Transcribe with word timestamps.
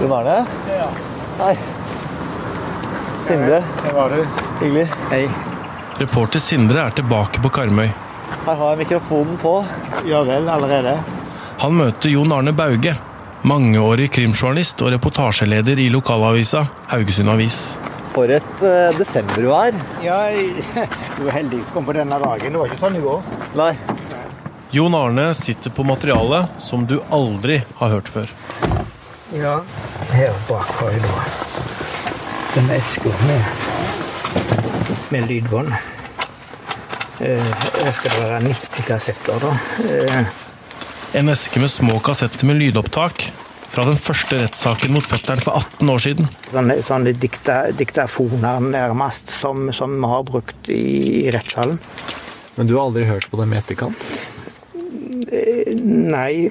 Jon 0.00 0.12
Arne? 0.12 0.46
Ja. 0.68 0.88
Hei. 1.38 1.58
Sindre. 3.26 3.64
Her 3.84 3.92
var 3.92 4.10
du. 4.10 4.26
Hyggelig. 4.60 4.86
Hei. 5.10 5.28
Reporter 5.98 6.40
Sindre 6.40 6.86
er 6.86 6.94
tilbake 6.96 7.42
på 7.44 7.50
Karmøy. 7.52 7.90
Her 8.46 8.56
har 8.62 8.70
jeg 8.70 8.80
mikrofonen 8.80 9.36
på. 9.42 9.52
Ja 10.08 10.22
vel, 10.24 10.48
allerede? 10.48 10.94
Han 11.60 11.76
møter 11.76 12.08
Jon 12.14 12.32
Arne 12.32 12.54
Bauge, 12.56 12.94
mangeårig 13.44 14.08
krimjournalist 14.16 14.80
og 14.80 14.94
reportasjeleder 14.94 15.82
i 15.84 15.90
lokalavisa 15.92 16.64
Haugesund 16.94 17.34
Avis. 17.34 17.60
For 18.14 18.32
et 18.32 18.64
uh, 18.64 18.88
desembervær. 18.96 19.76
Ja, 20.00 20.22
du 21.18 21.26
er 21.28 21.34
heldig 21.42 21.60
som 21.66 21.76
kom 21.76 21.90
på 21.90 21.98
denne 21.98 22.22
dagen. 22.24 22.56
Det 22.56 22.62
var 22.62 22.72
ikke 22.72 22.86
sånn 22.86 22.96
i 22.96 23.04
går. 23.04 23.28
Nei. 23.60 23.74
Jon 24.72 24.96
Arne 24.96 25.34
sitter 25.36 25.76
på 25.76 25.84
materiale 25.84 26.46
som 26.56 26.88
du 26.88 27.02
aldri 27.12 27.60
har 27.82 27.98
hørt 27.98 28.08
før. 28.08 28.32
Ja, 29.36 29.60
her 30.14 30.34
bak 30.48 30.68
har 30.80 30.90
jeg 30.94 31.02
da 31.04 31.24
denne 32.56 32.76
eska 32.80 33.12
med, 33.28 33.42
med 35.14 35.28
lydbånd. 35.30 35.70
Eh, 37.20 37.50
Her 37.76 37.92
skal 37.94 38.14
det 38.16 38.22
være 38.24 38.40
90 38.48 38.86
kassetter, 38.88 39.44
da. 39.44 39.52
Eh, 39.86 40.24
En 41.20 41.28
eske 41.30 41.60
med 41.62 41.70
små 41.70 41.98
kassetter 42.06 42.46
med 42.46 42.58
lydopptak 42.60 43.28
fra 43.70 43.84
den 43.86 43.98
første 44.02 44.40
rettssaken 44.44 44.92
mot 44.94 45.06
fetteren 45.06 45.42
for 45.42 45.58
18 45.58 45.90
år 45.94 46.02
siden. 46.02 46.28
Sånne, 46.50 46.76
sånne 46.86 47.14
dikta, 47.18 47.60
diktafoner 47.78 48.62
nærmest, 48.66 49.30
som, 49.40 49.68
som 49.74 49.94
vi 50.02 50.10
har 50.10 50.26
brukt 50.26 50.70
i, 50.70 50.80
i 51.26 51.30
rettssalen. 51.34 51.78
Men 52.56 52.66
du 52.66 52.74
har 52.76 52.88
aldri 52.88 53.06
hørt 53.06 53.28
på 53.30 53.38
dem 53.42 53.54
i 53.54 53.60
etterkant? 53.60 54.06
Nei, 55.70 56.32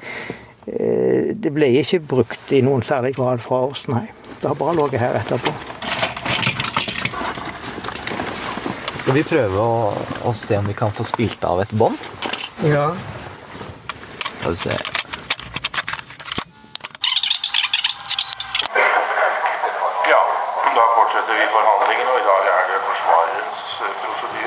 det 0.66 1.50
ble 1.54 1.70
ikke 1.80 2.02
brukt 2.14 2.52
i 2.52 2.60
noen 2.64 2.82
særlig 2.86 3.14
grad 3.16 3.40
fra 3.44 3.64
oss, 3.70 3.86
nei. 3.88 4.06
Det 4.40 4.48
har 4.48 4.56
bare 4.56 4.76
ligget 4.76 5.00
her 5.00 5.20
etterpå. 5.20 5.52
Skal 9.00 9.16
vi 9.16 9.22
prøve 9.26 9.58
å, 9.58 9.92
å 10.28 10.32
se 10.36 10.54
om 10.60 10.66
vi 10.70 10.74
kan 10.76 10.92
få 10.94 11.02
spilt 11.08 11.42
av 11.42 11.60
et 11.64 11.72
bånd? 11.74 11.98
Ja. 12.62 12.92
Skal 14.38 14.54
vi 14.54 14.60
se. 14.60 14.76
Ja, 20.12 20.20
da 20.76 20.84
fortsetter 20.94 21.34
vi 21.36 21.48
forhandlingene, 21.56 22.10
og 22.14 22.20
i 22.20 22.26
dag 22.28 22.42
er 22.52 22.62
det 22.70 22.78
forsvarerens 22.86 23.60
eh, 23.80 23.92
prosedyre. 24.04 24.39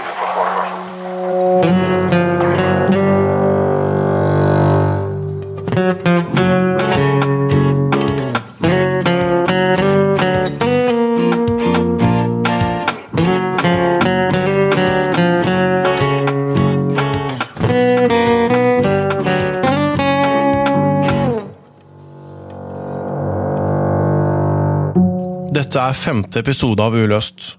Er 25.94 25.99
femte 25.99 26.41
episode 26.41 26.81
av 26.81 26.95
Uløst. 26.97 27.53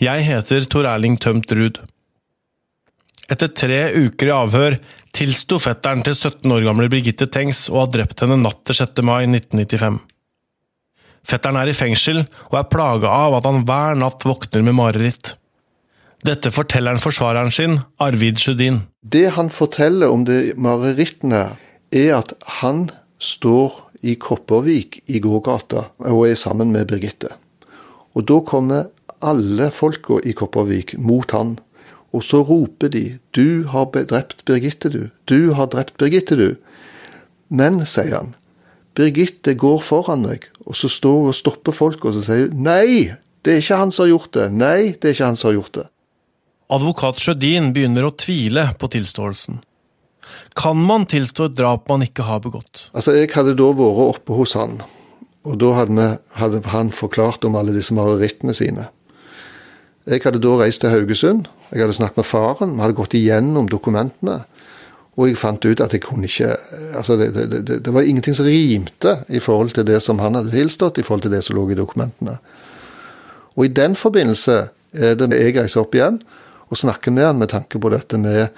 Jeg 0.00 0.24
heter 0.24 0.64
Tor 0.70 0.86
Erling 0.88 1.18
Tømt 1.20 1.50
Ruud. 1.52 1.80
Etter 3.28 3.50
tre 3.52 3.80
uker 3.92 4.30
i 4.30 4.32
avhør 4.32 4.76
tilsto 5.16 5.58
fetteren 5.60 6.04
til 6.06 6.16
17 6.16 6.54
år 6.54 6.64
gamle 6.64 6.88
Birgitte 6.92 7.28
Tengs 7.32 7.66
å 7.68 7.82
ha 7.82 7.90
drept 7.90 8.22
henne 8.24 8.38
natt 8.40 8.62
til 8.64 8.78
6. 8.78 9.02
mai 9.04 9.26
1995. 9.26 10.00
Fetteren 11.28 11.60
er 11.60 11.72
i 11.72 11.76
fengsel 11.76 12.22
og 12.22 12.58
er 12.60 12.70
plaga 12.72 13.12
av 13.12 13.38
at 13.40 13.48
han 13.48 13.62
hver 13.68 14.00
natt 14.00 14.24
våkner 14.28 14.64
med 14.64 14.78
mareritt. 14.80 15.34
Dette 16.24 16.52
forteller 16.54 16.96
han 16.96 17.04
forsvareren 17.04 17.52
sin, 17.52 17.78
Arvid 18.00 18.40
Sjødin. 18.40 18.84
Det 19.04 19.26
han 19.36 19.52
forteller 19.52 20.12
om 20.12 20.24
de 20.24 20.54
marerittene, 20.56 21.46
er 21.92 22.10
at 22.16 22.32
han 22.62 22.86
står 23.20 23.76
i 24.08 24.16
Kopervik 24.20 25.02
i 25.04 25.20
gågata 25.20 25.90
og 26.08 26.28
er 26.30 26.38
sammen 26.40 26.72
med 26.72 26.88
Birgitte. 26.88 27.34
Og 28.14 28.26
da 28.30 28.40
kommer 28.46 28.90
alle 29.24 29.70
folka 29.74 30.20
i 30.22 30.34
Kopervik 30.36 30.96
mot 30.98 31.30
han, 31.34 31.56
og 32.14 32.22
så 32.22 32.44
roper 32.46 32.88
de 32.88 33.18
'Du 33.32 33.66
har 33.66 33.90
drept 33.90 34.44
Birgitte, 34.44 34.88
du. 34.88 35.10
Du 35.26 35.52
har 35.54 35.66
drept 35.66 35.96
Birgitte, 35.98 36.36
du'. 36.36 36.56
Men, 37.50 37.86
sier 37.86 38.16
han, 38.16 38.34
Birgitte 38.94 39.54
går 39.54 39.80
foran 39.82 40.22
meg, 40.22 40.46
og 40.66 40.76
så 40.76 40.88
står 40.88 41.18
hun 41.18 41.28
og 41.28 41.34
stopper 41.34 41.72
folk, 41.72 42.04
og 42.04 42.14
så 42.14 42.22
sier 42.22 42.48
hun 42.48 42.62
'Nei, 42.62 43.14
det 43.42 43.52
er 43.52 43.58
ikke 43.58 43.76
han 43.76 43.92
som 43.92 44.04
har 44.04 44.18
gjort 44.18 44.32
det'. 44.32 44.52
Nei, 44.52 44.92
det 44.92 45.04
er 45.04 45.14
ikke 45.14 45.30
han 45.30 45.36
som 45.36 45.48
har 45.48 45.60
gjort 45.60 45.74
det. 45.74 45.86
Advokat 46.70 47.20
Sjødin 47.20 47.72
begynner 47.74 48.06
å 48.06 48.16
tvile 48.16 48.70
på 48.78 48.88
tilståelsen. 48.88 49.60
Kan 50.56 50.76
man 50.76 51.04
tilstå 51.06 51.50
et 51.50 51.56
drap 51.58 51.88
man 51.88 52.02
ikke 52.06 52.22
har 52.22 52.40
begått? 52.40 52.88
Altså, 52.94 53.12
Jeg 53.12 53.30
hadde 53.34 53.56
da 53.58 53.68
vært 53.74 54.16
oppe 54.16 54.32
hos 54.38 54.54
han, 54.54 54.82
og 55.44 55.58
da 55.60 55.72
hadde, 55.76 55.94
vi, 55.96 56.08
hadde 56.40 56.62
han 56.72 56.92
forklart 56.92 57.44
om 57.44 57.56
alle 57.60 57.74
disse 57.76 57.94
marerittene 57.94 58.54
sine. 58.56 58.88
Jeg 60.08 60.20
hadde 60.24 60.40
da 60.40 60.56
reist 60.60 60.82
til 60.84 60.92
Haugesund, 60.92 61.46
jeg 61.70 61.84
hadde 61.84 61.96
snakket 61.96 62.20
med 62.20 62.28
faren, 62.28 62.74
vi 62.76 62.84
hadde 62.84 62.96
gått 62.96 63.16
igjennom 63.16 63.68
dokumentene, 63.72 64.42
og 65.14 65.28
jeg 65.28 65.38
fant 65.38 65.64
ut 65.64 65.80
at 65.80 65.92
jeg 65.94 66.02
kunne 66.02 66.26
ikke 66.26 66.56
altså 66.98 67.16
det, 67.16 67.28
det, 67.36 67.60
det, 67.68 67.76
det 67.86 67.92
var 67.94 68.02
ingenting 68.02 68.34
som 68.34 68.48
rimte 68.48 69.12
i 69.28 69.38
forhold 69.38 69.70
til 69.76 69.86
det 69.86 70.00
som 70.02 70.18
han 70.18 70.34
hadde 70.34 70.50
tilstått, 70.50 70.98
i 70.98 71.06
forhold 71.06 71.22
til 71.22 71.36
det 71.36 71.44
som 71.46 71.56
lå 71.56 71.68
i 71.70 71.78
dokumentene. 71.78 72.38
Og 73.54 73.68
i 73.68 73.72
den 73.72 73.94
forbindelse 73.94 74.56
er 74.94 75.14
det 75.18 75.30
jeg 75.38 75.54
reiser 75.56 75.84
opp 75.84 75.94
igjen 75.94 76.18
og 76.66 76.80
snakker 76.80 77.14
med 77.14 77.28
han 77.28 77.38
med 77.38 77.52
tanke 77.52 77.78
på 77.78 77.92
dette 77.94 78.18
med 78.18 78.48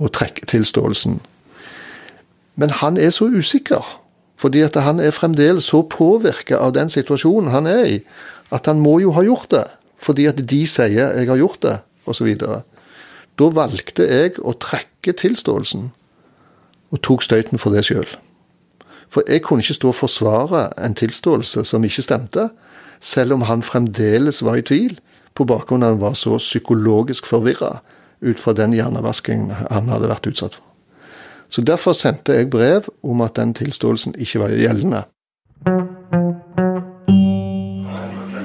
å 0.00 0.10
trekke 0.10 0.48
tilståelsen. 0.50 1.20
Men 2.58 2.74
han 2.80 2.98
er 2.98 3.12
så 3.14 3.28
usikker, 3.30 3.84
fordi 4.40 4.62
at 4.64 4.76
han 4.80 5.00
er 5.04 5.12
fremdeles 5.12 5.68
så 5.68 5.82
påvirket 5.84 6.56
av 6.56 6.72
den 6.72 6.88
situasjonen 6.92 7.52
han 7.52 7.68
er 7.68 7.84
i, 7.84 7.98
at 8.50 8.66
han 8.66 8.80
må 8.80 8.96
jo 9.02 9.12
ha 9.12 9.24
gjort 9.26 9.50
det, 9.52 9.66
fordi 10.00 10.26
at 10.30 10.40
de 10.50 10.66
sier 10.66 10.88
'jeg 10.88 11.28
har 11.28 11.36
gjort 11.36 11.60
det', 11.62 11.82
osv. 12.06 12.36
Da 13.38 13.48
valgte 13.48 14.08
jeg 14.08 14.38
å 14.38 14.52
trekke 14.52 15.12
tilståelsen, 15.12 15.92
og 16.92 17.02
tok 17.02 17.22
støyten 17.22 17.58
for 17.58 17.70
det 17.70 17.84
sjøl. 17.84 18.08
For 19.08 19.22
jeg 19.28 19.42
kunne 19.42 19.60
ikke 19.60 19.74
stå 19.74 19.88
og 19.88 19.94
forsvare 19.94 20.70
en 20.84 20.94
tilståelse 20.94 21.64
som 21.64 21.84
ikke 21.84 22.02
stemte, 22.02 22.50
selv 23.00 23.32
om 23.32 23.42
han 23.42 23.62
fremdeles 23.62 24.42
var 24.42 24.56
i 24.56 24.62
tvil, 24.62 24.98
på 25.34 25.44
bakgrunn 25.44 25.82
av 25.82 25.88
at 25.88 25.94
han 25.94 26.00
var 26.00 26.14
så 26.14 26.38
psykologisk 26.38 27.26
forvirra 27.26 27.80
ut 28.20 28.40
fra 28.40 28.52
den 28.52 28.72
hjernevaskingen 28.72 29.50
han 29.70 29.88
hadde 29.88 30.08
vært 30.08 30.26
utsatt 30.26 30.54
for. 30.54 30.69
Så 31.50 31.64
derfor 31.66 31.96
sendte 31.98 32.36
jeg 32.38 32.50
brev 32.50 32.86
om 33.02 33.20
at 33.26 33.34
den 33.36 33.54
tilståelsen 33.58 34.14
ikke 34.18 34.44
var 34.44 34.54
gjeldende. 34.54 35.04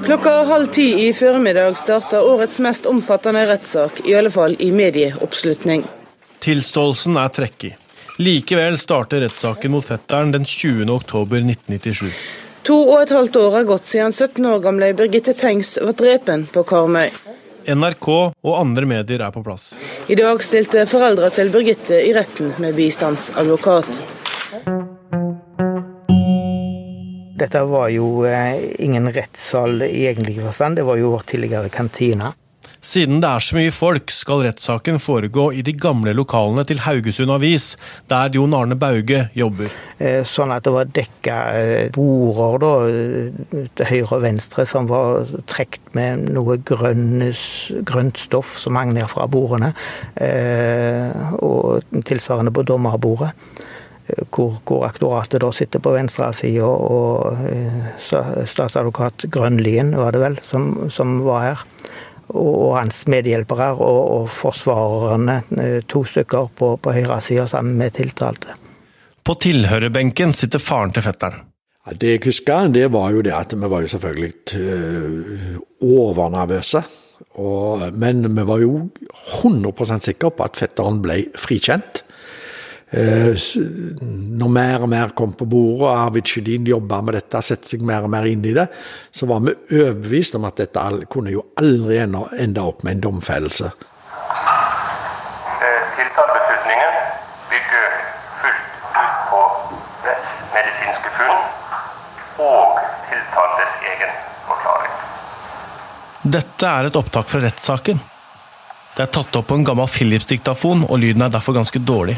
Klokka 0.06 0.32
halv 0.46 0.68
ti 0.74 0.86
i 1.08 1.12
formiddag 1.14 1.78
starta 1.78 2.20
årets 2.22 2.58
mest 2.62 2.86
omfattende 2.86 3.42
rettssak, 3.48 4.04
i 4.06 4.14
alle 4.14 4.30
fall 4.30 4.54
i 4.62 4.70
medieoppslutning. 4.70 5.82
Tilståelsen 6.42 7.18
er 7.18 7.32
trekket. 7.34 7.82
Likevel 8.22 8.78
starter 8.78 9.20
rettssaken 9.26 9.74
mot 9.74 9.84
fetteren 9.84 10.30
den 10.32 10.46
20. 10.46 10.86
oktober 10.94 11.42
1997. 11.42 12.12
To 12.66 12.76
og 12.88 13.02
et 13.02 13.12
halvt 13.14 13.36
år 13.42 13.50
har 13.58 13.66
gått 13.68 13.90
siden 13.90 14.14
17 14.14 14.46
år 14.46 14.62
gamle 14.64 14.92
Birgitte 14.98 15.34
Tengs 15.38 15.76
var 15.82 15.98
drepen 15.98 16.46
på 16.54 16.64
Karmøy. 16.66 17.10
NRK 17.74 18.08
og 18.12 18.52
andre 18.54 18.86
medier 18.86 19.24
er 19.26 19.32
på 19.34 19.42
plass. 19.42 19.74
I 20.06 20.14
dag 20.18 20.42
stilte 20.44 20.86
foreldra 20.86 21.32
til 21.34 21.50
Birgitte 21.54 21.98
i 21.98 22.12
retten 22.14 22.52
med 22.62 22.76
bistandsadvokat. 22.78 23.90
Dette 27.36 27.62
var 27.68 27.90
jo 27.92 28.24
eh, 28.24 28.62
ingen 28.80 29.10
rettssal 29.12 29.82
i 29.84 30.06
egentlig 30.06 30.38
forstand, 30.40 30.78
det 30.78 30.86
var 30.88 30.96
jo 30.96 31.12
vår 31.12 31.26
tidligere 31.32 31.68
kantine. 31.74 32.32
Siden 32.86 33.18
det 33.18 33.26
er 33.26 33.42
så 33.42 33.56
mye 33.56 33.72
folk, 33.74 34.12
skal 34.14 34.44
rettssaken 34.46 35.00
foregå 35.02 35.48
i 35.58 35.62
de 35.66 35.72
gamle 35.74 36.12
lokalene 36.14 36.62
til 36.68 36.78
Haugesund 36.84 37.32
Avis, 37.34 37.72
der 38.06 38.30
Jon 38.36 38.54
Arne 38.54 38.76
Bauge 38.78 39.24
jobber. 39.34 39.72
Eh, 39.98 40.20
Sånn 40.28 40.52
at 40.54 40.62
det 40.68 40.74
var 40.74 40.92
dekka 40.94 41.38
eh, 41.58 41.88
border 41.96 42.60
da, 42.62 42.70
eh, 42.86 43.66
til 43.80 43.90
høyre 43.90 44.20
og 44.20 44.22
venstre 44.28 44.66
som 44.70 44.86
var 44.90 45.26
trukket 45.50 45.90
med 45.98 46.28
noe 46.36 46.60
grønnes, 46.68 47.42
grønt 47.90 48.22
stoff 48.22 48.54
som 48.62 48.78
hang 48.78 48.94
ned 48.94 49.10
fra 49.10 49.26
bordene. 49.26 49.72
Og 51.42 51.82
tilsvarende 52.06 52.54
på 52.54 52.64
dommerbordet. 52.70 53.32
Hvor, 54.30 54.60
hvor 54.62 54.84
aktoratet 54.86 55.42
da 55.42 55.48
sitter 55.50 55.82
på 55.82 55.96
venstre 55.96 56.28
side, 56.38 56.62
og 56.62 56.84
og 56.94 57.40
sta- 57.98 58.44
statsadvokat 58.46 59.26
Grønlien 59.34 59.90
var 59.98 60.14
det 60.14 60.20
vel, 60.22 60.36
som, 60.46 60.68
som 60.94 61.16
var 61.26 61.42
her. 61.42 61.64
Og, 62.32 62.52
og 62.68 62.70
hans 62.78 63.04
medhjelpere 63.10 63.72
og, 63.74 63.98
og 64.16 64.30
forsvarerne, 64.34 65.40
eh, 65.62 65.80
to 65.88 66.04
stykker 66.04 66.50
på, 66.58 66.72
på 66.82 66.94
høyre 66.96 67.20
side 67.22 67.46
sammen 67.50 67.78
med 67.78 67.94
tiltalte. 67.98 68.56
På 69.26 69.34
tilhørerbenken 69.42 70.34
sitter 70.34 70.62
faren 70.62 70.94
til 70.94 71.02
fetteren. 71.06 71.40
Ja, 71.86 71.94
det 71.94 72.12
jeg 72.12 72.22
husker, 72.24 72.68
det 72.74 72.88
var 72.94 73.12
jo 73.14 73.22
det 73.22 73.34
at 73.34 73.54
vi 73.54 73.70
var 73.70 73.82
jo 73.82 73.90
selvfølgelig 73.90 74.32
uh, 74.58 75.58
overnervøse. 75.86 76.82
Og, 77.42 77.84
men 77.94 78.24
vi 78.26 78.44
var 78.48 78.62
jo 78.62 78.88
100% 79.42 80.06
sikre 80.08 80.32
på 80.34 80.46
at 80.46 80.58
fetteren 80.58 80.98
ble 81.04 81.20
frikjent. 81.38 82.02
Uh, 82.96 83.36
når 84.40 84.48
mer 84.48 84.84
og 84.86 84.88
mer 84.88 85.10
kom 85.16 85.34
på 85.36 85.44
bordet, 85.44 85.82
og 85.84 85.90
Arvid 85.90 86.28
Sjødin 86.30 86.68
jobba 86.70 87.02
med 87.04 87.18
dette, 87.18 87.42
sette 87.44 87.68
seg 87.68 87.82
mer 87.84 88.06
og 88.06 88.12
mer 88.12 88.24
inn 88.30 88.44
i 88.48 88.54
det, 88.56 88.64
så 89.12 89.28
var 89.28 89.42
vi 89.44 89.52
overbevist 89.76 90.38
om 90.38 90.46
at 90.48 90.62
dette 90.62 90.84
kunne 91.12 91.34
jo 91.34 91.42
aldri 91.60 91.98
ende 92.00 92.62
opp 92.62 92.86
med 92.86 92.96
en 92.96 93.02
domfellelse. 93.04 93.68
Eh, 95.66 95.82
Tiltalebeslutningen 95.98 96.96
bygger 97.50 97.86
fullt 98.42 98.68
ut 98.96 99.18
på 99.32 99.40
rettsmedisinske 100.06 101.12
funn 101.18 101.40
og 102.46 102.78
tiltaltes 103.10 103.72
egen 103.90 104.14
forklaring. 104.46 104.94
Dette 106.38 106.70
er 106.70 106.88
et 106.88 106.96
opptak 107.02 107.28
fra 107.28 107.42
rettssaken. 107.44 108.00
Det 108.96 109.04
er 109.04 109.12
tatt 109.12 109.36
opp 109.36 109.50
på 109.50 109.60
en 109.60 109.68
gammel 109.68 109.88
Philips-diktafon, 109.92 110.86
og 110.88 110.96
lyden 111.02 111.26
er 111.26 111.36
derfor 111.36 111.52
ganske 111.58 111.84
dårlig. 111.84 112.16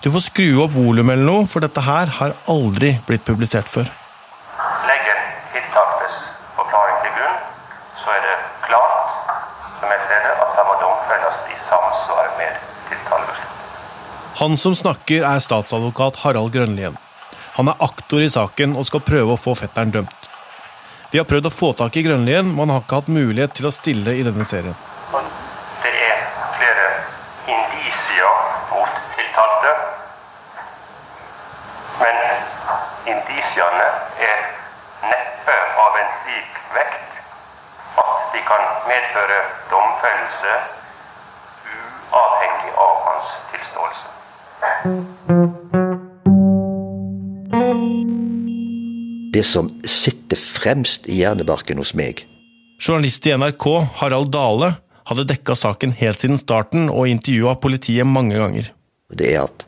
Du 0.00 0.08
får 0.10 0.22
skru 0.24 0.46
opp 0.64 0.72
volumet 0.72 1.12
eller 1.12 1.28
noe, 1.28 1.46
for 1.50 1.60
dette 1.60 1.82
her 1.84 2.08
har 2.18 2.32
aldri 2.48 2.94
blitt 3.08 3.26
publisert 3.28 3.68
før. 3.68 3.90
Legger 4.88 5.18
tiltaktes 5.52 6.14
forklaring 6.56 7.02
til 7.04 7.12
grunn, 7.18 7.36
så 8.00 8.14
er 8.14 8.24
det 8.24 8.36
klart, 8.64 9.36
som 9.82 9.92
jeg 9.92 10.00
ser 10.08 10.24
det, 10.24 10.32
at 10.46 10.56
han 10.56 10.68
må 10.70 10.78
domfelles 10.80 11.38
i 11.52 11.58
samsvar 11.68 12.32
med 12.38 12.56
tiltalebeslutningen. 12.88 13.60
Han 14.40 14.56
som 14.64 14.78
snakker, 14.78 15.26
er 15.34 15.44
statsadvokat 15.44 16.22
Harald 16.24 16.56
Grønlien. 16.56 16.96
Han 17.58 17.68
er 17.68 17.84
aktor 17.84 18.24
i 18.24 18.32
saken 18.32 18.78
og 18.80 18.88
skal 18.88 19.04
prøve 19.04 19.36
å 19.36 19.40
få 19.40 19.52
fetteren 19.58 19.92
dømt. 19.92 20.30
Vi 21.12 21.18
har 21.18 21.26
prøvd 21.28 21.50
å 21.50 21.52
få 21.52 21.72
tak 21.76 21.96
i 22.00 22.06
Grønlien, 22.06 22.48
men 22.48 22.70
han 22.70 22.76
har 22.78 22.84
ikke 22.86 23.02
hatt 23.02 23.12
mulighet 23.12 23.52
til 23.58 23.66
å 23.68 23.74
stille 23.74 24.14
i 24.16 24.24
denne 24.24 24.46
serien. 24.48 24.76
Og 25.12 25.26
Det 25.82 25.92
er 25.92 26.20
flere 26.54 26.86
indisier 27.50 28.36
mot 28.70 29.00
tiltalte, 29.18 29.72
men 31.98 32.20
indisiene 33.10 33.88
er 34.30 34.38
neppe 35.10 35.56
av 35.84 35.98
en 36.04 36.14
slik 36.30 36.54
vekt 36.74 37.12
at 37.98 38.34
de 38.34 38.40
kan 38.46 38.62
medføre 38.86 39.38
domfellelse 39.70 40.52
uavhengig 42.10 42.72
av 42.84 42.94
hans 43.06 43.28
tilståelse. 43.50 44.06
Det 49.34 49.44
som 49.46 49.70
sitter 49.84 50.36
fremst 50.36 51.08
i 51.08 51.20
hjernebarken 51.22 51.78
hos 51.82 51.94
meg, 51.94 52.26
Journalist 52.80 53.26
i 53.28 53.34
NRK, 53.36 53.66
Harald 54.00 54.30
Dale, 54.32 54.70
hadde 55.10 55.26
dekka 55.28 55.52
saken 55.58 55.92
helt 55.98 56.22
siden 56.22 56.38
starten 56.40 56.88
og 56.88 57.10
intervjua 57.10 57.58
politiet 57.60 58.06
mange 58.08 58.38
ganger. 58.38 58.70
det 59.12 59.34
er 59.34 59.42
at 59.42 59.66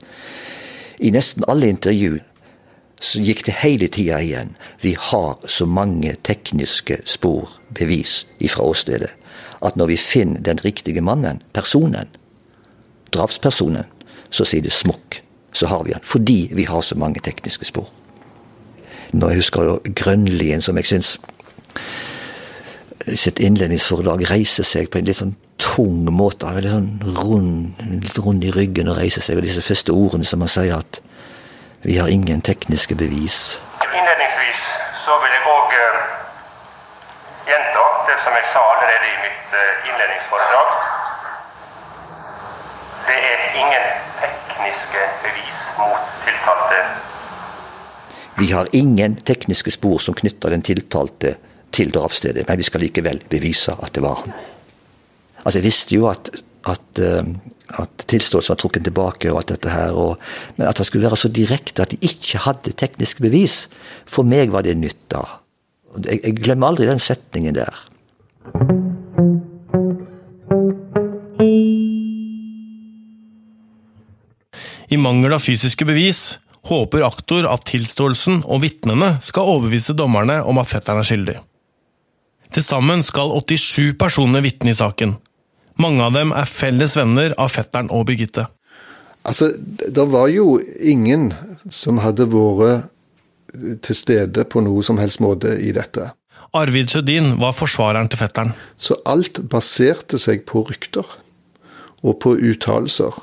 i 1.02 1.10
nesten 1.10 1.44
alle 1.50 1.66
intervju 1.68 2.20
så 3.02 3.18
gikk 3.18 3.42
det 3.48 3.56
hele 3.62 3.88
tida 3.90 4.20
igjen. 4.22 4.54
Vi 4.82 4.94
har 4.98 5.34
så 5.50 5.66
mange 5.66 6.14
tekniske 6.22 7.00
spor, 7.04 7.50
bevis, 7.74 8.22
ifra 8.38 8.62
åstedet, 8.62 9.10
at 9.62 9.76
når 9.76 9.90
vi 9.90 9.96
finner 9.98 10.40
den 10.40 10.62
riktige 10.62 11.02
mannen, 11.02 11.42
personen, 11.52 12.10
drapspersonen, 13.14 13.90
så 14.30 14.46
sier 14.46 14.62
det 14.62 14.72
smukk. 14.72 15.18
Så 15.52 15.66
har 15.68 15.82
vi 15.84 15.92
han. 15.92 16.04
Fordi 16.04 16.48
vi 16.54 16.64
har 16.64 16.80
så 16.80 16.96
mange 16.96 17.20
tekniske 17.20 17.66
spor. 17.68 17.90
Når 19.12 19.28
jeg 19.28 19.42
husker 19.42 19.92
Grønlien, 19.94 20.62
som 20.64 20.78
jeg 20.80 20.88
syns 20.88 21.18
sitt 23.18 23.40
innledningsforedrag 23.42 24.24
reiser 24.30 24.66
seg 24.66 24.88
på 24.90 25.00
en 25.00 25.08
litt 25.08 25.18
sånn 25.18 25.34
tung 25.60 26.06
måte. 26.14 26.48
Litt 26.56 26.72
sånn 26.72 27.16
rund, 27.18 27.82
litt 28.04 28.18
rund 28.22 28.46
i 28.46 28.52
ryggen 28.54 28.88
og 28.88 29.00
reiser 29.00 29.24
seg. 29.24 29.40
Og 29.40 29.46
disse 29.46 29.64
første 29.64 29.92
ordene 29.92 30.28
som 30.28 30.44
han 30.44 30.52
sier 30.52 30.78
at 30.78 31.02
vi 31.82 31.98
har 31.98 32.08
ingen 32.08 32.40
tekniske 32.40 32.94
bevis. 32.94 33.60
Innledningsvis 33.82 34.60
så 35.04 35.16
vil 35.22 35.32
jeg 35.34 35.42
òg 35.50 35.74
gjenta 37.50 37.84
det 38.08 38.18
som 38.24 38.36
jeg 38.38 38.50
sa 38.54 38.62
allerede 38.74 39.08
i 39.08 39.16
mitt 39.24 39.56
eh, 39.58 39.88
innledningsforedrag. 39.90 40.68
Det 43.08 43.18
er 43.30 43.40
ingen 43.62 43.86
tekniske 44.22 45.06
bevis 45.24 45.64
mot 45.78 46.12
tiltalte. 46.26 46.78
Vi 48.38 48.52
har 48.52 48.70
ingen 48.72 49.16
tekniske 49.16 49.74
spor 49.74 49.98
som 49.98 50.14
knytter 50.14 50.54
den 50.54 50.62
tiltalte 50.62 51.34
til 51.72 51.90
drapsstedet, 51.94 52.46
men 52.48 52.58
vi 52.58 52.68
skal 52.68 52.84
likevel 52.86 53.22
bevise 53.30 53.74
at 53.82 53.94
det 53.94 54.04
var 54.04 54.22
han. 54.22 54.34
Altså, 55.42 55.58
jeg 55.58 55.66
visste 55.66 55.98
jo 55.98 56.06
at, 56.12 56.30
at, 56.68 57.02
eh, 57.02 57.26
at 57.80 58.04
tilståelsen 58.10 58.52
var 58.54 58.60
trukket 58.60 58.84
tilbake, 58.88 59.30
og 59.32 59.42
at 59.42 59.54
dette 59.54 59.72
her, 59.72 59.96
og, 59.96 60.20
men 60.58 60.68
at 60.68 60.80
det 60.80 60.86
skulle 60.88 61.06
være 61.06 61.20
så 61.22 61.30
direkte 61.32 61.84
at 61.84 61.94
de 61.94 62.00
ikke 62.04 62.42
hadde 62.44 62.74
tekniske 62.76 63.24
bevis, 63.24 63.66
for 64.08 64.28
meg 64.28 64.52
var 64.52 64.66
det 64.66 64.76
nytt 64.80 65.00
da. 65.12 65.24
Jeg, 66.02 66.20
jeg 66.22 66.38
glemmer 66.40 66.72
aldri 66.72 66.88
den 66.88 67.02
setningen 67.02 67.56
der. 67.56 67.82
I 74.92 74.98
mangel 75.00 75.32
av 75.32 75.40
fysiske 75.40 75.86
bevis 75.88 76.36
håper 76.68 77.04
aktor 77.06 77.46
at 77.48 77.64
tilståelsen 77.70 78.42
og 78.44 78.60
vitnene 78.64 79.14
skal 79.24 79.48
overbevise 79.54 79.96
dommerne 79.96 80.42
om 80.44 80.60
at 80.60 80.68
fetteren 80.68 81.00
er 81.00 81.08
skyldig. 81.08 81.38
Til 82.52 82.64
sammen 82.64 83.00
skal 83.04 83.32
87 83.32 83.94
personer 84.00 84.44
vitne 84.44 84.74
i 84.74 84.76
saken. 84.76 85.16
Mange 85.80 86.04
av 86.04 86.16
dem 86.16 86.32
er 86.36 86.48
felles 86.48 86.96
venner 86.98 87.34
av 87.40 87.52
fetteren 87.54 87.90
og 87.94 88.06
Birgitte. 88.10 88.48
Altså, 89.22 89.52
det 89.56 90.04
var 90.10 90.28
jo 90.32 90.56
ingen 90.80 91.30
som 91.70 92.00
hadde 92.02 92.26
vært 92.32 92.88
til 93.84 93.96
stede 93.96 94.44
på 94.48 94.62
noe 94.64 94.82
som 94.84 94.98
helst 95.00 95.20
måte 95.22 95.54
i 95.60 95.72
dette. 95.76 96.10
Arvid 96.56 96.92
Sjødin 96.92 97.36
var 97.40 97.54
forsvareren 97.56 98.10
til 98.12 98.20
fetteren. 98.20 98.54
Så 98.76 98.98
alt 99.08 99.40
baserte 99.52 100.18
seg 100.20 100.44
på 100.48 100.64
rykter 100.68 101.06
og 102.02 102.18
på 102.24 102.34
uttalelser. 102.36 103.14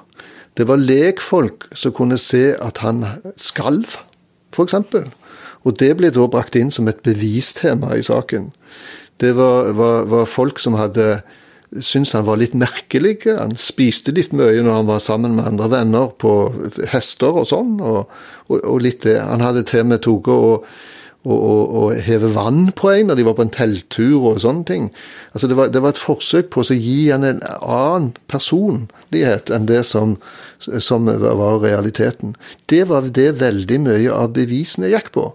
Det 0.57 0.65
var 0.69 0.81
lekfolk 0.81 1.67
som 1.77 1.93
kunne 1.95 2.17
se 2.21 2.51
at 2.57 2.81
han 2.83 3.03
skalv, 3.37 3.99
f.eks. 4.53 4.75
Og 5.68 5.75
det 5.77 5.91
ble 5.99 6.09
da 6.15 6.25
brakt 6.31 6.57
inn 6.57 6.71
som 6.73 6.89
et 6.89 7.03
bevistema 7.06 7.94
i 7.97 8.06
saken. 8.06 8.49
Det 9.19 9.33
var, 9.37 9.73
var, 9.77 10.07
var 10.09 10.29
folk 10.29 10.61
som 10.63 10.77
hadde 10.79 11.19
syntes 11.78 12.16
han 12.18 12.28
var 12.28 12.40
litt 12.42 12.56
merkelig. 12.57 13.21
Han 13.38 13.56
spiste 13.59 14.14
litt 14.16 14.33
mye 14.35 14.61
når 14.64 14.80
han 14.81 14.90
var 14.90 15.02
sammen 15.04 15.38
med 15.38 15.47
andre 15.52 15.69
venner 15.71 16.14
på 16.19 16.35
hester 16.92 17.42
og 17.44 17.49
sånn. 17.49 17.78
Og, 17.83 18.06
og, 18.49 18.57
og 18.59 18.80
litt 18.85 19.04
det. 19.06 19.19
Han 19.21 19.44
hadde 19.45 19.66
til 19.69 19.85
og 19.85 19.92
med 19.92 20.04
tatt 20.06 20.31
og, 20.33 20.66
og, 21.28 21.35
og, 21.35 21.76
og 21.81 22.02
heve 22.06 22.31
vann 22.33 22.69
på 22.76 22.92
en 22.94 23.11
når 23.11 23.19
de 23.19 23.28
var 23.28 23.38
på 23.38 23.45
en 23.45 23.54
telttur 23.54 24.30
og 24.31 24.42
sånne 24.44 24.66
ting. 24.69 24.90
Altså 25.33 25.52
det 25.52 25.59
var, 25.59 25.73
det 25.73 25.83
var 25.83 25.94
et 25.94 26.02
forsøk 26.02 26.52
på 26.56 26.66
å 26.66 26.78
gi 26.78 26.99
han 27.11 27.28
en 27.28 27.44
annen 27.59 28.14
personlighet 28.31 29.54
enn 29.54 29.69
det 29.69 29.83
som, 29.90 30.18
som 30.57 31.09
var 31.09 31.61
realiteten. 31.66 32.33
Det 32.71 32.85
var 32.90 33.11
det 33.14 33.33
veldig 33.44 33.83
mye 33.85 34.16
av 34.16 34.33
bevisene 34.38 34.92
gikk 34.94 35.14
på. 35.18 35.30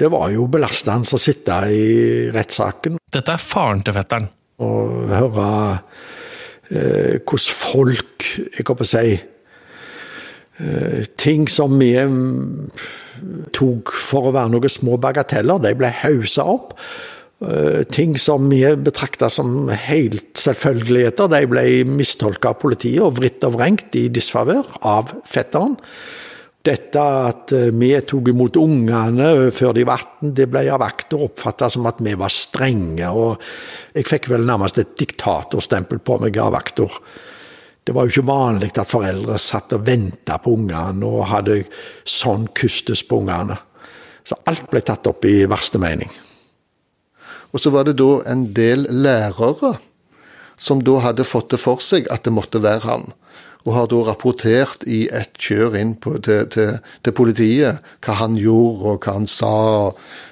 Det 0.00 0.08
var 0.08 0.30
jo 0.32 0.46
belastende 0.48 1.12
å 1.12 1.20
sitte 1.20 1.56
i 1.68 1.86
rettssaken 2.32 2.96
Dette 3.12 3.34
er 3.34 3.42
faren 3.42 3.82
til 3.84 3.92
fetteren. 3.92 4.30
Og 4.60 5.10
høre 5.10 5.50
eh, 6.70 7.18
hvordan 7.24 7.54
folk 7.56 8.26
Jeg 8.36 8.66
holdt 8.66 8.80
på 8.82 8.88
si 8.88 9.14
eh, 10.60 11.06
Ting 11.18 11.48
som 11.50 11.78
vi 11.80 11.94
mm, 11.96 12.70
tok 13.56 13.92
for 13.92 14.28
å 14.28 14.34
være 14.36 14.52
noen 14.54 14.72
små 14.72 14.96
bagateller, 15.00 15.60
de 15.60 15.74
ble 15.76 15.90
hausa 16.02 16.46
opp. 16.48 16.72
Eh, 17.40 17.82
ting 17.88 18.18
som 18.20 18.48
vi 18.52 18.62
betrakta 18.76 19.28
som 19.32 19.68
helt 19.72 20.36
selvfølgeligheter, 20.40 21.28
de 21.32 21.42
ble 21.48 21.64
mistolka 21.88 22.52
av 22.52 22.60
politiet 22.60 23.00
og 23.04 23.16
vridd 23.16 23.44
og 23.48 23.56
vrengt 23.56 23.96
i 23.96 24.06
disfavør 24.12 24.68
av 24.84 25.14
fetteren. 25.28 25.78
Dette 26.60 27.00
at 27.00 27.54
eh, 27.56 27.70
vi 27.72 27.94
tok 28.04 28.28
imot 28.34 28.58
ungene 28.60 29.48
før 29.54 29.72
de 29.76 29.86
var 29.88 30.02
18, 30.04 30.32
det 30.36 30.46
ble 30.52 30.66
av 30.68 30.82
vakter 30.82 31.22
oppfatta 31.24 31.70
som 31.72 31.88
at 31.88 32.02
vi 32.04 32.12
var 32.20 32.32
strenge. 32.34 33.08
og 33.08 33.40
Jeg 33.96 34.08
fikk 34.08 34.28
vel 34.32 34.44
nærmest 34.48 34.80
et 34.82 34.92
diktatorstempel 35.00 36.02
på 36.04 36.18
meg 36.20 36.36
av 36.36 36.52
vakter. 36.52 37.00
Det 37.80 37.94
var 37.96 38.04
jo 38.04 38.12
ikke 38.12 38.28
vanlig 38.28 38.74
at 38.76 38.92
foreldre 38.92 39.38
satt 39.40 39.72
og 39.72 39.86
venta 39.86 40.36
på 40.36 40.52
ungene 40.58 41.08
og 41.08 41.30
hadde 41.32 41.62
sånn 42.04 42.50
kustus 42.52 43.02
på 43.08 43.22
ungene. 43.22 43.56
Så 44.20 44.36
alt 44.44 44.68
ble 44.68 44.84
tatt 44.84 45.08
opp 45.08 45.24
i 45.24 45.46
verste 45.48 45.80
mening. 45.80 46.12
Og 47.50 47.62
så 47.62 47.72
var 47.72 47.88
det 47.88 47.96
da 47.98 48.18
en 48.30 48.44
del 48.54 48.84
lærere 48.92 49.78
som 50.60 50.84
da 50.84 50.98
hadde 51.06 51.24
fått 51.24 51.54
det 51.54 51.62
for 51.62 51.80
seg 51.80 52.04
at 52.12 52.28
det 52.28 52.36
måtte 52.36 52.60
være 52.60 52.84
han. 52.84 53.08
Og 53.66 53.74
har 53.76 53.88
da 53.92 54.02
rapportert 54.08 54.84
i 54.88 55.02
ett 55.12 55.36
kjør 55.40 55.76
inn 55.80 55.94
på, 56.00 56.16
til, 56.24 56.46
til, 56.52 56.78
til, 57.04 57.16
politiet 57.16 57.80
hva 58.04 58.16
han 58.22 58.38
gjorde 58.40 58.94
og 58.94 59.04
hva 59.04 59.16
han 59.18 59.28
sa. 59.30 59.54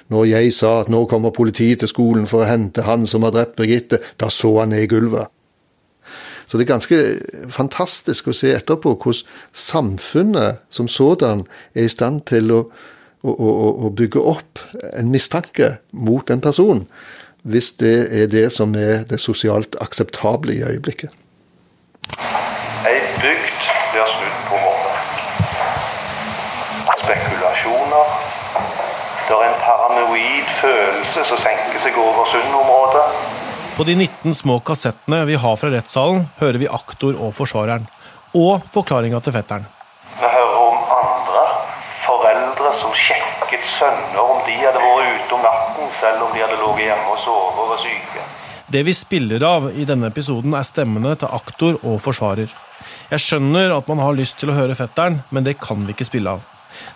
Når 0.09 0.29
jeg 0.31 0.53
sa 0.57 0.79
at 0.81 0.89
nå 0.89 1.03
kommer 1.09 1.35
politiet 1.35 1.83
til 1.83 1.91
skolen 1.91 2.29
for 2.29 2.43
å 2.43 2.49
hente 2.49 2.87
han 2.87 3.05
som 3.09 3.27
har 3.27 3.35
drept 3.35 3.59
Birgitte, 3.59 4.01
da 4.17 4.31
så 4.33 4.55
han 4.61 4.73
ned 4.73 4.87
i 4.87 4.89
gulvet. 4.89 5.29
Så 6.49 6.57
det 6.57 6.65
er 6.65 6.71
ganske 6.71 6.99
fantastisk 7.53 8.31
å 8.31 8.33
se 8.33 8.55
etterpå 8.57 8.95
hvordan 8.97 9.27
samfunnet 9.53 10.63
som 10.73 10.87
sådan 10.89 11.43
er 11.75 11.85
i 11.85 11.91
stand 11.93 12.23
til 12.31 12.49
å, 12.55 12.63
å, 13.21 13.29
å, 13.29 13.69
å 13.85 13.91
bygge 13.93 14.23
opp 14.31 14.63
en 14.89 15.11
mistanke 15.13 15.75
mot 15.93 16.33
en 16.33 16.41
person, 16.41 16.87
hvis 17.45 17.75
det 17.77 18.09
er 18.09 18.33
det 18.33 18.47
som 18.55 18.73
er 18.73 19.05
det 19.05 19.21
sosialt 19.21 19.77
akseptable 19.77 20.57
i 20.57 20.65
øyeblikket. 20.65 21.13
Ei 22.89 22.97
bygd 23.21 23.61
blir 23.93 24.09
snudd 24.15 24.41
på 24.49 24.63
hodet. 24.65 24.97
Spekulasjoner. 27.03 28.17
Det 29.29 29.37
er 29.45 29.53
paranoid 30.19 30.45
følelse 30.61 31.23
som 31.27 31.39
senker 31.39 31.79
seg 31.83 31.97
over 31.97 32.27
Sund-området. 32.31 33.05
På 33.77 33.83
de 33.87 33.95
19 33.95 34.35
små 34.35 34.59
kassettene 34.59 35.23
vi 35.25 35.35
har 35.39 35.55
fra 35.55 35.69
rettssalen, 35.71 36.27
hører 36.39 36.59
vi 36.59 36.67
aktor 36.67 37.15
og 37.15 37.33
forsvareren. 37.33 37.87
Og 38.35 38.61
forklaringa 38.73 39.19
til 39.23 39.33
fetteren. 39.33 39.65
Vi 40.19 40.27
hører 40.27 40.57
om 40.59 40.91
andre 40.93 41.45
foreldre 42.05 42.73
som 42.81 42.91
sjekket 42.93 43.63
sønner 43.77 44.19
om 44.21 44.43
de 44.45 44.57
hadde 44.59 44.83
vært 44.83 45.15
ute 45.15 45.37
om 45.37 45.45
natten, 45.47 45.87
selv 46.01 46.27
om 46.27 46.35
de 46.35 46.43
hadde 46.43 46.59
ligget 46.59 46.89
hjemme 46.89 47.15
og 47.15 47.23
sovet 47.23 47.63
og 47.63 47.71
var 47.71 47.81
syke. 47.85 48.27
Det 48.69 48.83
vi 48.85 48.93
spiller 48.93 49.43
av 49.47 49.71
i 49.73 49.85
denne 49.87 50.11
episoden, 50.11 50.53
er 50.53 50.67
stemmene 50.67 51.15
til 51.17 51.31
aktor 51.33 51.79
og 51.79 51.97
forsvarer. 52.03 52.51
Jeg 53.09 53.23
skjønner 53.23 53.73
at 53.73 53.87
man 53.89 54.03
har 54.03 54.13
lyst 54.13 54.37
til 54.39 54.51
å 54.51 54.59
høre 54.59 54.77
fetteren, 54.77 55.23
men 55.31 55.47
det 55.47 55.57
kan 55.63 55.81
vi 55.87 55.95
ikke 55.95 56.05
spille 56.05 56.35
av. 56.37 56.45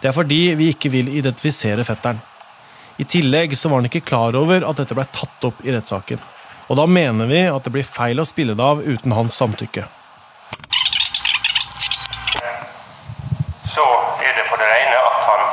Det 0.04 0.12
er 0.12 0.14
fordi 0.14 0.44
vi 0.60 0.70
ikke 0.76 0.92
vil 0.94 1.10
identifisere 1.16 1.88
fetteren. 1.88 2.22
I 2.98 3.06
tillegg 3.10 3.58
så 3.58 3.70
var 3.70 3.82
han 3.82 3.90
ikke 3.90 4.06
klar 4.06 4.36
over 4.38 4.66
at 4.68 4.80
dette 4.80 4.96
ble 4.98 5.06
tatt 5.16 5.48
opp 5.50 5.64
i 5.66 5.74
rettssaken. 5.74 6.22
Og 6.70 6.78
da 6.80 6.86
mener 6.88 7.28
vi 7.28 7.42
at 7.50 7.66
det 7.66 7.74
blir 7.76 7.88
feil 7.88 8.22
å 8.22 8.28
spille 8.28 8.56
det 8.58 8.64
av 8.64 8.82
uten 8.82 9.16
hans 9.18 9.36
samtykke. 9.38 9.86
Så 13.74 13.86
er 14.22 14.36
det 14.38 14.46
på 14.50 14.60
det 14.62 14.70
rene 14.70 15.00
at 15.00 15.22
han, 15.28 15.46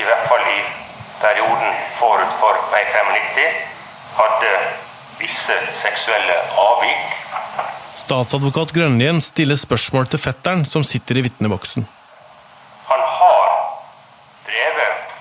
i 0.00 0.06
hvert 0.08 0.28
fall 0.30 0.46
i 0.48 0.60
perioden 1.20 1.82
forut 2.00 2.38
for 2.40 2.62
vei 2.72 2.82
95, 2.88 3.60
hadde 4.16 4.54
visse 5.20 5.58
seksuelle 5.84 6.38
avvik 6.60 7.12
Statsadvokat 8.02 8.72
Grønlien 8.72 9.20
stiller 9.20 9.58
spørsmål 9.60 10.08
til 10.10 10.20
fetteren 10.20 10.64
som 10.68 10.82
sitter 10.84 11.20
i 11.20 11.22
vitneboksen. 11.26 11.84
Han 12.88 13.02
har 13.18 13.50
drevet 14.48 15.12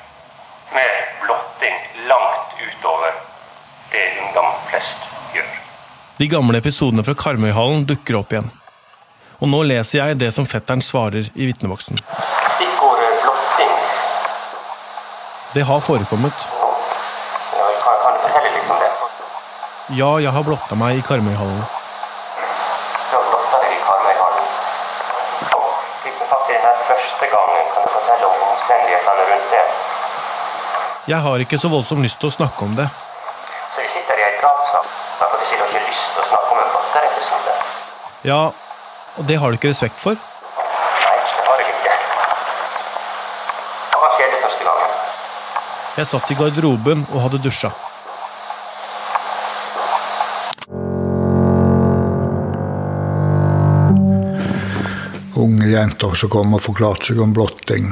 med 0.74 1.12
blotting 1.22 1.78
langt 2.10 2.56
utover 2.64 3.20
det 3.92 4.08
ungdom 4.22 4.54
flest 4.70 5.10
gjør. 5.36 5.52
De 6.20 6.28
gamle 6.32 6.60
episodene 6.62 7.04
fra 7.04 7.16
Karmøyhallen 7.18 7.86
dukker 7.90 8.20
opp 8.22 8.34
igjen. 8.36 8.52
Og 9.42 9.50
nå 9.50 9.64
leser 9.66 10.04
jeg 10.04 10.20
det 10.22 10.30
som 10.36 10.46
fetteren 10.46 10.84
svarer 10.86 11.32
i 11.34 11.48
vitneboksen. 11.50 11.98
Stikkordet 11.98 13.14
blotting. 13.24 13.72
Det 15.56 15.64
har 15.66 15.82
forekommet. 15.82 16.48
Ja, 17.58 17.70
kan, 17.82 17.98
kan 18.04 18.14
du 18.18 18.22
fortelle 18.28 18.52
litt 18.54 18.70
om 18.70 18.84
det? 18.84 18.92
Ja, 19.98 20.12
jeg 20.22 20.36
har 20.38 20.46
blotta 20.46 20.78
meg 20.78 21.02
i 21.02 21.06
Karmøyhallen. 21.08 21.64
Du 21.66 23.16
har 23.18 23.26
blotta 23.32 23.64
deg 23.66 23.74
i 23.76 23.82
Karmøyhallen. 23.90 24.48
Fikk 26.06 26.22
er 26.22 26.32
fatt 26.36 26.48
i 26.48 26.56
den 26.56 26.68
her 26.70 26.86
første 26.92 27.32
gangen, 27.34 27.72
kan 27.74 27.88
du 27.88 27.96
fortelle 27.98 28.30
om 28.30 28.48
omstendighetene 28.52 29.30
rundt 29.34 29.56
det? 29.58 29.66
Jeg 31.12 31.26
har 31.26 31.44
ikke 31.48 31.58
så 31.58 31.74
voldsomt 31.74 32.06
lyst 32.06 32.22
til 32.22 32.30
å 32.30 32.38
snakke 32.38 32.70
om 32.70 32.78
det. 32.78 32.92
Så 33.74 33.82
vi 33.82 33.90
sitter 33.98 34.22
i 34.22 34.30
ei 34.30 34.38
men 35.22 35.30
for 35.30 35.38
du 35.38 35.46
sier 35.50 35.60
du 35.60 35.64
har 35.64 35.70
ikke 35.70 35.86
lyst 35.86 36.08
til 36.16 36.24
å 36.24 36.28
snakke 36.32 36.56
om 36.56 36.62
en 36.64 36.72
batteriepisode. 36.76 37.54
Ja, 38.26 38.42
og 39.18 39.30
det 39.30 39.38
har 39.42 39.52
du 39.52 39.60
ikke 39.60 39.72
respekt 39.72 40.02
for? 40.02 40.18
Nei, 40.18 41.14
det 41.36 41.46
har 41.46 41.62
jeg 41.62 41.76
ikke. 41.76 41.96
Hva 43.94 44.12
skjedde 44.18 44.42
første 44.42 44.68
gangen? 44.68 45.00
Jeg 46.00 46.12
satt 46.16 46.34
i 46.34 46.42
garderoben 46.42 47.08
og 47.12 47.26
hadde 47.28 47.42
dusja. 47.46 47.74
unge 55.42 55.72
jenter 55.72 56.14
som 56.14 56.30
kom 56.30 56.54
og 56.54 56.62
forklarte 56.62 57.12
seg 57.12 57.22
om 57.24 57.34
blotting. 57.34 57.90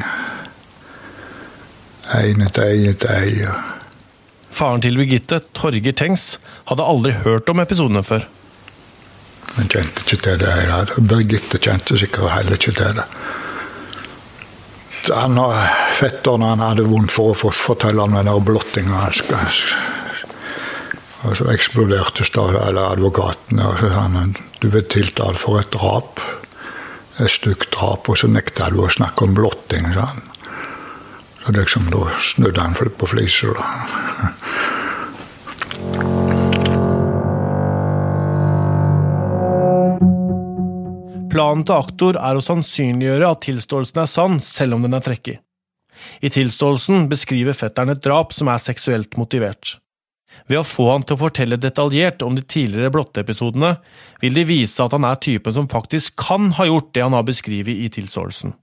Én 2.20 2.46
etter 2.46 2.76
én 2.76 2.92
etter 2.92 3.26
én. 3.26 3.79
Faren 4.60 4.82
til 4.84 4.98
Birgitte, 5.00 5.39
Torger 5.56 5.94
Tengs, 5.96 6.34
hadde 6.68 6.84
aldri 6.84 7.13
hørt 7.24 7.48
om 7.51 7.62
episodene 7.63 8.04
før. 8.04 8.25
Men 9.56 9.70
kjente 9.72 10.04
ikke 10.04 10.18
til 10.25 10.42
det 10.42 10.50
hele. 10.51 10.80
Birgitte 11.00 11.62
kjente 11.63 12.00
sikkert 12.00 12.34
heller 12.34 12.60
ikke 12.60 12.74
til 12.75 12.98
det. 13.00 13.06
Han, 15.16 15.39
fetteren 15.96 16.44
han 16.44 16.66
hadde 16.66 16.84
vondt 16.89 17.13
for 17.16 17.32
å 17.32 17.54
fortelle 17.56 18.04
om 18.04 18.18
den 18.20 18.30
blottinga. 18.46 19.06
Og 21.24 21.39
så 21.39 21.48
eksploderte 21.54 22.28
advokaten. 22.84 23.63
og 23.63 23.80
så 23.80 23.94
han, 23.96 24.36
Du 24.60 24.68
ble 24.68 24.84
tiltalt 24.84 25.39
for 25.39 25.60
et 25.60 25.72
drap 25.72 26.20
et 27.20 27.32
stygt 27.32 27.72
drap, 27.75 28.08
og 28.10 28.18
så 28.20 28.30
nekta 28.32 28.70
du 28.72 28.82
å 28.84 28.92
snakke 28.92 29.28
om 29.28 29.36
blotting, 29.36 29.92
sa 29.96 30.10
han. 30.13 30.29
Så 31.50 31.53
liksom, 31.53 31.89
da 31.89 32.10
snudde 32.20 32.62
han 32.62 32.74
på 32.74 33.08
flisa, 33.10 33.48
da. 33.58 33.63
Planen 41.34 41.63
til 41.65 41.74
aktor 41.74 42.20
er 42.22 42.38
å 42.38 42.46
sannsynliggjøre 42.46 43.34
at 43.34 43.41
tilståelsen 43.48 44.03
er 44.03 44.13
sann, 44.13 44.38
selv 44.46 44.77
om 44.77 44.86
den 44.86 44.94
er 44.94 45.01
trekkig. 45.01 45.39
I 46.22 46.29
tilståelsen 46.38 47.10
beskriver 47.10 47.58
fetteren 47.58 47.96
et 47.96 48.06
drap 48.06 48.38
som 48.38 48.53
er 48.53 48.62
seksuelt 48.62 49.18
motivert. 49.18 49.79
Ved 50.46 50.62
å 50.62 50.68
få 50.75 50.91
han 50.94 51.01
til 51.01 51.18
å 51.18 51.24
fortelle 51.25 51.58
detaljert 51.58 52.22
om 52.22 52.38
de 52.38 52.46
tidligere 52.46 52.94
blotteepisodene, 52.94 53.79
vil 54.22 54.38
de 54.38 54.46
vise 54.53 54.86
at 54.86 54.94
han 54.94 55.10
er 55.10 55.18
typen 55.18 55.58
som 55.58 55.65
faktisk 55.72 56.13
kan 56.29 56.53
ha 56.62 56.70
gjort 56.70 56.94
det 56.94 57.10
han 57.10 57.18
har 57.18 57.25
beskrevet 57.25 57.74
i 57.74 57.89
tilståelsen. 57.98 58.53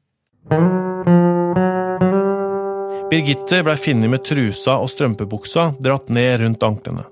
Birgitte 3.10 3.62
blei 3.62 3.76
funnet 3.78 4.10
med 4.10 4.24
trusa 4.26 4.80
og 4.82 4.88
strømpebuksa 4.90 5.68
dratt 5.78 6.08
ned 6.10 6.40
rundt 6.40 6.64
anklene. 6.66 7.04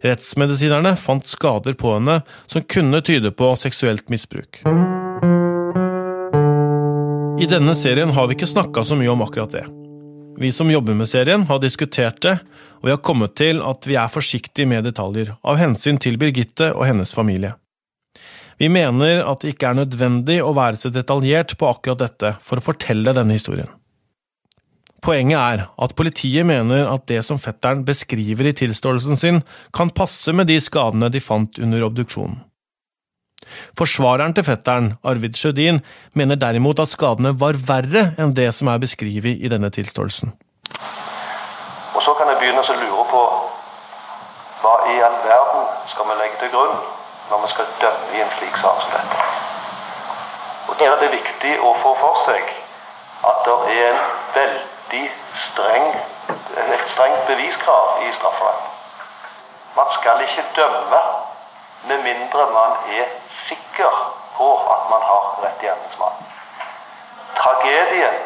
Rettsmedisinerne 0.00 0.94
fant 0.96 1.26
skader 1.28 1.74
på 1.76 1.92
henne 1.98 2.22
som 2.48 2.64
kunne 2.64 3.02
tyde 3.04 3.28
på 3.36 3.50
seksuelt 3.60 4.08
misbruk. 4.08 4.62
I 7.40 7.48
denne 7.50 7.74
serien 7.76 8.14
har 8.16 8.28
vi 8.28 8.38
ikke 8.38 8.48
snakka 8.48 8.84
så 8.84 8.96
mye 8.96 9.12
om 9.12 9.20
akkurat 9.26 9.52
det. 9.58 9.66
Vi 10.40 10.52
som 10.56 10.70
jobber 10.72 10.96
med 10.96 11.08
serien, 11.08 11.44
har 11.50 11.60
diskutert 11.60 12.22
det, 12.24 12.38
og 12.80 12.88
vi 12.88 12.94
har 12.94 13.02
kommet 13.04 13.34
til 13.36 13.60
at 13.60 13.84
vi 13.84 13.98
er 14.00 14.08
forsiktige 14.08 14.68
med 14.68 14.88
detaljer, 14.88 15.34
av 15.44 15.60
hensyn 15.60 16.00
til 16.00 16.16
Birgitte 16.16 16.70
og 16.72 16.86
hennes 16.88 17.12
familie. 17.12 17.52
Vi 18.56 18.72
mener 18.72 19.20
at 19.28 19.44
det 19.44 19.52
ikke 19.52 19.68
er 19.68 19.82
nødvendig 19.82 20.38
å 20.44 20.54
være 20.56 20.80
så 20.80 20.92
detaljert 20.92 21.58
på 21.60 21.68
akkurat 21.68 22.06
dette 22.06 22.32
for 22.44 22.60
å 22.60 22.64
fortelle 22.64 23.12
denne 23.16 23.36
historien. 23.36 23.68
Poenget 25.00 25.38
er 25.38 25.64
at 25.80 25.96
politiet 25.96 26.44
mener 26.46 26.90
at 26.92 27.06
det 27.08 27.22
som 27.24 27.40
fetteren 27.40 27.84
beskriver 27.86 28.50
i 28.50 28.56
tilståelsen 28.56 29.16
sin, 29.16 29.42
kan 29.72 29.90
passe 29.90 30.32
med 30.36 30.50
de 30.50 30.58
skadene 30.60 31.08
de 31.08 31.22
fant 31.24 31.58
under 31.62 31.86
obduksjonen. 31.88 32.42
Forsvareren 33.78 34.34
til 34.36 34.44
fetteren, 34.44 34.92
Arvid 35.04 35.38
Sjødin, 35.40 35.80
mener 36.14 36.36
derimot 36.36 36.78
at 36.82 36.92
skadene 36.92 37.32
var 37.40 37.56
verre 37.56 38.10
enn 38.20 38.34
det 38.36 38.50
som 38.54 38.68
er 38.68 38.82
beskrevet 38.82 39.40
i 39.40 39.48
denne 39.48 39.70
tilståelsen. 39.72 40.34
Og 41.96 42.02
så 42.04 42.14
kan 42.18 42.28
jeg 42.30 42.40
begynne 42.42 42.60
å 42.60 42.76
lure 42.82 43.06
på 43.10 43.22
hva 44.60 44.74
i 44.92 44.98
all 45.06 45.16
verden 45.24 45.68
skal 45.92 46.10
vi 46.10 46.18
legge 46.20 46.42
til 46.42 46.52
grunn 46.52 46.76
når 47.30 47.44
vi 47.44 47.52
skal 47.54 47.72
dømme 47.80 48.16
i 48.16 48.22
en 48.24 48.34
slik 48.36 48.60
sak 48.60 48.84
som 48.84 48.92
dette. 48.92 49.28
Og 50.68 50.76
Der 50.78 50.92
er 50.92 51.00
det 51.00 51.10
viktig 51.16 51.54
å 51.64 51.72
få 51.82 51.94
for 51.98 52.20
seg 52.28 52.52
at 53.30 53.40
det 53.46 53.56
er 53.80 53.88
en 53.88 54.04
veldig 54.36 54.69
streng, 55.52 55.86
et 56.56 56.84
strengt 56.92 57.26
beviskrav 57.26 58.02
i 58.06 58.12
strafferett. 58.18 58.64
Man 59.76 59.86
skal 59.98 60.22
ikke 60.26 60.44
dømme 60.56 61.02
med 61.88 62.02
mindre 62.02 62.46
man 62.58 62.72
er 62.98 63.06
sikker 63.48 63.92
på 64.36 64.48
at 64.74 64.82
man 64.90 65.02
har 65.10 65.22
rett 65.44 65.62
gjerningsmann. 65.64 66.18
Tragedien 67.38 68.16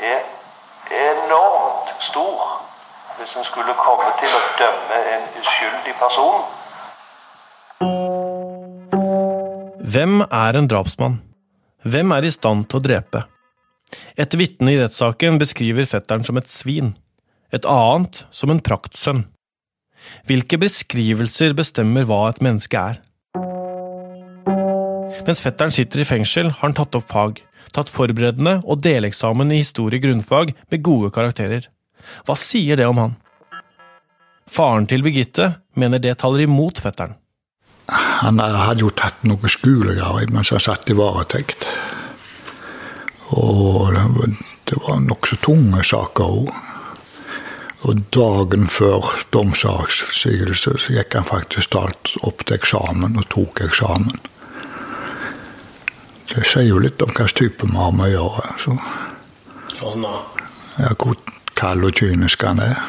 er 0.00 0.18
enormt 0.90 1.92
stor 2.10 2.62
hvis 3.16 3.36
en 3.36 3.44
skulle 3.44 3.74
komme 3.80 4.10
til 4.20 4.32
å 4.36 4.42
dømme 4.58 4.98
en 5.12 5.30
uskyldig 5.40 5.94
person. 6.00 6.42
Hvem 9.92 10.20
er 10.20 10.58
en 10.58 10.68
drapsmann? 10.68 11.22
Hvem 11.82 12.10
er 12.10 12.26
i 12.26 12.34
stand 12.34 12.66
til 12.66 12.80
å 12.80 12.86
drepe? 12.88 13.22
Et 14.18 14.38
vitne 14.38 14.74
i 14.74 14.78
rettssaken 14.80 15.38
beskriver 15.40 15.88
fetteren 15.88 16.24
som 16.26 16.38
et 16.40 16.50
svin, 16.50 16.94
et 17.54 17.66
annet 17.68 18.24
som 18.34 18.52
en 18.52 18.62
praktsønn. 18.62 19.24
Hvilke 20.26 20.58
beskrivelser 20.60 21.54
bestemmer 21.56 22.06
hva 22.06 22.26
et 22.30 22.42
menneske 22.44 22.78
er? 22.78 23.02
Mens 25.26 25.42
fetteren 25.42 25.74
sitter 25.74 26.02
i 26.02 26.06
fengsel, 26.06 26.50
har 26.52 26.68
han 26.68 26.76
tatt 26.76 26.94
opp 26.98 27.06
fag, 27.08 27.40
tatt 27.74 27.90
forberedende 27.90 28.60
og 28.64 28.82
deleksamen 28.84 29.50
i 29.54 29.62
historie 29.62 30.02
grunnfag 30.02 30.52
med 30.70 30.84
gode 30.86 31.10
karakterer. 31.14 31.68
Hva 32.26 32.36
sier 32.38 32.78
det 32.78 32.86
om 32.86 33.00
han? 33.02 33.16
Faren 34.46 34.86
til 34.86 35.02
Birgitte 35.02 35.56
mener 35.74 36.02
det 36.02 36.18
taler 36.22 36.44
imot 36.46 36.78
fetteren. 36.82 37.16
Han 37.90 38.38
hadde 38.42 38.82
jo 38.82 38.90
tatt 38.94 39.22
noe 39.26 39.50
skolearbeid 39.50 40.32
mens 40.34 40.52
han 40.54 40.62
satt 40.62 40.88
i 40.90 40.96
varetekt. 40.96 41.66
Og 43.34 43.96
det 44.66 44.78
var 44.86 45.02
nokså 45.02 45.36
tunge 45.42 45.82
saker 45.84 46.24
òg. 46.24 46.54
Og 47.86 48.00
dagen 48.14 48.66
før 48.72 49.12
domsavsigelse 49.34 50.72
så 50.82 50.94
gikk 50.96 51.14
han 51.14 51.28
faktisk 51.28 51.76
alt 51.78 52.14
opp 52.26 52.42
til 52.46 52.56
eksamen 52.56 53.18
og 53.20 53.28
tok 53.30 53.62
eksamen. 53.66 54.16
Det 56.32 56.42
sier 56.42 56.66
jo 56.66 56.80
litt 56.82 57.02
om 57.04 57.12
hvilken 57.14 57.38
type 57.38 57.68
vi 57.68 57.78
har 57.78 57.92
med 57.94 58.08
å 58.08 58.14
gjøre. 58.14 58.46
Så. 58.62 58.74
Sånn 59.76 60.06
da? 60.06 60.14
Ja, 60.80 60.92
hvor 60.98 61.14
kald 61.56 61.86
og 61.86 61.94
kynisk 61.96 62.42
han 62.44 62.62
er. 62.64 62.80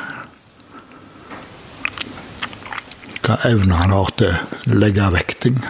Hva 3.27 3.37
evne 3.49 3.77
han 3.83 3.93
har 3.93 4.11
til 4.17 4.33
å 4.33 4.81
legge 4.81 5.11
vekting. 5.13 5.61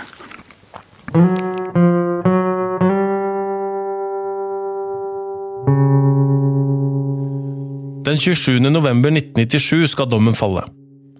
Den 8.07 8.19
27. 8.19 8.59
november 8.71 9.11
1997 9.11 9.89
skal 9.91 10.07
dommen 10.07 10.35
falle. 10.37 10.61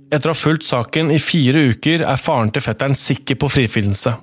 Etter 0.08 0.32
å 0.32 0.32
ha 0.32 0.40
fulgt 0.40 0.64
saken 0.64 1.10
i 1.12 1.18
fire 1.20 1.66
uker 1.74 2.06
er 2.08 2.22
faren 2.22 2.54
til 2.56 2.64
fetteren 2.64 2.96
sikker 2.96 3.36
på 3.42 3.50
frifinnelse. 3.52 4.14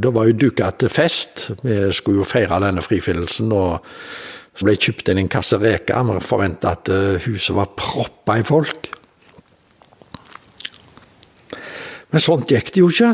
Da 0.00 0.12
var 0.16 0.30
jo 0.30 0.38
duka 0.46 0.70
til 0.80 0.88
fest. 0.88 1.50
Vi 1.60 1.76
skulle 1.92 2.22
jo 2.22 2.28
feire 2.28 2.62
denne 2.64 2.80
frifinnelsen. 2.80 3.52
og 3.52 3.84
Så 4.56 4.64
ble 4.64 4.78
kjøpt 4.80 5.12
inn 5.12 5.20
en 5.20 5.28
kasse 5.28 5.60
reker. 5.60 6.00
Vi 6.08 6.24
forventa 6.24 6.72
at 6.78 6.88
eh, 6.88 7.20
huset 7.26 7.52
var 7.58 7.74
proppa 7.76 8.38
i 8.40 8.46
folk. 8.48 8.88
Men 12.08 12.24
sånt 12.24 12.48
gikk 12.48 12.72
det 12.72 12.80
jo 12.80 12.88
ikke. 12.88 13.12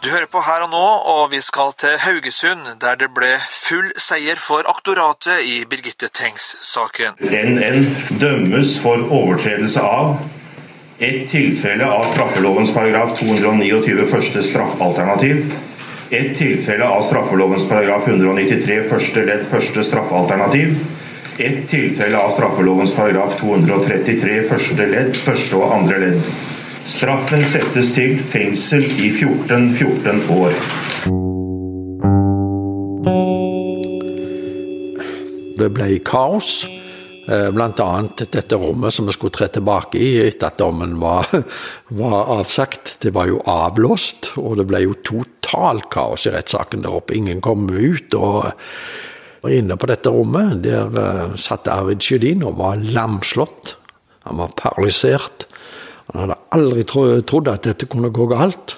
Du 0.00 0.08
hører 0.08 0.30
på 0.32 0.40
Her 0.40 0.62
og 0.64 0.70
nå, 0.72 0.86
og 1.12 1.26
vi 1.28 1.42
skal 1.44 1.74
til 1.76 1.98
Haugesund, 2.00 2.62
der 2.80 2.94
det 2.96 3.10
ble 3.12 3.34
full 3.52 3.90
seier 4.00 4.38
for 4.40 4.64
aktoratet 4.72 5.42
i 5.44 5.58
Birgitte 5.68 6.08
Tengs-saken. 6.08 7.18
NN 7.20 7.84
dømmes 8.22 8.78
for 8.80 9.02
overtredelse 9.12 9.82
av 9.84 10.14
et 11.04 11.26
tilfelle 11.28 11.84
av 11.84 12.06
straffelovens 12.14 12.72
paragraf 12.72 13.12
229 13.18 14.06
første 14.08 14.44
straffalternativ. 14.48 15.42
Et 16.16 16.32
tilfelle 16.38 16.88
av 16.88 17.04
straffelovens 17.04 17.66
paragraf 17.68 18.08
193 18.08 18.78
første 18.88 19.26
ledd 19.28 19.44
første 19.52 19.84
straffalternativ. 19.84 20.72
Et 21.36 21.60
tilfelle 21.68 22.24
av 22.24 22.32
straffelovens 22.38 22.96
paragraf 22.96 23.36
233 23.42 24.40
første 24.48 24.88
ledd 24.96 25.12
første 25.28 25.60
og 25.60 25.76
andre 25.76 26.00
ledd. 26.06 26.24
Straffen 26.88 27.42
settes 27.48 27.90
til 27.92 28.16
fengsel 28.32 28.84
i 29.00 29.10
14 29.12 29.72
14 29.76 30.22
år. 30.32 30.54
Det 35.60 35.68
ble 35.76 35.88
kaos. 36.06 36.52
Bl.a. 37.30 37.50
blant 37.54 37.78
annet 37.84 38.24
dette 38.32 38.56
rommet 38.58 38.94
som 38.94 39.06
vi 39.06 39.14
skulle 39.14 39.36
tre 39.36 39.46
tilbake 39.52 40.00
i 40.00 40.08
etter 40.24 40.48
at 40.48 40.58
dommen 40.58 40.96
var, 41.02 41.28
var 42.00 42.32
avsagt. 42.38 42.96
Det 43.04 43.12
var 43.14 43.28
jo 43.30 43.42
avlåst, 43.44 44.32
og 44.40 44.56
det 44.58 44.66
ble 44.70 44.80
jo 44.86 44.96
totalt 45.06 45.90
kaos 45.92 46.26
i 46.26 46.34
rettssaken 46.34 46.82
der 46.86 46.96
oppe. 46.96 47.14
Ingen 47.18 47.44
kom 47.44 47.68
ut. 47.70 48.14
og 48.14 48.50
og 49.40 49.52
inne 49.56 49.76
på 49.80 49.88
dette 49.88 50.10
rommet 50.12 50.58
der 50.64 50.90
uh, 50.92 51.36
satt 51.40 51.68
Arvid 51.72 52.02
Sjødin 52.04 52.44
og 52.44 52.58
var 52.60 52.80
lamslått. 52.80 53.76
Han 54.28 54.40
var 54.42 54.52
paralysert. 54.58 55.46
Han 56.10 56.24
hadde 56.24 56.38
aldri 56.56 56.84
tro 56.88 57.06
trodd 57.26 57.50
at 57.52 57.66
dette 57.68 57.88
kunne 57.90 58.12
gå 58.14 58.26
galt. 58.30 58.76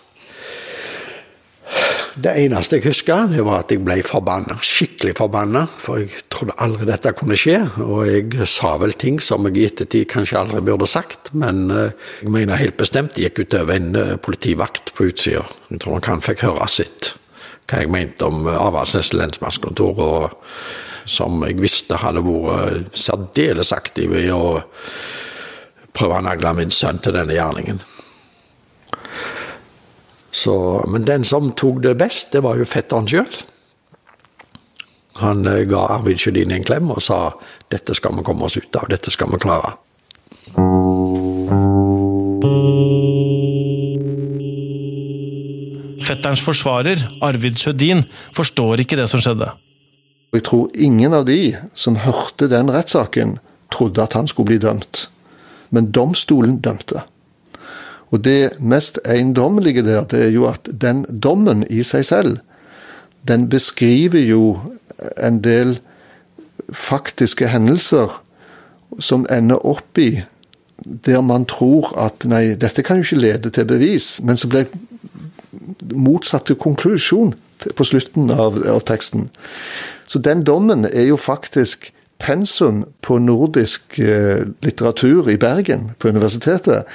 Det 2.12 2.32
eneste 2.36 2.76
jeg 2.76 2.90
husker, 2.90 3.30
det 3.30 3.40
var 3.46 3.62
at 3.62 3.70
jeg 3.72 3.80
ble 3.84 3.96
forbanna. 4.04 4.58
Skikkelig 4.60 5.14
forbanna. 5.16 5.62
For 5.80 6.02
jeg 6.02 6.26
trodde 6.32 6.56
aldri 6.60 6.88
dette 6.90 7.14
kunne 7.16 7.38
skje. 7.40 7.56
Og 7.80 8.04
jeg 8.04 8.48
sa 8.50 8.74
vel 8.82 8.92
ting 9.00 9.16
som 9.22 9.48
jeg 9.48 9.56
i 9.56 9.64
ettertid 9.70 10.10
kanskje 10.12 10.42
aldri 10.42 10.60
burde 10.66 10.88
sagt. 10.90 11.32
Men 11.32 11.64
eh, 11.72 11.96
jeg 12.20 12.34
mener 12.34 12.60
helt 12.60 12.76
bestemt 12.80 13.16
det 13.16 13.30
gikk 13.30 13.46
utover 13.46 13.78
en 13.78 13.96
eh, 13.96 14.14
politivakt 14.20 14.92
på 14.98 15.08
utsida. 15.08 15.46
Jeg 15.72 15.84
tror 15.86 16.04
han 16.04 16.24
fikk 16.24 16.44
høre 16.44 16.68
sitt. 16.68 17.14
Hva 17.70 17.80
jeg 17.80 17.92
mente 17.94 18.28
om 18.28 18.44
eh, 18.44 18.60
Avaldsnes 18.60 19.14
lensmannskontor. 19.16 20.36
Som 21.08 21.40
jeg 21.48 21.56
visste 21.64 21.96
hadde 21.98 22.20
vært 22.22 22.92
særdeles 22.94 23.72
aktiv 23.74 24.12
i 24.20 24.28
å 24.30 24.60
prøve 25.96 26.18
å 26.18 26.24
nagle 26.24 26.54
min 26.58 26.72
sønn 26.72 27.00
til 27.02 27.16
denne 27.16 27.36
gjerningen. 27.36 27.82
Så, 30.32 30.54
men 30.88 31.04
den 31.04 31.24
som 31.28 31.52
tok 31.52 31.82
det 31.84 31.98
best, 32.00 32.30
det 32.32 32.40
var 32.44 32.56
jo 32.56 32.68
fetteren 32.68 33.08
sjøl. 33.08 33.28
Han 35.20 35.44
eh, 35.46 35.66
ga 35.68 35.84
Arvid 35.98 36.22
Sjødin 36.22 36.54
en 36.56 36.64
klem 36.64 36.88
og 36.94 37.02
sa 37.04 37.34
dette 37.72 37.92
skal 37.96 38.16
vi 38.16 38.24
komme 38.24 38.48
oss 38.48 38.56
ut 38.56 38.80
av, 38.80 38.88
dette 38.88 39.12
skal 39.12 39.28
vi 39.34 39.40
klare. 39.42 39.74
Fetterens 46.02 46.42
forsvarer, 46.44 47.04
Arvid 47.24 47.60
Sjødin, 47.60 48.06
forstår 48.36 48.82
ikke 48.82 48.98
det 48.98 49.08
som 49.12 49.20
skjedde. 49.22 49.52
Jeg 50.32 50.46
tror 50.48 50.72
ingen 50.72 51.12
av 51.12 51.26
de 51.28 51.52
som 51.76 52.00
hørte 52.00 52.48
den 52.48 52.72
rettssaken, 52.72 53.36
trodde 53.72 54.00
at 54.00 54.16
han 54.16 54.28
skulle 54.28 54.54
bli 54.54 54.62
dømt. 54.64 55.06
Men 55.72 55.90
domstolen 55.94 56.60
dømte. 56.64 57.02
Og 58.12 58.20
det 58.24 58.60
mest 58.60 59.00
eiendommelige 59.08 59.84
der, 59.86 60.04
det 60.04 60.26
er 60.26 60.34
jo 60.34 60.46
at 60.50 60.68
den 60.68 61.06
dommen 61.08 61.64
i 61.70 61.80
seg 61.86 62.04
selv, 62.04 62.36
den 63.28 63.48
beskriver 63.48 64.20
jo 64.20 64.58
en 65.16 65.40
del 65.44 65.78
faktiske 66.72 67.48
hendelser 67.48 68.20
som 69.00 69.24
ender 69.32 69.64
opp 69.64 69.98
i 69.98 70.22
der 70.84 71.22
man 71.22 71.44
tror 71.46 71.92
at 72.00 72.26
nei, 72.26 72.54
dette 72.58 72.82
kan 72.82 72.98
jo 72.98 73.06
ikke 73.06 73.22
lede 73.22 73.50
til 73.54 73.66
bevis, 73.68 74.16
men 74.22 74.36
så 74.36 74.48
blir 74.50 74.66
motsatt 75.94 76.48
til 76.48 76.58
konklusjon 76.58 77.34
på 77.76 77.86
slutten 77.86 78.32
av, 78.34 78.58
av 78.66 78.82
teksten. 78.88 79.28
Så 80.10 80.18
den 80.18 80.42
dommen 80.44 80.86
er 80.88 81.06
jo 81.06 81.16
faktisk 81.20 81.92
pensum 82.22 82.84
på 83.04 83.18
nordisk 83.18 83.98
eh, 83.98 84.46
litteratur 84.64 85.30
i 85.30 85.36
Bergen, 85.40 85.90
på 85.98 86.12
universitetet, 86.14 86.88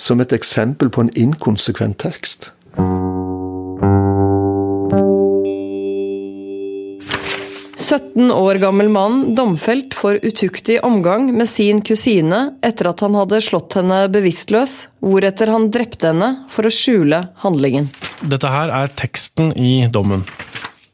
som 0.00 0.22
et 0.22 0.32
eksempel 0.32 0.90
på 0.90 1.04
en 1.04 1.12
inkonsekvent 1.18 1.98
tekst. 2.00 2.52
år 8.50 8.58
gammel 8.58 8.88
mann 8.88 9.34
domfelt 9.34 9.94
for 9.94 10.18
utuktig 10.22 10.80
omgang 10.84 11.28
med 11.36 11.48
sin 11.48 11.82
kusine 11.86 12.40
etter 12.66 12.90
at 12.90 13.02
han 13.04 13.14
hadde 13.18 13.38
slått 13.44 13.76
henne 13.78 14.00
bevisstløs, 14.12 14.76
hvoretter 15.04 15.52
han 15.52 15.68
drepte 15.70 16.10
henne 16.10 16.30
for 16.50 16.66
å 16.66 16.72
skjule 16.74 17.22
handlingen. 17.44 17.86
Dette 18.20 18.50
her 18.50 18.72
er 18.74 18.90
teksten 18.98 19.52
i 19.54 19.86
dommen. 19.92 20.24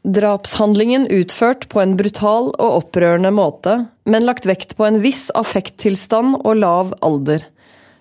Drapshandlingen 0.03 1.07
utført 1.11 1.67
på 1.69 1.81
en 1.81 1.97
brutal 1.97 2.51
og 2.55 2.75
opprørende 2.81 3.31
måte, 3.33 3.87
men 4.05 4.25
lagt 4.27 4.45
vekt 4.47 4.75
på 4.77 4.85
en 4.87 5.01
viss 5.03 5.27
affekttilstand 5.35 6.37
og 6.43 6.59
lav 6.61 6.93
alder. 7.03 7.43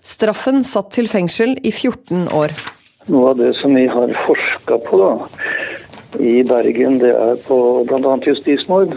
Straffen 0.06 0.62
satt 0.64 0.92
til 0.94 1.08
fengsel 1.10 1.56
i 1.66 1.72
14 1.72 2.28
år. 2.30 2.54
Noe 3.10 3.32
av 3.32 3.40
det 3.40 3.52
som 3.58 3.74
vi 3.74 3.86
har 3.90 4.12
forska 4.26 4.78
på 4.86 5.00
da, 5.00 5.10
i 6.22 6.40
Bergen, 6.46 7.00
det 7.02 7.10
er 7.10 7.34
på 7.46 7.58
bl.a. 7.88 8.14
justismord. 8.22 8.94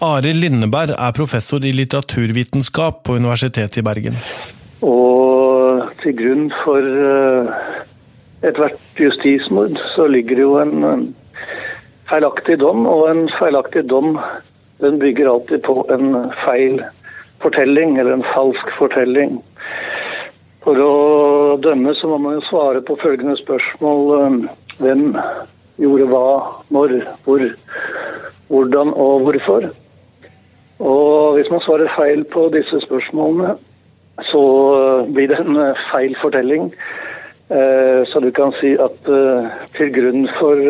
Arild 0.00 0.40
Lindeberg 0.40 0.94
er 0.96 1.16
professor 1.16 1.64
i 1.66 1.74
litteraturvitenskap 1.76 3.02
på 3.04 3.18
Universitetet 3.20 3.82
i 3.82 3.84
Bergen. 3.84 4.20
Og 4.86 5.90
til 6.00 6.14
grunn 6.16 6.46
for 6.62 6.80
uh, 6.80 7.50
ethvert 8.46 8.78
justismord 8.96 9.76
så 9.94 10.06
ligger 10.08 10.38
det 10.38 10.46
jo 10.46 10.54
en 10.62 11.10
feilaktig 12.10 12.58
dom, 12.60 12.86
og 12.90 13.08
en 13.10 13.28
feilaktig 13.38 13.86
dom 13.90 14.16
den 14.80 14.98
bygger 14.98 15.28
alltid 15.30 15.62
på 15.62 15.84
en 15.92 16.32
feil 16.44 16.80
fortelling, 17.42 17.98
eller 17.98 18.16
en 18.16 18.26
falsk 18.34 18.72
fortelling. 18.78 19.38
For 20.64 20.76
å 20.76 21.56
dømme 21.62 21.94
så 21.96 22.08
må 22.10 22.18
man 22.20 22.38
jo 22.38 22.46
svare 22.48 22.82
på 22.84 22.98
følgende 23.00 23.36
spørsmål. 23.40 24.48
hvem 24.80 25.16
gjorde 25.80 26.06
hva, 26.08 26.26
når, 26.72 26.94
hvor, 27.24 27.44
hvordan 28.48 28.92
og 28.96 29.26
hvorfor. 29.26 29.68
Og 30.80 31.36
hvis 31.36 31.50
man 31.52 31.60
svarer 31.60 31.92
feil 31.96 32.24
på 32.32 32.48
disse 32.54 32.80
spørsmålene, 32.80 33.54
så 34.24 34.42
blir 35.12 35.28
det 35.28 35.40
en 35.40 35.58
feil 35.90 36.16
fortelling. 36.20 36.70
Så 38.08 38.20
du 38.22 38.30
kan 38.32 38.52
si 38.60 38.72
at 38.80 39.08
til 39.76 39.92
grunn 39.96 40.28
for 40.38 40.60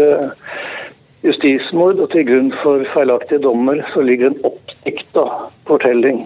justismord 1.27 2.01
og 2.01 2.11
til 2.15 2.27
grunn 2.29 2.53
for 2.63 2.85
feilaktige 2.95 3.43
dommer, 3.45 3.83
så 3.93 4.05
ligger 4.05 4.31
en 4.31 4.41
oppdikta 4.49 5.27
fortelling. 5.69 6.25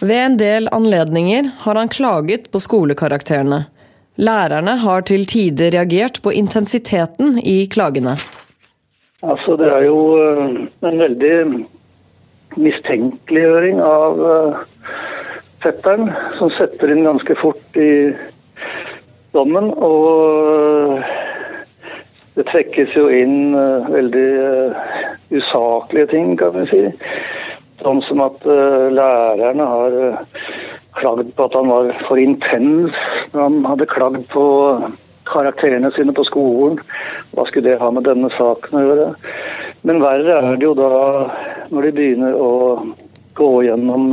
Ved 0.00 0.20
en 0.20 0.36
del 0.40 0.68
anledninger 0.72 1.48
har 1.64 1.80
han 1.80 1.88
klaget 1.88 2.50
på 2.52 2.60
skolekarakterene. 2.60 3.64
Lærerne 4.16 4.76
har 4.80 5.04
til 5.08 5.26
tider 5.28 5.72
reagert 5.72 6.20
på 6.24 6.32
intensiteten 6.32 7.38
i 7.38 7.66
klagene. 7.72 8.16
Altså, 9.22 9.56
det 9.56 9.68
er 9.72 9.84
jo 9.88 9.98
eh, 10.20 10.56
en 10.88 11.00
veldig 11.00 11.34
mistenkeliggjøring 12.56 13.80
av 13.84 14.22
eh, 14.30 14.58
fetteren, 15.64 16.10
som 16.38 16.52
setter 16.52 16.92
inn 16.92 17.04
ganske 17.08 17.36
fort 17.40 17.80
i 17.80 18.12
dommen. 19.36 19.72
Og 19.72 21.00
det 22.36 22.44
trekkes 22.50 22.92
jo 22.92 23.06
inn 23.12 23.54
uh, 23.56 23.86
veldig 23.88 24.26
uh, 24.36 24.90
usaklige 25.32 26.10
ting, 26.12 26.34
kan 26.36 26.52
vi 26.52 26.66
si. 26.68 26.82
Sånn 27.80 28.02
som 28.04 28.20
at 28.24 28.44
uh, 28.44 28.92
lærerne 28.92 29.68
har 29.70 29.96
klagd 30.96 31.32
på 31.36 31.46
at 31.48 31.56
han 31.56 31.72
var 31.72 31.88
for 32.04 32.20
intens. 32.20 32.96
når 33.32 33.40
Han 33.40 33.58
hadde 33.70 33.88
klagd 33.88 34.28
på 34.32 34.44
karakterene 35.28 35.90
sine 35.96 36.12
på 36.16 36.26
skolen. 36.28 36.80
Hva 37.32 37.46
skulle 37.48 37.70
det 37.70 37.80
ha 37.80 37.88
med 37.92 38.04
denne 38.08 38.28
saken 38.36 38.78
å 38.78 38.84
gjøre? 38.84 39.08
Men 39.88 40.04
verre 40.04 40.36
er 40.36 40.60
det 40.60 40.68
jo 40.68 40.76
da 40.76 40.90
når 41.72 41.88
de 41.88 41.94
begynner 41.96 42.36
å 42.36 42.50
gå 43.36 43.50
gjennom 43.66 44.12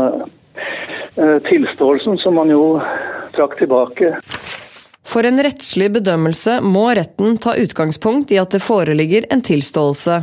tilståelsen, 1.45 2.17
som 2.19 2.35
man 2.39 2.51
jo 2.51 2.81
trakk 3.35 3.55
tilbake. 3.59 4.15
For 5.13 5.27
en 5.29 5.37
rettslig 5.45 5.91
bedømmelse 5.93 6.55
må 6.65 6.87
retten 6.97 7.35
ta 7.37 7.51
utgangspunkt 7.61 8.31
i 8.33 8.39
at 8.41 8.55
det 8.55 8.63
foreligger 8.65 9.27
en 9.33 9.43
tilståelse, 9.45 10.15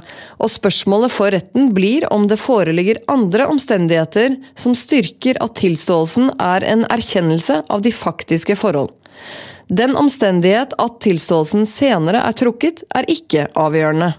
og 0.42 0.50
spørsmålet 0.50 1.12
for 1.14 1.30
retten 1.30 1.68
blir 1.76 2.08
om 2.10 2.24
det 2.30 2.40
foreligger 2.42 2.98
andre 3.12 3.46
omstendigheter 3.52 4.34
som 4.58 4.74
styrker 4.74 5.38
at 5.44 5.54
tilståelsen 5.60 6.32
er 6.42 6.66
en 6.66 6.82
erkjennelse 6.90 7.60
av 7.70 7.84
de 7.86 7.92
faktiske 7.94 8.56
forhold. 8.58 8.90
Den 9.70 9.94
omstendighet 9.94 10.74
at 10.82 10.98
tilståelsen 11.06 11.62
senere 11.70 12.24
er 12.26 12.34
trukket, 12.34 12.82
er 12.90 13.06
ikke 13.06 13.46
avgjørende. 13.54 14.10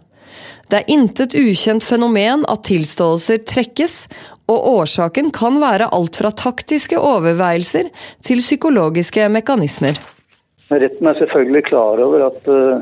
Det 0.72 0.80
er 0.80 0.94
intet 0.94 1.36
ukjent 1.36 1.84
fenomen 1.84 2.48
at 2.48 2.64
tilståelser 2.70 3.44
trekkes, 3.44 4.06
og 4.48 4.72
årsaken 4.72 5.36
kan 5.36 5.60
være 5.60 5.92
alt 5.92 6.22
fra 6.24 6.32
taktiske 6.32 6.96
overveielser 6.96 7.92
til 8.24 8.40
psykologiske 8.40 9.28
mekanismer. 9.36 10.00
Retten 10.72 11.08
er 11.08 11.20
selvfølgelig 11.20 11.64
klar 11.68 12.00
over 12.04 12.26
at 12.30 12.48
uh, 12.48 12.82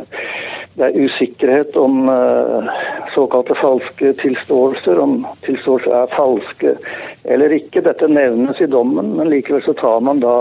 det 0.77 0.85
er 0.85 1.05
usikkerhet 1.05 1.77
om 1.79 2.09
uh, 2.09 2.69
såkalte 3.15 3.57
falske 3.57 4.13
tilståelser, 4.21 4.99
om 5.01 5.23
tilståelser 5.45 5.95
er 5.97 6.13
falske 6.13 6.75
eller 7.25 7.55
ikke. 7.57 7.83
Dette 7.85 8.07
nevnes 8.07 8.61
i 8.61 8.69
dommen, 8.69 9.15
men 9.17 9.31
likevel 9.33 9.63
så 9.65 9.73
tar 9.79 10.03
man 10.05 10.21
da 10.23 10.35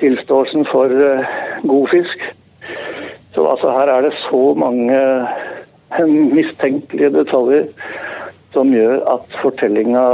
tilståelsen 0.00 0.66
for 0.72 0.90
uh, 0.90 1.26
god 1.68 1.92
fisk. 1.92 2.24
Så 3.34 3.44
altså 3.50 3.72
her 3.74 3.90
er 3.90 4.06
det 4.06 4.14
så 4.22 4.42
mange 4.56 4.98
mistenkelige 6.06 7.10
detaljer 7.14 7.66
som 8.54 8.70
gjør 8.72 9.02
at 9.10 9.36
fortellinga, 9.42 10.04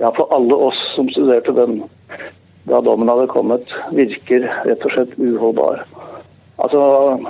ja 0.00 0.10
for 0.16 0.28
alle 0.34 0.56
oss 0.68 0.80
som 0.94 1.08
studerte 1.10 1.54
den 1.56 1.80
da 2.68 2.80
dommen 2.84 3.10
hadde 3.10 3.30
kommet, 3.32 3.72
virker 3.90 4.46
rett 4.66 4.84
og 4.86 4.94
slett 4.94 5.18
uholdbar. 5.18 5.82
Altså, 6.62 6.82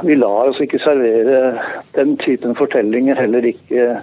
Vi 0.03 0.15
lar 0.19 0.51
oss 0.51 0.61
ikke 0.61 0.81
servere 0.83 1.59
den 1.97 2.17
typen 2.21 2.57
fortellinger, 2.59 3.17
heller 3.17 3.47
ikke 3.49 4.03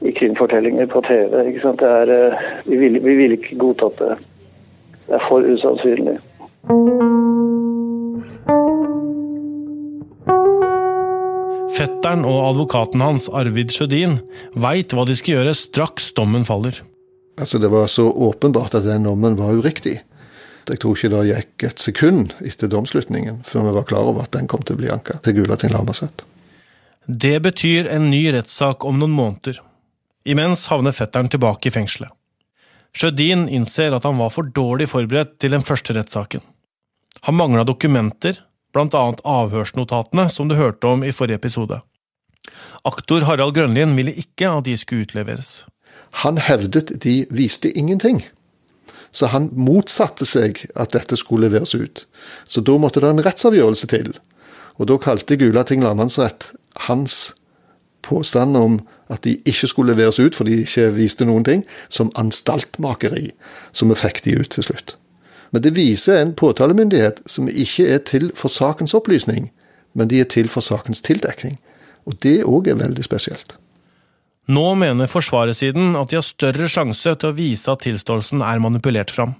i 0.00 0.12
krimfortellinger 0.16 0.86
på 0.86 1.02
TV. 1.06 1.46
ikke 1.48 1.62
sant? 1.64 1.82
Er, 1.82 2.10
eh, 2.10 2.42
vi, 2.66 2.76
vil, 2.76 3.00
vi 3.04 3.14
vil 3.16 3.36
ikke 3.36 3.58
godtatt 3.60 3.98
det. 4.00 4.18
Det 5.08 5.16
er 5.18 5.24
for 5.28 5.44
usannsynlig. 5.44 6.18
Fetteren 11.80 12.26
og 12.28 12.38
advokaten 12.50 13.00
hans, 13.00 13.28
Arvid 13.32 13.72
Sjødin, 13.72 14.18
veit 14.52 14.92
hva 14.92 15.06
de 15.08 15.16
skal 15.16 15.38
gjøre 15.38 15.56
straks 15.56 16.12
dommen 16.16 16.44
faller. 16.48 16.82
Altså, 17.40 17.58
Det 17.58 17.70
var 17.72 17.86
så 17.88 18.10
åpenbart 18.12 18.74
at 18.74 18.84
den 18.84 19.08
dommen 19.08 19.38
var 19.38 19.56
uriktig. 19.56 20.00
Jeg 20.68 20.80
tror 20.82 20.96
ikke 20.96 21.10
det 21.12 21.22
gikk 21.30 21.64
et 21.70 21.82
sekund 21.82 22.34
etter 22.46 22.70
domslutningen 22.70 23.40
før 23.46 23.68
vi 23.68 23.76
var 23.78 23.88
klar 23.88 24.10
over 24.10 24.26
at 24.26 24.34
den 24.36 24.48
kom 24.50 24.62
til 24.66 24.76
å 24.76 24.82
bli 24.82 24.90
anka 24.92 25.18
til 25.24 25.40
Gulating 25.40 25.72
lagmannsrett. 25.74 26.24
Det 27.06 27.40
betyr 27.42 27.88
en 27.90 28.10
ny 28.12 28.22
rettssak 28.34 28.84
om 28.86 29.00
noen 29.00 29.14
måneder. 29.16 29.58
Imens 30.28 30.66
havner 30.70 30.94
fetteren 30.94 31.30
tilbake 31.32 31.70
i 31.70 31.74
fengselet. 31.74 32.12
Sjødin 32.94 33.46
innser 33.48 33.94
at 33.94 34.04
han 34.06 34.18
var 34.18 34.32
for 34.34 34.46
dårlig 34.46 34.90
forberedt 34.90 35.38
til 35.42 35.54
den 35.54 35.64
første 35.66 35.94
rettssaken. 35.96 36.42
Han 37.26 37.38
mangla 37.38 37.64
dokumenter, 37.66 38.40
blant 38.74 38.94
annet 38.94 39.22
avhørsnotatene 39.26 40.28
som 40.30 40.50
du 40.50 40.56
hørte 40.58 40.86
om 40.90 41.02
i 41.06 41.14
forrige 41.14 41.40
episode. 41.40 41.80
Aktor 42.86 43.26
Harald 43.28 43.54
Grønlien 43.56 43.92
ville 43.96 44.14
ikke 44.16 44.50
at 44.50 44.66
de 44.66 44.76
skulle 44.78 45.06
utleveres. 45.06 45.64
Han 46.24 46.40
hevdet 46.42 46.96
de 47.02 47.24
viste 47.30 47.70
ingenting. 47.78 48.24
Så 49.12 49.30
han 49.32 49.50
motsatte 49.58 50.26
seg 50.28 50.62
at 50.78 50.94
dette 50.94 51.18
skulle 51.18 51.48
leveres 51.48 51.74
ut. 51.74 52.04
Så 52.46 52.62
da 52.62 52.76
måtte 52.78 53.02
det 53.02 53.10
en 53.10 53.24
rettsavgjørelse 53.24 53.90
til. 53.90 54.12
Og 54.78 54.86
da 54.88 54.98
kalte 55.02 55.36
Gulating 55.36 55.82
lagmannsrett 55.84 56.52
hans 56.86 57.32
påstand 58.06 58.56
om 58.56 58.80
at 59.10 59.24
de 59.26 59.36
ikke 59.44 59.68
skulle 59.68 59.92
leveres 59.92 60.20
ut 60.22 60.36
fordi 60.38 60.56
de 60.56 60.66
ikke 60.66 60.90
viste 60.94 61.26
noen 61.26 61.44
ting, 61.44 61.64
som 61.88 62.12
anstaltmakeri. 62.18 63.30
Så 63.72 63.88
vi 63.90 63.98
fikk 63.98 64.22
de 64.24 64.38
ut 64.40 64.50
til 64.54 64.70
slutt. 64.70 64.96
Men 65.50 65.64
det 65.66 65.74
viser 65.74 66.20
en 66.20 66.34
påtalemyndighet 66.34 67.24
som 67.26 67.50
ikke 67.50 67.88
er 67.90 68.04
til 68.06 68.30
for 68.38 68.52
sakens 68.52 68.94
opplysning, 68.94 69.50
men 69.94 70.08
de 70.08 70.20
er 70.22 70.30
til 70.30 70.48
for 70.48 70.62
sakens 70.62 71.02
tildekning. 71.02 71.58
Og 72.06 72.14
det 72.22 72.44
òg 72.46 72.70
er 72.70 72.78
veldig 72.78 73.04
spesielt. 73.04 73.56
Nå 74.50 74.72
mener 74.74 75.06
forsvarersiden 75.10 75.94
at 76.00 76.10
de 76.10 76.18
har 76.18 76.26
større 76.26 76.66
sjanse 76.70 77.12
til 77.14 77.30
å 77.30 77.36
vise 77.36 77.70
at 77.70 77.84
tilståelsen 77.84 78.42
er 78.42 78.62
manipulert 78.62 79.12
fram. 79.14 79.36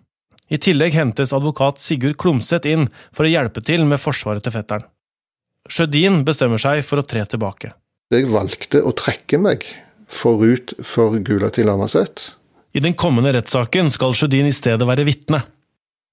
I 0.50 0.58
tillegg 0.62 0.94
hentes 0.94 1.32
advokat 1.34 1.80
Sigurd 1.82 2.18
Klomsæt 2.20 2.66
inn 2.70 2.88
for 3.14 3.26
å 3.26 3.30
hjelpe 3.30 3.62
til 3.66 3.86
med 3.90 4.02
forsvaret 4.02 4.44
til 4.46 4.54
fetteren. 4.54 4.86
Sjødin 5.70 6.22
bestemmer 6.26 6.62
seg 6.62 6.82
for 6.86 7.02
å 7.02 7.06
tre 7.06 7.24
tilbake. 7.26 7.72
Jeg 8.10 8.30
valgte 8.30 8.82
å 8.82 8.94
trekke 8.96 9.38
meg 9.38 9.66
forut 10.10 10.74
for 10.86 11.18
Gulati 11.22 11.66
Lamaset. 11.66 12.32
I 12.74 12.82
den 12.82 12.94
kommende 12.98 13.34
rettssaken 13.34 13.90
skal 13.94 14.14
Sjødin 14.18 14.50
i 14.50 14.54
stedet 14.54 14.86
være 14.86 15.06
vitne. 15.06 15.42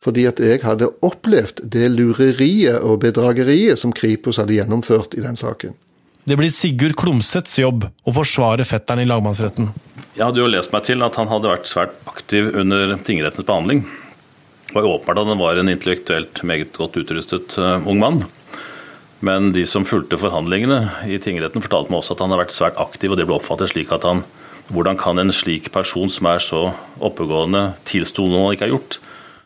Fordi 0.01 0.27
at 0.29 0.41
jeg 0.41 0.61
hadde 0.61 0.91
opplevd 1.05 1.63
det 1.73 1.89
lureriet 1.93 2.81
og 2.85 3.01
bedrageriet 3.05 3.81
som 3.81 3.93
Kripos 3.93 4.37
hadde 4.41 4.57
gjennomført 4.57 5.17
i 5.17 5.25
den 5.25 5.37
saken. 5.37 5.73
Det 6.27 6.35
blir 6.35 6.51
Sigurd 6.51 6.91
Klomsæts 6.99 7.53
jobb 7.61 7.85
å 7.87 8.11
forsvare 8.11 8.65
fetteren 8.67 8.99
i 8.99 9.07
lagmannsretten. 9.07 9.69
Jeg 10.11 10.25
hadde 10.25 10.41
jo 10.41 10.49
lest 10.51 10.73
meg 10.73 10.83
til 10.83 11.05
at 11.05 11.15
han 11.15 11.29
hadde 11.31 11.53
vært 11.53 11.69
svært 11.69 11.93
aktiv 12.11 12.49
under 12.51 12.97
tingrettens 13.07 13.47
behandling. 13.47 13.85
Det 14.67 14.75
var 14.75 14.89
åpenbart 14.89 15.21
at 15.21 15.31
han 15.31 15.39
var 15.39 15.61
en 15.61 15.71
intellektuelt 15.71 16.43
meget 16.43 16.75
godt 16.75 16.99
utrustet 16.99 17.55
uh, 17.55 17.79
ung 17.87 18.03
mann. 18.03 18.19
Men 19.23 19.53
de 19.55 19.63
som 19.71 19.87
fulgte 19.87 20.19
forhandlingene 20.19 21.07
i 21.07 21.15
tingretten, 21.23 21.63
fortalte 21.63 21.95
meg 21.95 22.03
også 22.03 22.17
at 22.17 22.25
han 22.25 22.35
har 22.35 22.43
vært 22.43 22.55
svært 22.57 22.83
aktiv, 22.83 23.15
og 23.15 23.21
det 23.21 23.29
ble 23.29 23.39
oppfattet 23.39 23.71
slik 23.71 23.95
at 23.95 24.07
han 24.07 24.25
Hvordan 24.67 24.99
kan 24.99 25.15
en 25.15 25.31
slik 25.31 25.69
person 25.71 26.09
som 26.11 26.27
er 26.27 26.43
så 26.43 26.65
oppegående, 26.99 27.77
tilstå 27.87 28.25
noe 28.27 28.49
han 28.49 28.57
ikke 28.57 28.67
har 28.67 28.73
gjort? 28.73 28.97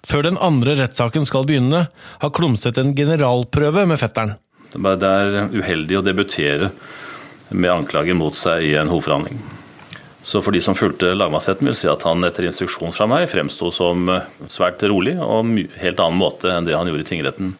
Før 0.01 0.25
den 0.25 0.39
andre 0.41 0.73
rettssaken 0.79 1.29
skal 1.29 1.45
begynne, 1.45 1.83
har 1.93 2.33
Klomsæt 2.33 2.81
en 2.81 2.95
generalprøve 2.97 3.85
med 3.85 4.01
fetteren. 4.01 4.39
Det 4.73 5.07
er 5.07 5.49
uheldig 5.51 5.99
å 5.99 6.05
debutere 6.05 6.71
med 7.51 7.71
anklager 7.71 8.15
mot 8.15 8.35
seg 8.35 8.63
i 8.69 8.75
en 8.79 8.91
hovedforhandling. 8.91 9.41
Så 10.23 10.41
for 10.41 10.53
de 10.53 10.61
som 10.61 10.75
fulgte 10.77 11.13
lagmannsretten, 11.17 11.67
vil 11.67 11.75
si 11.75 11.89
at 11.89 12.03
han 12.05 12.23
etter 12.23 12.45
instruksjon 12.45 12.93
fra 12.93 13.07
meg 13.09 13.25
fremsto 13.31 13.71
som 13.73 14.09
eh, 14.09 14.27
svært 14.53 14.83
rolig 14.85 15.17
og 15.17 15.49
helt 15.81 15.99
annen 15.99 16.19
måte 16.19 16.51
enn 16.53 16.67
det 16.67 16.77
han 16.77 16.89
gjorde 16.89 17.05
i 17.05 17.09
tingretten. 17.09 17.55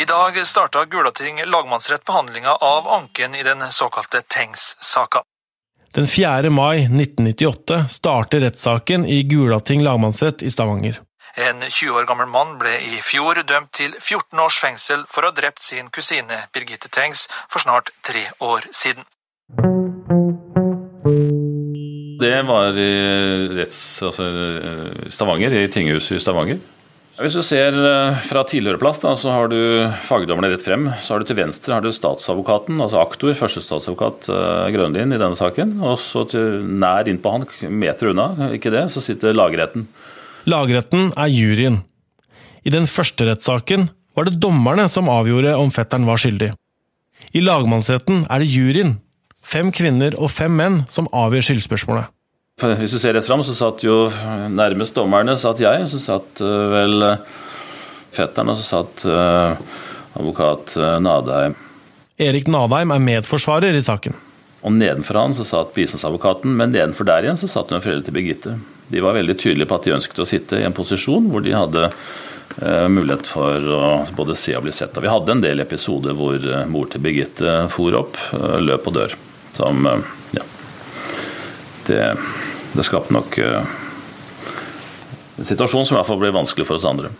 I 0.00 0.06
dag 0.08 0.40
starta 0.46 0.84
Gulating 0.90 1.44
lagmannsrett 1.46 2.04
behandlinga 2.04 2.56
av 2.60 2.88
anken 2.88 3.34
i 3.34 3.44
den 3.46 3.62
såkalte 3.70 4.24
Tengs-saka. 4.26 5.22
Den 5.94 6.06
4. 6.06 6.50
mai 6.50 6.86
1998 6.86 7.84
starter 7.88 8.40
rettssaken 8.40 9.06
i 9.06 9.22
Gulating 9.22 9.82
lagmannsrett 9.82 10.42
i 10.42 10.50
Stavanger. 10.50 11.00
En 11.38 11.62
20 11.62 11.94
år 11.94 12.08
gammel 12.10 12.26
mann 12.26 12.56
ble 12.58 12.72
i 12.82 12.98
fjor 13.04 13.38
dømt 13.46 13.70
til 13.76 13.94
14 13.94 14.40
års 14.42 14.58
fengsel 14.58 15.04
for 15.06 15.22
å 15.22 15.30
ha 15.30 15.36
drept 15.36 15.62
sin 15.62 15.90
kusine 15.94 16.46
Birgitte 16.54 16.90
Tengs 16.90 17.28
for 17.46 17.62
snart 17.62 17.92
tre 18.02 18.26
år 18.42 18.66
siden. 18.74 19.06
Det 22.20 22.34
var 22.44 22.76
i 22.76 22.90
retts, 23.56 23.78
altså, 24.04 24.26
Stavanger, 25.14 25.54
i 25.54 25.70
tinghuset 25.72 26.18
i 26.18 26.20
Stavanger. 26.20 26.60
Hvis 27.20 27.34
du 27.36 27.42
ser 27.44 27.74
eh, 27.76 28.20
fra 28.24 28.42
tidligere 28.48 28.80
plass, 28.80 29.00
da, 29.02 29.12
så 29.16 29.32
har 29.34 29.50
du 29.52 29.58
fagdommerne 30.08 30.54
rett 30.54 30.64
frem. 30.64 30.86
Så 31.04 31.12
har 31.14 31.20
du 31.20 31.28
til 31.28 31.36
venstre 31.36 31.76
har 31.76 31.84
du 31.84 31.92
statsadvokaten, 31.92 32.80
altså 32.80 33.02
aktor, 33.02 33.34
førstestatsadvokat 33.36 34.30
uh, 34.32 34.68
Grønlien 34.72 35.12
i 35.12 35.18
denne 35.20 35.36
saken. 35.36 35.76
Og 35.84 35.98
så 36.00 36.24
til 36.32 36.64
nær 36.64 37.08
innpå 37.12 37.34
han, 37.34 37.44
meter 37.68 38.14
unna, 38.14 38.30
ikke 38.56 38.72
det, 38.72 38.86
så 38.94 39.04
sitter 39.04 39.36
lagretten. 39.36 39.84
Lagretten 40.48 41.10
er 41.20 41.28
juryen. 41.28 41.82
I 42.64 42.72
den 42.72 42.86
første 42.88 43.26
rettssaken 43.28 43.88
var 44.16 44.28
det 44.28 44.40
dommerne 44.40 44.86
som 44.88 45.10
avgjorde 45.12 45.52
om 45.60 45.72
fetteren 45.72 46.06
var 46.08 46.20
skyldig. 46.20 46.52
I 47.36 47.42
lagmannsretten 47.44 48.24
er 48.32 48.42
det 48.42 48.48
juryen, 48.48 48.96
fem 49.44 49.70
kvinner 49.72 50.16
og 50.18 50.32
fem 50.32 50.54
menn, 50.56 50.80
som 50.90 51.08
avgjør 51.12 51.50
skyldspørsmålet. 51.50 52.08
Hvis 52.60 52.92
du 52.92 52.98
ser 53.00 53.14
rett 53.16 53.28
fram, 53.28 53.44
så 53.44 53.54
satt 53.56 53.84
jo 53.84 54.10
nærmest 54.52 54.96
dommerne 54.96 55.36
satt 55.40 55.62
jeg, 55.62 55.86
så 55.92 56.00
satt 56.00 56.42
uh, 56.44 56.66
vel 56.72 57.06
fetteren, 58.12 58.52
og 58.52 58.58
så 58.60 58.66
satt 58.80 59.06
uh, 59.08 59.54
advokat 60.18 60.74
Nadheim. 61.00 61.56
Erik 62.20 62.50
Nadheim 62.52 62.92
er 62.92 63.00
medforsvarer 63.00 63.76
i 63.76 63.84
saken. 63.84 64.16
Og 64.60 64.74
nedenfor 64.76 65.16
han 65.16 65.32
så 65.36 65.46
satt 65.48 65.72
bistandsadvokaten, 65.76 66.52
men 66.56 66.74
nedenfor 66.74 67.08
der 67.08 67.24
igjen 67.24 67.40
så 67.40 67.48
satt 67.48 67.72
hun 67.72 67.80
foreldre 67.80 68.08
til 68.10 68.16
Birgitte. 68.18 68.58
De 68.90 69.04
var 69.04 69.16
veldig 69.16 69.38
tydelige 69.38 69.70
på 69.70 69.78
at 69.78 69.86
de 69.86 69.94
ønsket 69.96 70.22
å 70.22 70.28
sitte 70.28 70.60
i 70.60 70.66
en 70.66 70.76
posisjon 70.76 71.30
hvor 71.30 71.44
de 71.44 71.54
hadde 71.54 71.90
mulighet 72.90 73.28
for 73.30 73.66
å 73.72 73.82
både 74.18 74.34
se 74.36 74.56
og 74.58 74.64
bli 74.66 74.72
sett. 74.74 74.96
Og 74.98 75.04
vi 75.04 75.12
hadde 75.12 75.36
en 75.36 75.42
del 75.44 75.62
episoder 75.62 76.16
hvor 76.18 76.42
mor 76.68 76.88
til 76.90 77.02
Birgitte 77.04 77.52
for 77.70 77.94
opp, 77.94 78.18
løp 78.58 78.88
og 78.90 78.96
dør. 78.96 79.14
Som 79.54 79.86
ja, 80.34 80.42
det 81.86 82.00
det 82.72 82.84
skapte 82.86 83.14
nok 83.14 83.38
en 83.40 85.46
situasjon 85.46 85.86
som 85.86 85.96
i 85.96 85.98
hvert 85.98 86.06
fall 86.06 86.20
ble 86.20 86.30
vanskelig 86.34 86.66
for 86.68 86.78
oss 86.78 86.84
andre. 86.86 87.10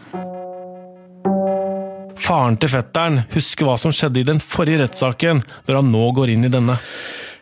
Faren 2.21 2.59
til 2.61 2.71
fetteren 2.71 3.23
husker 3.33 3.67
hva 3.67 3.77
som 3.81 3.93
skjedde 3.95 4.23
i 4.23 4.29
den 4.29 4.41
forrige 4.43 4.85
rettssaken, 4.85 5.43
når 5.67 5.81
han 5.81 5.91
nå 5.91 6.05
går 6.15 6.31
inn 6.37 6.47
i 6.47 6.53
denne. 6.53 6.77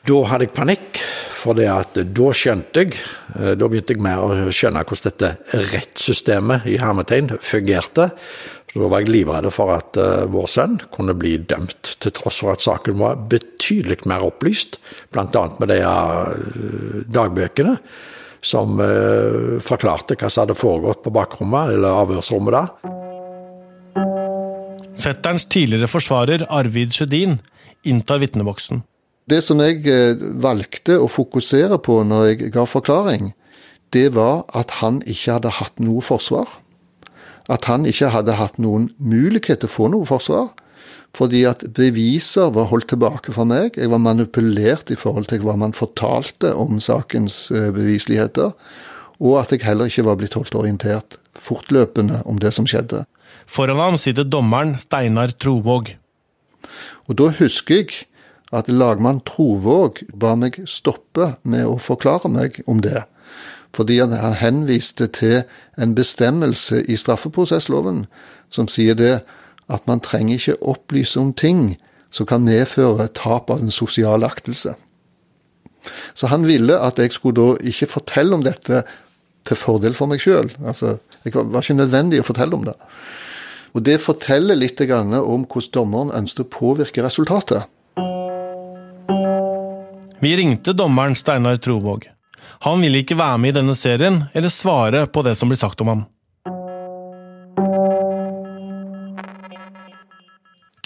Da 0.08 0.22
hadde 0.30 0.46
jeg 0.46 0.54
panikk, 0.56 1.02
for 1.38 1.56
det 1.58 1.68
at 1.70 1.98
da 2.16 2.28
skjønte 2.34 2.84
jeg 2.84 2.94
eh, 2.98 3.54
Da 3.58 3.68
begynte 3.68 3.94
jeg 3.94 4.04
mer 4.04 4.22
å 4.24 4.52
skjønne 4.54 4.84
hvordan 4.84 5.12
dette 5.12 5.62
rettssystemet 5.72 6.68
i 6.70 6.78
hermetegn 6.82 7.32
fungerte. 7.44 8.10
Så 8.68 8.82
da 8.82 8.90
var 8.92 9.02
jeg 9.02 9.12
livredd 9.14 9.48
for 9.54 9.72
at 9.72 9.96
uh, 9.96 10.26
vår 10.28 10.48
sønn 10.52 10.74
kunne 10.92 11.14
bli 11.16 11.38
dømt, 11.48 11.94
til 12.04 12.12
tross 12.12 12.42
for 12.42 12.52
at 12.52 12.60
saken 12.60 12.98
var 13.00 13.16
betydelig 13.30 14.02
mer 14.10 14.26
opplyst, 14.26 14.76
bl.a. 15.14 15.44
med 15.56 15.72
de 15.72 15.78
uh, 15.80 17.00
dagbøkene 17.08 17.78
som 18.44 18.78
forklarte 19.66 20.14
hva 20.14 20.28
som 20.30 20.44
hadde 20.44 20.54
foregått 20.54 21.00
på 21.02 21.10
bakrommet 21.10 21.72
eller 21.74 21.96
avhørsrommet 22.04 22.54
da. 22.54 22.60
Fetterens 25.02 25.48
tidligere 25.50 25.90
forsvarer 25.90 26.44
Arvid 26.46 26.94
Sjødin 26.94 27.40
inntar 27.82 28.22
vitneboksen. 28.22 28.84
Det 29.28 29.42
som 29.44 29.60
jeg 29.60 29.84
valgte 30.40 30.96
å 30.96 31.10
fokusere 31.10 31.76
på 31.84 32.00
når 32.08 32.30
jeg 32.30 32.52
ga 32.54 32.64
forklaring, 32.64 33.34
det 33.92 34.14
var 34.16 34.46
at 34.56 34.78
han 34.80 35.02
ikke 35.04 35.36
hadde 35.36 35.52
hatt 35.58 35.80
noe 35.80 36.04
forsvar 36.04 36.48
at 37.48 37.68
han 37.68 37.86
ikke 37.88 38.12
hadde 38.12 38.36
hatt 38.36 38.58
noen 38.60 38.90
mulighet 39.00 39.62
til 39.62 39.70
å 39.70 39.72
få 39.72 39.88
noe 39.92 40.08
forsvar. 40.08 40.50
Fordi 41.16 41.40
at 41.48 41.64
beviser 41.74 42.50
var 42.52 42.68
holdt 42.68 42.90
tilbake 42.92 43.32
for 43.32 43.48
meg. 43.48 43.78
Jeg 43.80 43.88
var 43.88 44.02
manipulert 44.04 44.92
i 44.92 44.98
forhold 45.00 45.30
til 45.30 45.40
hva 45.46 45.56
man 45.56 45.72
fortalte 45.76 46.52
om 46.52 46.76
sakens 46.76 47.48
beviseligheter. 47.48 47.72
bevisligheter. 47.78 48.52
Og 49.18 49.40
at 49.40 49.50
jeg 49.50 49.64
heller 49.64 49.88
ikke 49.88 50.04
var 50.06 50.18
blitt 50.20 50.36
holdt 50.36 50.54
orientert 50.54 51.16
fortløpende 51.34 52.20
om 52.28 52.38
det 52.38 52.52
som 52.54 52.68
skjedde. 52.68 53.04
Foran 53.48 53.80
ham 53.80 53.96
sitter 53.98 54.22
dommeren 54.22 54.76
Steinar 54.78 55.32
Trovåg. 55.32 55.96
Og 57.08 57.16
da 57.16 57.32
husker 57.40 57.80
jeg 57.80 58.04
at 58.52 58.68
lagmann 58.72 59.20
Trovåg 59.28 60.02
ba 60.16 60.34
meg 60.38 60.62
stoppe 60.66 61.34
med 61.42 61.66
å 61.68 61.76
forklare 61.82 62.30
meg 62.32 62.62
om 62.66 62.82
det 62.84 63.04
fordi 63.76 63.98
han 64.00 64.14
henviste 64.40 65.06
til 65.06 65.42
en 65.78 65.94
bestemmelse 65.94 66.82
i 66.88 66.96
straffeprosessloven 66.96 68.06
som 68.50 68.68
sier 68.68 68.96
det 68.98 69.20
at 69.68 69.84
man 69.86 70.00
trenger 70.00 70.38
ikke 70.38 70.62
opplyse 70.64 71.20
om 71.20 71.32
ting 71.32 71.76
som 72.10 72.26
kan 72.26 72.44
medføre 72.44 73.10
tap 73.14 73.50
av 73.52 73.60
den 73.60 73.70
sosiale 73.70 74.26
aktelse. 74.26 74.74
Så 76.14 76.26
han 76.32 76.46
ville 76.48 76.78
at 76.80 76.98
jeg 76.98 77.12
skulle 77.12 77.36
da 77.36 77.68
ikke 77.68 77.90
fortelle 77.92 78.34
om 78.34 78.44
dette 78.44 78.82
til 79.46 79.56
fordel 79.56 79.94
for 79.94 80.08
meg 80.10 80.24
sjøl. 80.24 80.50
Altså, 80.64 80.96
det 81.24 81.34
var 81.36 81.62
ikke 81.62 81.78
nødvendig 81.78 82.22
å 82.22 82.26
fortelle 82.26 82.56
om 82.56 82.64
det. 82.64 82.76
Og 83.76 83.84
det 83.84 84.00
forteller 84.00 84.56
litt 84.56 84.80
om 84.80 85.44
hvordan 85.44 85.72
dommeren 85.74 86.14
ønsket 86.16 86.46
å 86.46 86.52
påvirke 86.58 87.04
resultatet. 87.04 87.68
Vi 90.20 90.36
ringte 90.36 90.72
dommeren 90.72 91.14
Steinar 91.14 91.56
Trovåg. 91.56 92.10
Han 92.60 92.80
ville 92.80 92.98
ikke 92.98 93.14
være 93.18 93.38
med 93.38 93.52
i 93.52 93.58
denne 93.60 93.74
serien 93.78 94.24
eller 94.34 94.50
svare 94.50 95.04
på 95.06 95.22
det 95.22 95.36
som 95.38 95.50
blir 95.50 95.60
sagt 95.60 95.80
om 95.84 95.92
ham. 95.92 96.00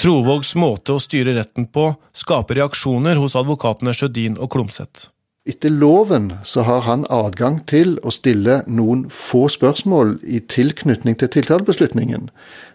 Trovågs 0.03 0.53
måte 0.59 0.93
å 0.93 1.01
styre 1.01 1.33
retten 1.39 1.65
på 1.65 1.95
skaper 2.13 2.61
reaksjoner 2.61 3.17
hos 3.23 3.39
advokatene 3.39 3.95
Sjødin 3.97 4.37
og 4.37 4.51
Klomsæt. 4.53 5.07
Etter 5.49 5.73
loven 5.73 6.29
så 6.45 6.67
har 6.69 6.85
han 6.87 7.07
adgang 7.11 7.63
til 7.67 7.97
å 8.05 8.13
stille 8.15 8.61
noen 8.69 9.07
få 9.11 9.47
spørsmål 9.51 10.19
i 10.29 10.43
tilknytning 10.45 11.17
til 11.19 11.33
tiltalebeslutningen. 11.39 12.29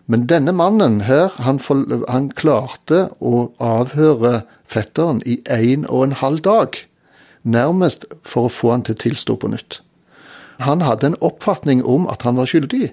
Men 0.07 0.27
denne 0.27 0.53
mannen 0.55 1.01
her, 1.03 1.33
han, 1.43 1.59
for, 1.59 1.83
han 2.07 2.29
klarte 2.31 3.09
å 3.19 3.49
avhøre 3.59 4.45
fetteren 4.67 5.19
i 5.27 5.41
en 5.51 5.83
og 5.87 6.05
en 6.05 6.15
halv 6.21 6.43
dag 6.47 6.79
nærmest 7.47 8.05
for 8.23 8.47
å 8.47 8.51
få 8.51 8.71
han 8.73 8.85
til 8.87 8.95
å 8.95 9.01
tilstå 9.03 9.35
på 9.39 9.51
nytt. 9.51 9.81
Han 10.63 10.81
hadde 10.81 11.11
en 11.11 11.19
oppfatning 11.23 11.83
om 11.85 12.07
at 12.11 12.23
han 12.27 12.39
var 12.39 12.49
skyldig, 12.49 12.91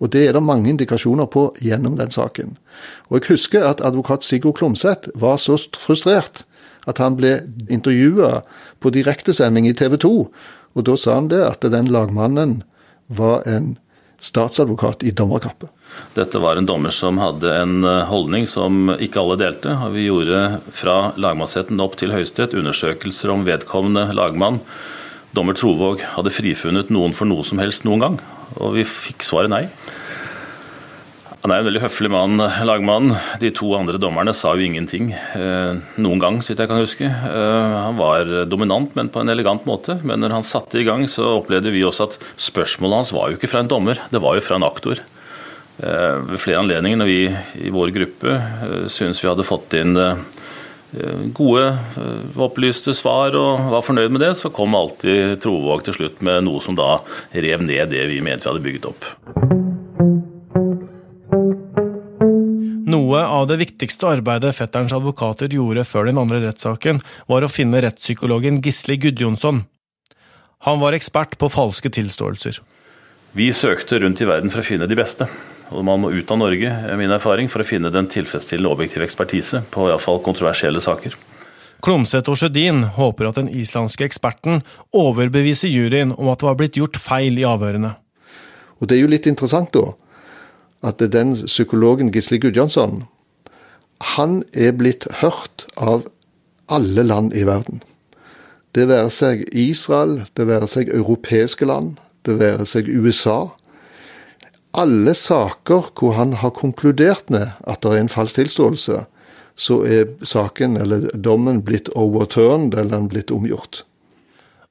og 0.00 0.12
det 0.12 0.26
er 0.26 0.36
det 0.36 0.44
mange 0.44 0.70
indikasjoner 0.70 1.28
på 1.32 1.48
gjennom 1.62 1.96
den 1.98 2.12
saken. 2.12 2.56
Og 3.08 3.20
jeg 3.20 3.36
husker 3.36 3.66
at 3.68 3.82
advokat 3.84 4.24
Sigurd 4.24 4.58
Klomsæt 4.58 5.10
var 5.14 5.40
så 5.40 5.58
frustrert 5.76 6.44
at 6.86 7.00
han 7.02 7.16
ble 7.18 7.40
intervjua 7.72 8.42
på 8.80 8.92
direktesending 8.94 9.66
i 9.68 9.74
TV 9.74 9.96
2, 9.98 10.12
og 10.76 10.86
da 10.86 10.96
sa 11.00 11.18
han 11.18 11.30
det 11.32 11.42
at 11.42 11.64
den 11.72 11.88
lagmannen 11.90 12.60
var 13.08 13.42
en 13.48 13.76
statsadvokat 14.18 15.02
i 15.02 15.10
dommerkappe. 15.10 15.68
Dette 16.14 16.40
var 16.42 16.56
en 16.56 16.66
dommer 16.68 16.92
som 16.94 17.18
hadde 17.20 17.52
en 17.52 17.84
eh, 17.84 18.04
holdning 18.10 18.46
som 18.50 18.90
ikke 18.96 19.22
alle 19.22 19.38
delte. 19.40 19.74
Vi 19.92 20.06
gjorde 20.08 20.60
fra 20.76 20.96
lagmannsretten 21.16 21.80
opp 21.84 21.98
til 22.00 22.14
Høyesterett 22.14 22.56
undersøkelser 22.56 23.32
om 23.32 23.46
vedkommende 23.48 24.08
lagmann, 24.16 24.60
dommer 25.36 25.56
Trovåg, 25.56 26.02
hadde 26.16 26.32
frifunnet 26.32 26.92
noen 26.92 27.14
for 27.16 27.28
noe 27.28 27.44
som 27.44 27.60
helst 27.60 27.84
noen 27.88 28.04
gang. 28.04 28.18
Og 28.56 28.76
vi 28.78 28.86
fikk 28.88 29.26
svaret 29.26 29.52
nei. 29.52 29.66
Han 31.46 31.52
er 31.54 31.60
en 31.62 31.66
veldig 31.68 31.80
høflig 31.84 32.08
mann, 32.10 32.40
lagmannen. 32.66 33.12
De 33.38 33.52
to 33.54 33.68
andre 33.76 34.00
dommerne 34.02 34.32
sa 34.34 34.56
jo 34.58 34.64
ingenting 34.66 35.12
eh, 35.14 35.76
noen 36.02 36.18
gang, 36.18 36.40
så 36.42 36.50
vidt 36.50 36.64
jeg 36.64 36.70
kan 36.72 36.82
huske. 36.82 37.06
Eh, 37.06 37.74
han 37.86 37.94
var 38.00 38.32
dominant, 38.50 38.90
men 38.98 39.12
på 39.14 39.22
en 39.22 39.30
elegant 39.30 39.62
måte. 39.62 39.94
Men 40.02 40.24
når 40.24 40.34
han 40.34 40.48
satte 40.48 40.80
i 40.80 40.86
gang, 40.88 41.04
så 41.06 41.36
opplevde 41.36 41.70
vi 41.70 41.84
også 41.86 42.08
at 42.08 42.18
spørsmålet 42.48 42.98
hans 42.98 43.14
var 43.14 43.30
jo 43.30 43.38
ikke 43.38 43.52
fra 43.52 43.62
en 43.62 43.70
dommer, 43.70 44.02
det 44.10 44.24
var 44.26 44.34
jo 44.34 44.42
fra 44.42 44.58
en 44.58 44.66
aktor. 44.66 45.04
Eh, 45.78 46.18
ved 46.32 46.42
flere 46.42 46.64
anledninger 46.64 46.98
når 46.98 47.12
vi 47.12 47.20
i 47.62 47.70
vår 47.78 47.94
gruppe 47.94 48.40
syntes 48.90 49.22
vi 49.22 49.30
hadde 49.30 49.46
fått 49.46 49.78
inn 49.78 49.94
gode, 51.36 51.66
opplyste 52.42 52.90
svar 52.96 53.38
og 53.38 53.68
var 53.70 53.86
fornøyd 53.86 54.16
med 54.16 54.26
det, 54.26 54.32
så 54.40 54.50
kom 54.50 54.74
alltid 54.74 55.38
Trovåg 55.46 55.86
til 55.86 56.00
slutt 56.00 56.26
med 56.26 56.48
noe 56.48 56.58
som 56.64 56.74
da 56.74 57.04
rev 57.30 57.62
ned 57.62 57.94
det 57.94 58.08
vi 58.10 58.18
mente 58.18 58.48
vi 58.48 58.50
hadde 58.50 58.66
bygget 58.66 58.90
opp. 58.90 59.55
Noe 63.06 63.20
av 63.22 63.44
det 63.46 63.60
viktigste 63.60 64.08
arbeidet 64.16 64.56
fetterens 64.56 64.90
advokater 64.96 65.52
gjorde 65.52 65.84
før 65.86 66.08
den 66.08 66.18
andre 66.18 66.40
rettssaken, 66.42 66.98
var 67.30 67.44
å 67.46 67.50
finne 67.50 67.78
rettspsykologen 67.84 68.56
Gisli 68.64 68.96
Gudjonsson. 68.98 69.60
Han 70.66 70.80
var 70.80 70.96
ekspert 70.96 71.36
på 71.38 71.46
falske 71.52 71.92
tilståelser. 71.94 72.58
Vi 73.38 73.52
søkte 73.54 74.00
rundt 74.02 74.22
i 74.24 74.26
verden 74.26 74.50
for 74.50 74.58
å 74.58 74.66
finne 74.66 74.88
de 74.90 74.98
beste. 74.98 75.28
Og 75.70 75.84
man 75.86 76.02
må 76.02 76.10
ut 76.16 76.32
av 76.34 76.40
Norge, 76.40 76.66
er 76.66 76.98
min 76.98 77.14
erfaring, 77.14 77.50
for 77.52 77.62
å 77.62 77.68
finne 77.68 77.92
den 77.94 78.08
tilfredsstillende 78.10 78.72
objektive 78.74 79.06
ekspertise 79.06 79.60
på 79.70 79.86
iallfall 79.86 80.18
kontroversielle 80.24 80.82
saker. 80.82 81.14
Klomsæt 81.86 82.26
og 82.32 82.40
Sjødin 82.40 82.88
håper 82.96 83.28
at 83.28 83.38
den 83.38 83.52
islandske 83.54 84.08
eksperten 84.08 84.64
overbeviser 84.96 85.70
juryen 85.70 86.16
om 86.16 86.32
at 86.32 86.42
det 86.42 86.48
var 86.48 86.58
blitt 86.58 86.80
gjort 86.80 86.98
feil 86.98 87.38
i 87.38 87.46
avhørene. 87.46 87.92
Og 88.80 88.90
det 88.90 88.98
er 88.98 89.04
jo 89.04 89.12
litt 89.14 89.30
interessant, 89.30 89.70
da, 89.76 89.94
at 90.82 91.00
den 91.12 91.34
psykologen 91.46 92.12
Gisle 92.12 92.38
Gudjonsson, 92.38 93.04
han 94.16 94.42
er 94.52 94.74
blitt 94.76 95.06
hørt 95.22 95.64
av 95.76 96.04
alle 96.68 97.02
land 97.06 97.34
i 97.34 97.46
verden. 97.48 97.80
Det 98.76 98.88
være 98.90 99.10
seg 99.10 99.46
Israel, 99.56 100.26
det 100.36 100.48
være 100.50 100.68
seg 100.68 100.90
europeiske 100.92 101.64
land, 101.64 101.96
det 102.28 102.36
være 102.40 102.66
seg 102.68 102.90
USA. 102.92 103.54
Alle 104.76 105.14
saker 105.16 105.92
hvor 105.96 106.16
han 106.18 106.34
har 106.42 106.52
konkludert 106.52 107.30
med 107.32 107.54
at 107.64 107.80
det 107.80 107.94
er 107.94 108.04
en 108.04 108.12
falsk 108.12 108.42
tilståelse, 108.42 109.06
så 109.56 109.76
er 109.88 110.10
saken 110.20 110.76
eller 110.76 111.08
dommen 111.16 111.62
blitt 111.64 111.88
overturned 111.96 112.76
eller 112.76 112.98
den 112.98 113.08
blitt 113.08 113.32
omgjort. 113.32 113.86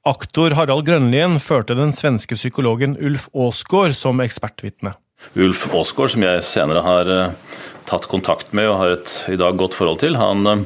Aktor 0.05 0.53
Harald 0.53 0.85
Grønlien 0.85 1.39
førte 1.41 1.73
den 1.73 1.89
svenske 1.97 2.37
psykologen 2.37 2.93
Ulf 3.01 3.25
Aasgaard 3.33 3.97
som 3.97 4.21
ekspertvitne. 4.21 4.93
Ulf 5.33 5.65
Aasgaard, 5.73 6.13
som 6.13 6.23
jeg 6.25 6.45
senere 6.45 6.83
har 6.85 7.11
eh, 7.11 7.59
tatt 7.89 8.07
kontakt 8.11 8.53
med 8.55 8.69
og 8.69 8.79
har 8.81 8.95
et 8.95 9.15
i 9.33 9.37
dag 9.39 9.57
godt 9.59 9.77
forhold 9.77 10.01
til, 10.03 10.17
han 10.19 10.47
eh, 10.51 10.63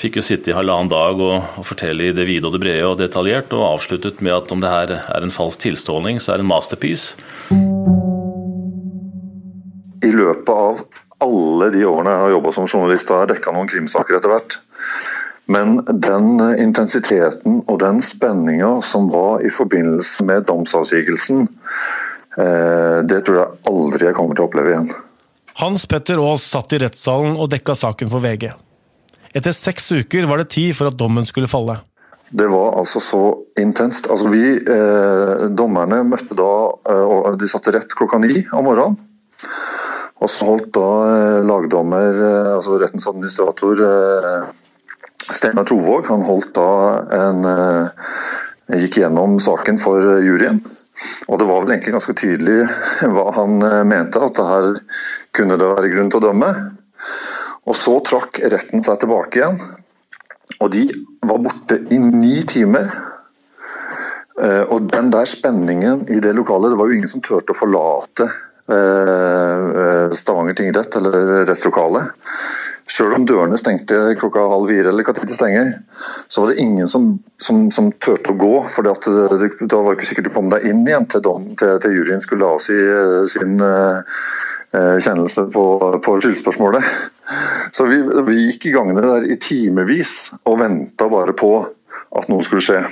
fikk 0.00 0.18
jo 0.18 0.26
sitte 0.26 0.52
i 0.52 0.56
halvannen 0.56 0.90
dag 0.92 1.20
og, 1.22 1.36
og, 1.58 1.64
fortelle 1.66 2.10
i 2.10 2.14
det 2.16 2.26
vide 2.28 2.48
og 2.48 2.56
det 2.56 2.62
brede 2.64 2.90
og 2.90 2.98
detaljert, 3.00 3.52
og 3.56 3.66
avsluttet 3.74 4.22
med 4.24 4.36
at 4.36 4.52
om 4.52 4.62
det 4.62 4.72
her 4.72 4.94
er 5.00 5.24
en 5.24 5.34
falsk 5.34 5.64
tilståling, 5.64 6.20
så 6.20 6.34
er 6.34 6.42
det 6.42 6.46
en 6.46 6.52
masterpiece. 6.52 7.14
I 10.04 10.12
løpet 10.12 10.52
av 10.52 10.84
alle 11.24 11.70
de 11.72 11.84
årene 11.88 12.12
jeg 12.12 12.24
har 12.24 12.34
jobba 12.34 12.52
som 12.52 12.68
journalist, 12.68 13.10
har 13.10 13.24
jeg 13.24 13.36
dekka 13.36 13.54
noen 13.54 13.70
krimsaker 13.70 14.18
etter 14.18 14.32
hvert. 14.34 14.58
Men 15.50 15.76
den 15.84 16.40
intensiteten 16.60 17.60
og 17.68 17.78
den 17.82 18.00
spenninga 18.04 18.78
som 18.84 19.10
var 19.12 19.44
i 19.44 19.52
forbindelse 19.52 20.24
med 20.24 20.46
domsavsigelsen, 20.48 21.48
det 22.34 23.20
tror 23.26 23.36
jeg 23.38 23.58
aldri 23.70 24.08
jeg 24.08 24.16
kommer 24.16 24.34
til 24.34 24.42
å 24.44 24.48
oppleve 24.48 24.72
igjen. 24.72 24.88
Hans 25.60 25.84
Petter 25.86 26.18
Aas 26.18 26.42
satt 26.50 26.72
i 26.74 26.80
rettssalen 26.82 27.36
og 27.38 27.50
dekka 27.52 27.76
saken 27.78 28.10
for 28.10 28.24
VG. 28.24 28.48
Etter 29.34 29.54
seks 29.54 29.92
uker 29.94 30.26
var 30.30 30.42
det 30.42 30.52
tid 30.54 30.74
for 30.74 30.90
at 30.90 30.98
dommen 30.98 31.26
skulle 31.26 31.50
falle. 31.50 31.78
Det 32.34 32.46
var 32.50 32.74
altså 32.80 33.00
så 33.02 33.22
intenst. 33.60 34.08
Altså 34.10 34.30
vi, 34.32 34.56
eh, 34.58 35.46
Dommerne 35.54 36.00
møtte 36.06 36.34
da 36.38 36.50
eh, 36.90 37.04
og 37.06 37.38
De 37.38 37.48
satte 37.50 37.74
rett 37.74 37.94
klokka 37.94 38.18
ni 38.22 38.42
om 38.50 38.66
morgenen. 38.66 38.98
Og 40.22 40.30
så 40.30 40.48
holdt 40.48 40.70
da 40.74 40.88
eh, 41.10 41.40
lagdommer, 41.46 42.10
eh, 42.14 42.52
altså 42.56 42.78
rettens 42.80 43.06
administrator, 43.10 43.82
eh, 43.86 44.46
Steinar 45.30 45.66
Trovåg 45.68 46.08
han 46.10 46.24
holdt 46.26 46.54
da 46.56 46.70
en 47.18 47.46
eh, 47.48 48.08
gikk 48.82 49.02
gjennom 49.02 49.38
saken 49.42 49.78
for 49.82 50.18
juryen. 50.24 50.62
Og 51.28 51.38
det 51.40 51.46
var 51.48 51.62
vel 51.62 51.74
egentlig 51.74 51.94
ganske 51.96 52.14
tydelig 52.18 52.58
hva 53.14 53.26
han 53.34 53.58
eh, 53.66 53.80
mente, 53.88 54.20
at 54.22 54.36
det 54.38 54.46
her 54.48 54.68
kunne 55.34 55.58
det 55.60 55.70
være 55.72 55.90
grunn 55.94 56.12
til 56.12 56.20
å 56.20 56.26
dømme. 56.28 56.50
Og 57.64 57.78
så 57.78 57.96
trakk 58.04 58.40
retten 58.52 58.84
seg 58.84 59.00
tilbake 59.02 59.40
igjen. 59.40 59.58
Og 60.60 60.70
de 60.74 60.84
var 61.26 61.42
borte 61.42 61.80
i 61.90 61.98
ni 61.98 62.36
timer. 62.48 62.92
Eh, 64.42 64.64
og 64.68 64.90
den 64.92 65.10
der 65.14 65.28
spenningen 65.30 66.06
i 66.12 66.20
det 66.22 66.34
lokalet, 66.36 66.74
det 66.74 66.80
var 66.80 66.90
jo 66.90 66.98
ingen 67.00 67.10
som 67.10 67.24
turte 67.24 67.54
å 67.54 67.62
forlate 67.64 68.30
Stavanger 68.64 70.54
tingrett 70.56 70.94
eller 70.96 71.44
rettslokalet. 71.44 72.14
Selv 72.90 73.16
om 73.16 73.24
dørene 73.24 73.56
stengte 73.56 73.96
klokka 74.20 74.42
halv 74.50 74.68
fire, 74.68 74.90
eller 74.90 75.06
hva 75.06 75.14
tid 75.16 75.30
de 75.30 75.36
stenger, 75.36 75.70
så 76.28 76.42
var 76.42 76.52
det 76.52 76.60
ingen 76.60 76.88
som, 76.90 77.14
som, 77.40 77.62
som 77.72 77.88
turte 78.04 78.34
å 78.34 78.36
gå. 78.38 78.52
For 78.74 78.84
da 78.84 78.92
var 78.92 79.38
det, 79.40 79.96
ikke 79.96 80.10
sikkert 80.10 80.28
du 80.28 80.34
kom 80.34 80.50
deg 80.52 80.66
inn 80.68 80.82
igjen 80.84 81.08
til, 81.08 81.24
dom, 81.24 81.46
til, 81.60 81.78
til 81.80 81.96
juryen 81.96 82.20
skulle 82.20 82.50
avsi 82.56 82.76
eh, 82.76 83.22
sin 83.32 83.56
uh, 83.64 84.04
kjennelse 84.74 85.46
på, 85.54 85.64
på 86.04 86.16
skyldspørsmålet. 86.20 86.92
Så 87.72 87.88
vi, 87.88 88.02
vi 88.28 88.36
gikk 88.50 88.68
i 88.68 88.74
gangene 88.76 89.06
der 89.06 89.28
i 89.32 89.38
timevis 89.40 90.34
og 90.44 90.60
venta 90.60 91.08
bare 91.08 91.32
på 91.36 91.54
at 92.14 92.28
noe 92.28 92.44
skulle 92.44 92.64
skje. 92.64 92.82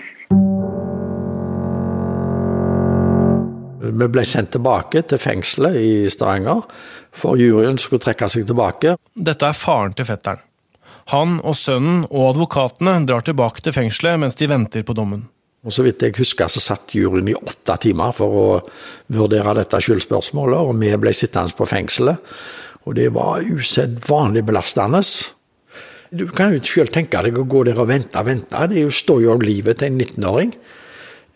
Vi 3.93 4.09
ble 4.09 4.25
sendt 4.25 4.55
tilbake 4.55 5.03
til 5.05 5.21
fengselet 5.21 5.77
i 5.77 5.93
Stavanger, 6.11 6.65
for 7.13 7.39
juryen 7.41 7.79
skulle 7.81 8.03
trekke 8.03 8.29
seg 8.33 8.49
tilbake. 8.49 8.97
Dette 9.15 9.51
er 9.51 9.57
faren 9.57 9.95
til 9.97 10.09
fetteren. 10.09 10.43
Han 11.11 11.41
og 11.43 11.57
sønnen 11.59 12.05
og 12.07 12.33
advokatene 12.33 13.01
drar 13.09 13.25
tilbake 13.27 13.63
til 13.65 13.75
fengselet 13.75 14.21
mens 14.23 14.39
de 14.39 14.49
venter 14.49 14.85
på 14.87 14.95
dommen. 14.97 15.27
Og 15.63 15.73
Så 15.73 15.85
vidt 15.87 16.03
jeg 16.03 16.17
husker, 16.17 16.49
så 16.51 16.61
satt 16.63 16.95
juryen 16.95 17.29
i 17.31 17.39
åtte 17.39 17.77
timer 17.85 18.15
for 18.17 18.35
å 18.35 18.47
vurdere 19.15 19.55
dette 19.61 19.79
skyldspørsmålet, 19.79 20.59
og 20.59 20.75
vi 20.81 20.91
ble 20.99 21.13
sittende 21.15 21.55
på 21.55 21.69
fengselet. 21.71 22.19
Og 22.83 22.97
det 22.99 23.13
var 23.15 23.47
usedvanlig 23.47 24.43
belastende. 24.47 25.03
Du 26.11 26.27
kan 26.27 26.53
jo 26.53 26.65
selv 26.67 26.91
tenke 26.93 27.23
deg 27.23 27.39
å 27.39 27.47
gå 27.47 27.63
der 27.69 27.79
og 27.79 27.93
vente 27.93 28.19
og 28.19 28.27
vente. 28.27 28.67
Det 28.73 28.83
står 28.91 29.23
jo 29.23 29.37
om 29.37 29.45
livet 29.45 29.79
til 29.79 29.93
en 29.93 30.01
19-åring. 30.03 30.51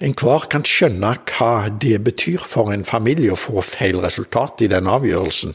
Enhver 0.04 0.48
kan 0.52 0.66
skjønne 0.66 1.14
hva 1.30 1.52
det 1.70 2.00
betyr 2.04 2.42
for 2.44 2.74
en 2.74 2.84
familie 2.84 3.32
å 3.32 3.38
få 3.38 3.62
feil 3.64 4.02
resultat 4.02 4.66
i 4.66 4.68
den 4.68 4.90
avgjørelsen. 4.90 5.54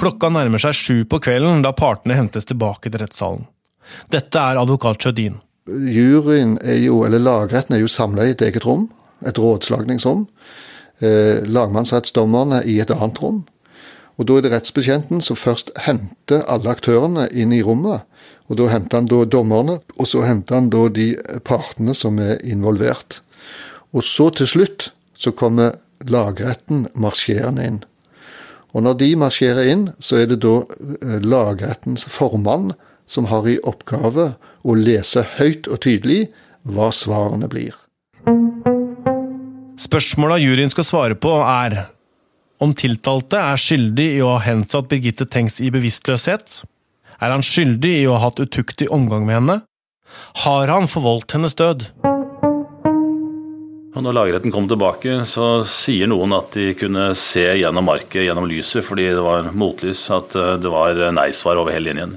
Klokka 0.00 0.30
nærmer 0.32 0.62
seg 0.62 0.76
sju 0.76 0.96
på 1.04 1.20
kvelden 1.20 1.64
da 1.64 1.74
partene 1.76 2.16
hentes 2.16 2.48
tilbake 2.48 2.88
til 2.88 3.02
rettssalen. 3.02 3.46
Dette 4.12 4.40
er 4.40 4.60
advokat 4.60 5.02
Sjødin. 5.02 5.38
Juryen 5.68 6.56
er 6.64 6.80
jo, 6.80 7.02
eller 7.06 7.20
Lagretten 7.20 7.76
er 7.76 7.82
jo 7.82 7.90
samla 7.90 8.24
i 8.26 8.34
et 8.34 8.42
eget 8.42 8.64
rom, 8.64 8.88
et 9.26 9.38
rådslagningsrom. 9.38 10.26
Eh, 11.00 11.44
lagmannsrettsdommerne 11.44 12.62
i 12.68 12.78
et 12.80 12.90
annet 12.90 13.20
rom. 13.22 13.44
Og 14.20 14.26
Da 14.26 14.36
er 14.36 14.42
det 14.44 14.52
rettsbetjenten 14.52 15.22
som 15.24 15.36
først 15.36 15.70
henter 15.80 16.44
alle 16.44 16.68
aktørene 16.68 17.28
inn 17.32 17.52
i 17.56 17.62
rommet 17.64 18.04
og 18.50 18.58
Da 18.58 18.66
henter 18.66 18.98
han 18.98 19.06
da 19.06 19.24
dommerne, 19.24 19.78
og 19.96 20.06
så 20.10 20.24
henter 20.26 20.58
han 20.58 20.70
da 20.74 20.88
de 20.90 21.14
partene 21.46 21.94
som 21.94 22.18
er 22.18 22.40
involvert. 22.42 23.20
Og 23.94 24.02
så 24.02 24.30
til 24.34 24.46
slutt 24.50 24.90
så 25.14 25.30
kommer 25.30 25.76
lagretten 26.08 26.86
marsjerende 26.94 27.66
inn. 27.66 27.80
Og 28.70 28.84
når 28.86 28.98
de 29.00 29.10
marsjerer 29.18 29.70
inn, 29.72 29.88
så 29.98 30.22
er 30.22 30.30
det 30.30 30.40
da 30.44 30.60
eh, 30.62 31.18
lagrettens 31.24 32.06
formann 32.08 32.70
som 33.10 33.26
har 33.30 33.48
i 33.50 33.58
oppgave 33.66 34.32
å 34.62 34.76
lese 34.78 35.24
høyt 35.38 35.66
og 35.66 35.82
tydelig 35.82 36.28
hva 36.62 36.90
svarene 36.94 37.48
blir. 37.50 37.74
Spørsmåla 39.80 40.36
juryen 40.38 40.70
skal 40.70 40.86
svare 40.86 41.16
på, 41.18 41.32
er 41.42 41.88
om 42.60 42.74
tiltalte 42.76 43.40
er 43.40 43.58
skyldig 43.58 44.06
i 44.18 44.20
å 44.22 44.34
ha 44.34 44.44
hensatt 44.44 44.90
Birgitte 44.90 45.26
Tengs 45.26 45.58
i 45.64 45.72
bevisstløshet, 45.72 46.60
er 47.20 47.34
han 47.34 47.44
skyldig 47.44 47.94
i 48.02 48.06
å 48.08 48.18
ha 48.18 48.28
hatt 48.28 48.40
utuktig 48.40 48.90
omgang 48.92 49.26
med 49.26 49.40
henne? 49.40 49.58
Har 50.44 50.70
han 50.72 50.88
forvoldt 50.90 51.34
hennes 51.36 51.56
død? 51.56 51.88
Og 53.90 54.04
når 54.06 54.14
lagretten 54.14 54.52
kom 54.54 54.68
tilbake, 54.70 55.16
så 55.26 55.64
sier 55.66 56.06
noen 56.10 56.34
at 56.36 56.52
de 56.54 56.68
kunne 56.78 57.08
se 57.18 57.42
gjennom 57.58 57.88
market, 57.90 58.22
gjennom 58.22 58.46
lyset, 58.46 58.84
fordi 58.86 59.08
det 59.10 59.24
var 59.24 59.50
motlys, 59.50 60.04
at 60.14 60.36
eh, 60.38 60.52
det 60.62 60.70
var 60.70 61.00
nei-svar 61.16 61.58
over 61.58 61.74
hele 61.74 61.90
linjen. 61.90 62.12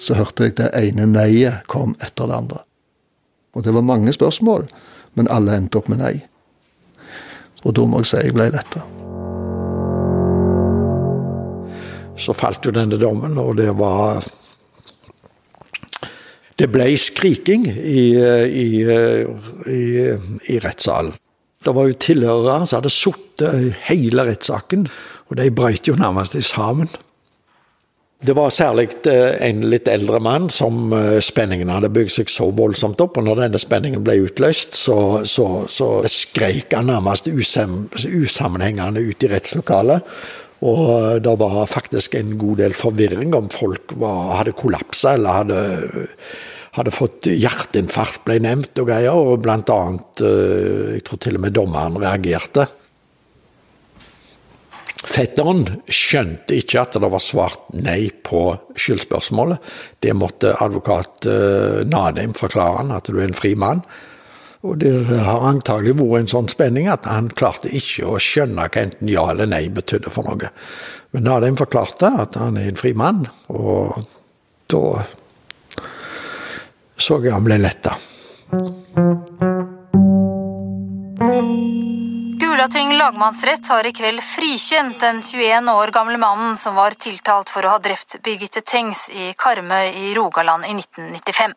Så 0.00 0.16
hørte 0.16 0.48
jeg 0.48 0.56
det 0.56 0.70
ene 0.78 1.04
nei-et 1.10 1.68
kom 1.68 1.92
etter 2.00 2.30
det 2.30 2.38
andre. 2.38 2.62
Og 3.52 3.66
det 3.66 3.74
var 3.76 3.84
mange 3.84 4.14
spørsmål, 4.16 4.70
men 5.20 5.28
alle 5.28 5.58
endte 5.58 5.82
opp 5.82 5.92
med 5.92 6.00
nei. 6.00 6.14
Og 7.66 7.76
da 7.76 7.84
må 7.84 8.00
jeg 8.00 8.12
si 8.14 8.24
jeg 8.24 8.38
ble 8.38 8.48
letta. 8.54 8.86
så 12.20 12.34
falt 12.36 12.66
jo 12.66 12.72
denne 12.74 12.98
dommen, 13.00 13.38
og 13.40 13.56
det 13.56 13.70
var 13.78 14.24
Det 16.60 16.68
ble 16.68 16.90
skriking 17.00 17.64
i, 17.72 18.06
i, 18.20 18.68
i, 18.84 19.82
i 20.52 20.58
rettssalen. 20.60 21.14
Det 21.60 21.72
var 21.76 21.88
jo 21.88 22.00
tilhørere 22.00 22.66
som 22.66 22.80
hadde 22.80 22.92
sittet 22.92 23.78
hele 23.88 24.24
rettssaken, 24.28 24.86
og 25.28 25.38
de 25.40 25.48
brøt 25.52 25.88
jo 25.88 25.96
nærmest 25.96 26.36
sammen. 26.48 26.88
Det 28.20 28.34
var 28.36 28.52
særlig 28.52 28.90
eh, 29.08 29.38
en 29.46 29.62
litt 29.72 29.88
eldre 29.88 30.18
mann 30.20 30.50
som 30.52 30.92
eh, 30.92 31.22
spenningen 31.24 31.70
hadde 31.72 31.88
bygd 31.92 32.12
seg 32.12 32.32
så 32.32 32.50
voldsomt 32.52 33.00
opp, 33.00 33.16
og 33.16 33.24
når 33.24 33.46
denne 33.46 33.60
spenningen 33.60 34.04
ble 34.04 34.18
utløst, 34.26 34.76
så, 34.76 34.96
så, 35.24 35.46
så 35.72 35.88
skreik 36.04 36.76
han 36.76 36.90
nærmest 36.92 37.30
usam, 37.32 37.86
usammenhengende 37.96 39.00
ut 39.08 39.24
i 39.24 39.30
rettslokalet. 39.32 40.04
Og 40.60 41.20
det 41.24 41.36
var 41.40 41.60
faktisk 41.70 42.16
en 42.18 42.34
god 42.40 42.60
del 42.60 42.74
forvirring 42.76 43.32
om 43.36 43.48
folk 43.52 43.94
var, 44.00 44.34
hadde 44.40 44.56
kollapsa 44.58 45.14
eller 45.16 45.38
hadde, 45.38 45.60
hadde, 46.76 46.92
fått 46.92 47.30
hjerteinfarkt, 47.32 48.26
ble 48.26 48.36
nevnt 48.44 48.82
og 48.82 48.90
greier. 48.90 49.16
Og 49.16 49.40
blant 49.44 49.72
annet, 49.72 50.20
eh, 50.20 50.98
jeg 50.98 51.06
tror 51.08 51.22
til 51.24 51.40
og 51.40 51.46
med 51.46 51.56
dommeren 51.56 51.96
reagerte. 52.02 52.68
Fetteren 55.00 55.64
skjønte 55.88 56.58
ikke 56.60 56.82
at 56.82 56.98
det 57.00 57.08
var 57.08 57.22
svart 57.24 57.70
nei 57.72 58.10
på 58.12 58.52
skyldspørsmålet. 58.76 59.64
Det 60.04 60.12
måtte 60.12 60.52
advokat 60.60 61.24
eh, 61.30 61.80
Nadheim 61.88 62.36
forklare 62.36 62.82
han, 62.82 62.92
at 62.98 63.08
du 63.08 63.16
er 63.16 63.30
en 63.30 63.36
fri 63.36 63.54
mann. 63.56 63.80
Og 64.60 64.76
det 64.82 64.92
har 65.08 65.46
antagelig 65.48 65.94
vært 65.96 66.20
en 66.20 66.32
sånn 66.34 66.50
spenning 66.52 66.88
at 66.92 67.08
han 67.08 67.30
klarte 67.32 67.70
ikke 67.72 68.10
å 68.10 68.18
skjønne 68.20 68.66
hva 68.68 68.82
enten 68.82 69.08
ja 69.08 69.24
eller 69.32 69.48
nei 69.48 69.62
betydde 69.72 70.12
for 70.12 70.28
noe. 70.28 70.50
Men 71.16 71.24
da 71.24 71.38
hadde 71.38 71.48
en 71.54 71.60
forklart 71.60 71.96
det, 72.02 72.12
at 72.26 72.36
han 72.36 72.58
er 72.60 72.68
en 72.68 72.80
fri 72.80 72.92
mann, 72.92 73.24
og 73.48 74.04
da 74.70 74.84
så 77.00 77.16
jeg 77.24 77.32
han 77.32 77.46
ble 77.46 77.56
letta. 77.56 77.96
Gulating 82.40 82.92
lagmannsrett 82.98 83.70
har 83.72 83.88
i 83.88 83.92
kveld 83.96 84.20
frikjent 84.20 85.00
den 85.00 85.22
21 85.24 85.70
år 85.72 85.94
gamle 85.96 86.20
mannen 86.20 86.58
som 86.60 86.76
var 86.76 86.92
tiltalt 87.00 87.48
for 87.48 87.64
å 87.64 87.72
ha 87.72 87.80
drept 87.80 88.18
Birgitte 88.24 88.60
Tengs 88.60 89.08
i 89.16 89.32
Karmøy 89.40 89.96
i 90.04 90.12
Rogaland 90.18 90.68
i 90.68 90.76
1995. 90.76 91.56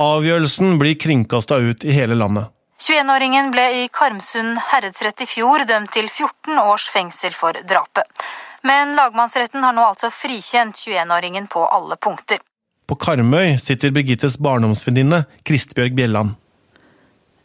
Avgjørelsen 0.00 0.78
blir 0.80 0.96
kringkasta 0.96 1.58
ut 1.60 1.84
i 1.84 1.92
hele 1.92 2.16
landet. 2.16 2.48
21-åringen 2.80 3.50
ble 3.52 3.64
i 3.82 3.88
Karmsund 3.92 4.56
herredsrett 4.70 5.20
i 5.20 5.26
fjor 5.28 5.66
dømt 5.68 5.92
til 5.92 6.06
14 6.08 6.56
års 6.62 6.86
fengsel 6.88 7.34
for 7.36 7.56
drapet. 7.68 8.08
Men 8.64 8.94
lagmannsretten 8.96 9.60
har 9.60 9.74
nå 9.76 9.84
altså 9.84 10.08
frikjent 10.12 10.80
21-åringen 10.80 11.50
på 11.52 11.66
alle 11.68 11.98
punkter. 12.00 12.40
På 12.88 12.96
Karmøy 12.96 13.58
sitter 13.60 13.92
Birgittes 13.92 14.38
barndomsvenninne 14.40 15.26
Kristbjørg 15.44 15.92
Bjelland. 15.98 16.32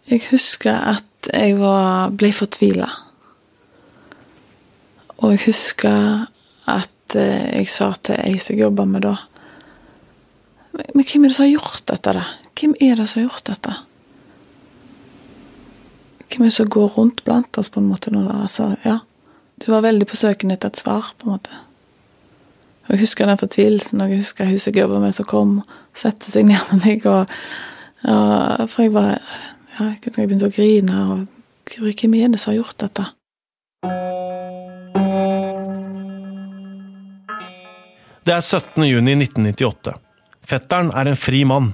Jeg 0.08 0.24
husker 0.30 0.80
at 0.96 1.30
jeg 1.34 1.58
var, 1.60 2.16
ble 2.16 2.32
fortvila. 2.36 2.88
Og 5.20 5.36
jeg 5.36 5.44
husker 5.50 6.26
at 6.72 7.20
eh, 7.20 7.60
jeg 7.60 7.70
sa 7.72 7.92
til 8.00 8.16
ei 8.24 8.40
som 8.40 8.56
jeg 8.56 8.64
jobba 8.64 8.88
med 8.88 9.04
da 9.10 9.16
Men 10.76 11.06
hvem 11.08 11.24
er 11.24 11.32
det 11.32 11.36
som 11.36 11.46
har 11.46 11.54
gjort 11.54 11.86
dette, 11.88 12.16
da? 12.18 12.26
Hvem 12.56 12.76
er 12.80 12.96
det 12.96 13.10
som 13.10 13.20
har 13.20 13.28
gjort 13.28 13.50
dette? 13.50 13.74
Hvem 16.32 16.46
er 16.46 16.50
det 16.50 16.56
som 16.56 16.70
går 16.72 16.94
rundt 16.96 17.24
blant 17.28 17.58
oss, 17.60 17.70
på 17.70 17.82
en 17.84 17.90
måte? 17.92 18.14
Nå, 18.16 18.24
altså, 18.32 18.76
ja. 18.86 19.00
Du 19.60 19.72
var 19.72 19.84
veldig 19.84 20.08
på 20.08 20.20
søken 20.20 20.52
etter 20.52 20.72
et 20.72 20.80
svar, 20.80 21.12
på 21.20 21.28
en 21.28 21.36
måte. 21.36 21.64
Og 22.86 22.96
Jeg 22.96 23.00
husker 23.00 23.26
den 23.26 23.42
fortvilelsen, 23.42 24.02
og 24.02 24.10
jeg 24.10 24.22
husker 24.22 24.46
huset 24.46 24.76
jeg 24.76 24.84
jobba 24.84 25.00
med, 25.00 25.16
som 25.16 25.26
kom 25.26 25.58
og 25.60 25.76
satte 25.98 26.32
seg 26.32 26.48
ned 26.48 26.62
med 26.72 26.86
meg. 26.86 27.06
Og, 27.10 27.36
og, 28.08 28.70
for 28.70 28.86
jeg 28.86 28.94
var 28.94 29.16
ja, 29.76 29.92
Jeg 30.06 30.14
begynte 30.16 30.48
å 30.48 30.54
grine. 30.56 31.00
og 31.12 31.28
Hvem 31.76 32.14
er 32.16 32.30
det 32.32 32.40
som 32.40 32.54
har 32.54 32.62
gjort 32.62 32.80
dette? 32.80 33.10
Det 38.26 38.34
er 38.34 38.42
17. 38.42 38.86
juni 38.88 39.14
1998. 39.20 40.00
Fetteren 40.46 40.94
er 40.96 41.10
en 41.10 41.20
fri 41.20 41.44
mann. 41.44 41.74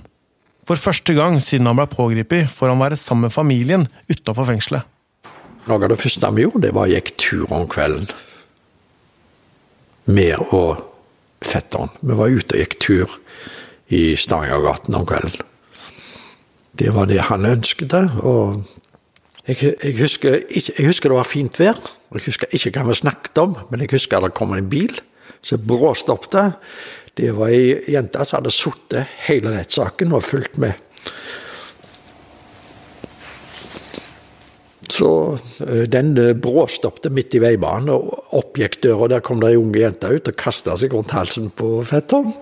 For 0.67 0.79
første 0.79 1.15
gang 1.17 1.39
siden 1.41 1.69
han 1.69 1.79
ble 1.79 1.87
pågrepet, 1.89 2.49
får 2.49 2.73
han 2.73 2.81
være 2.81 2.99
sammen 2.99 3.27
med 3.27 3.33
familien 3.33 3.87
utafor 4.11 4.47
fengselet. 4.51 4.85
Noe 5.69 5.77
av 5.77 5.91
det 5.91 5.99
første 6.01 6.29
vi 6.35 6.45
gjorde, 6.45 6.65
det 6.67 6.73
var 6.75 6.89
å 6.89 6.91
gikk 6.91 7.13
tur 7.21 7.53
om 7.53 7.67
kvelden. 7.69 8.09
Med 10.11 10.41
og 10.49 10.81
fetteren. 11.45 11.91
Vi 12.01 12.17
var 12.17 12.33
ute 12.33 12.57
og 12.57 12.61
gikk 12.63 12.77
tur 12.81 13.17
i 13.91 14.15
Stavangergaten 14.17 14.97
om 14.97 15.05
kvelden. 15.07 15.47
Det 16.77 16.93
var 16.95 17.09
det 17.09 17.27
han 17.27 17.45
ønsket. 17.45 17.93
og 18.23 18.63
jeg, 19.47 19.73
jeg, 19.83 19.97
husker, 19.99 20.39
jeg, 20.49 20.85
husker, 20.85 21.09
det 21.09 21.17
var 21.17 21.27
fint 21.27 21.59
vær. 21.59 21.79
Jeg 22.13 22.25
husker 22.25 22.53
ikke 22.53 22.79
hva 22.79 22.91
vi 22.91 23.01
snakket 23.01 23.41
om, 23.41 23.55
men 23.69 23.81
jeg 23.83 23.91
husker 23.91 24.21
det 24.21 24.35
kom 24.37 24.53
en 24.53 24.69
bil 24.69 24.93
som 25.45 25.61
bråstoppet. 25.65 26.57
Det 27.19 27.33
var 27.35 27.51
ei 27.51 27.91
jente 27.91 28.23
som 28.25 28.39
hadde 28.39 28.53
sittet 28.55 29.17
hele 29.27 29.51
rettssaken 29.53 30.15
og 30.15 30.23
fulgt 30.23 30.57
med. 30.61 30.79
Så 34.91 35.37
den 35.91 36.13
bråstoppet 36.43 37.11
midt 37.15 37.35
i 37.35 37.41
veibanen, 37.41 37.89
og 37.95 38.35
opp 38.37 38.59
gikk 38.59 38.79
døra. 38.83 39.07
Der 39.15 39.23
kom 39.25 39.39
det 39.41 39.53
ei 39.53 39.59
unge 39.59 39.79
jente 39.79 40.11
ut 40.11 40.27
og 40.31 40.37
kasta 40.39 40.75
seg 40.79 40.93
rundt 40.95 41.13
halsen 41.15 41.49
på 41.55 41.79
fetteren. 41.87 42.33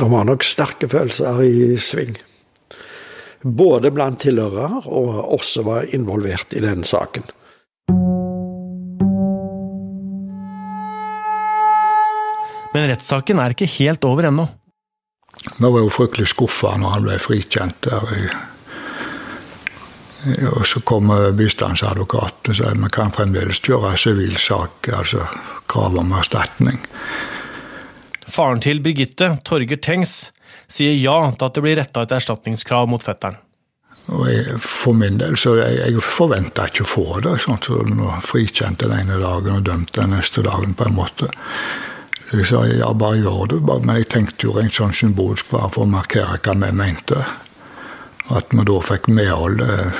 Det 0.00 0.06
var 0.08 0.24
nok 0.24 0.46
sterke 0.46 0.88
følelser 0.88 1.42
i 1.44 1.76
sving. 1.76 2.14
Både 3.44 3.90
blant 3.92 4.22
tilhørere 4.22 4.80
og 4.88 5.34
oss 5.36 5.52
som 5.58 5.68
var 5.68 5.90
involvert 5.92 6.54
i 6.56 6.62
den 6.64 6.86
saken. 6.88 7.26
Men 12.80 12.88
rettssaken 12.94 13.36
er 13.42 13.52
ikke 13.52 13.66
helt 13.76 14.04
over 14.08 14.30
ennå. 14.30 14.46
Nå 15.60 15.68
var 15.72 15.82
jo 15.82 15.90
fryktelig 15.92 16.30
skuffa 16.32 16.72
når 16.80 16.94
han 16.94 17.02
ble 17.04 17.16
frikjent 17.20 17.84
der. 17.84 18.30
Og 20.48 20.64
så 20.68 20.80
kom 20.88 21.12
bistandsadvokaten 21.36 22.54
og 22.54 22.56
sa 22.56 22.70
at 22.72 22.80
vi 22.80 22.88
kan 22.92 23.12
fremdeles 23.12 23.60
kjøre 23.64 23.92
sivil 24.00 24.38
sak, 24.40 24.88
altså 24.96 25.26
krav 25.68 25.98
om 26.00 26.16
erstatning. 26.16 26.80
Faren 28.30 28.64
til 28.64 28.80
Birgitte, 28.80 29.34
Torger 29.44 29.80
Tengs, 29.80 30.30
sier 30.70 30.96
ja 30.96 31.18
til 31.34 31.48
at 31.50 31.56
det 31.56 31.64
blir 31.66 31.76
retta 31.82 32.06
et 32.06 32.16
erstatningskrav 32.16 32.88
mot 32.88 33.04
fetteren. 33.04 33.36
Og 34.08 34.24
jeg, 34.32 34.56
for 34.64 34.96
min 34.96 35.20
del 35.20 35.36
så 35.40 35.58
jeg, 35.60 35.76
jeg 35.84 36.00
forventa 36.04 36.64
ikke 36.70 36.88
å 36.88 36.90
få 36.94 37.06
det. 37.28 37.36
sånn 37.44 37.60
så 37.60 37.84
Frikjent 38.24 38.80
den 38.80 38.96
ene 38.96 39.20
dagen 39.20 39.60
og 39.60 39.68
dømt 39.68 39.92
den 40.00 40.16
neste 40.16 40.48
dagen, 40.48 40.72
på 40.74 40.88
en 40.88 40.96
måte. 40.96 41.28
Jeg 42.30 42.46
sa 42.46 42.62
ja, 42.70 42.92
bare 42.94 43.18
gjør 43.18 43.48
det. 43.50 43.60
Men 43.66 43.96
jeg 43.98 44.10
tenkte 44.12 44.46
jo 44.46 44.54
rent 44.54 44.76
sånn 44.76 44.94
symbolsk 44.94 45.50
bare 45.50 45.70
for 45.74 45.86
å 45.86 45.90
markere 45.90 46.38
hva 46.38 46.54
vi 46.54 46.70
mente. 46.78 47.24
At 48.30 48.54
vi 48.54 48.64
da 48.66 48.78
fikk 48.86 49.08
medhold, 49.10 49.58
det, 49.58 49.90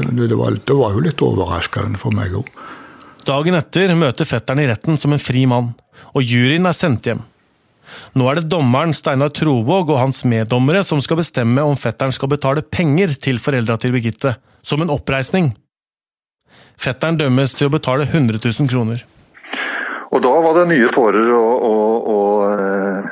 det, 0.00 0.26
det, 0.26 0.36
var, 0.38 0.56
det 0.58 0.76
var 0.76 0.96
jo 0.96 1.04
litt 1.04 1.22
overraskende 1.22 2.00
for 2.02 2.14
meg 2.16 2.34
òg. 2.40 2.48
Dagen 3.26 3.54
etter 3.54 3.92
møter 3.94 4.26
fetteren 4.26 4.64
i 4.64 4.66
retten 4.70 4.98
som 4.98 5.14
en 5.14 5.22
fri 5.22 5.44
mann, 5.46 5.74
og 6.16 6.24
juryen 6.26 6.66
er 6.66 6.74
sendt 6.74 7.06
hjem. 7.06 7.22
Nå 8.18 8.26
er 8.30 8.40
det 8.40 8.50
dommeren 8.50 8.94
Steinar 8.94 9.30
Trovåg 9.34 9.92
og 9.92 10.00
hans 10.00 10.24
meddommere 10.26 10.82
som 10.86 11.02
skal 11.04 11.20
bestemme 11.20 11.62
om 11.66 11.78
fetteren 11.78 12.14
skal 12.14 12.30
betale 12.32 12.64
penger 12.66 13.14
til 13.22 13.38
foreldra 13.42 13.76
til 13.78 13.94
Birgitte, 13.94 14.34
som 14.62 14.82
en 14.82 14.90
oppreisning. 14.94 15.52
Fetteren 16.80 17.18
dømmes 17.20 17.54
til 17.54 17.68
å 17.68 17.74
betale 17.74 18.08
100 18.08 18.40
000 18.42 18.70
kroner. 18.70 19.04
Og 20.10 20.22
da 20.22 20.30
var 20.42 20.56
det 20.58 20.68
nye 20.72 20.90
tårer 20.90 21.32
og, 21.36 21.66
og, 21.70 22.08
og 22.10 23.10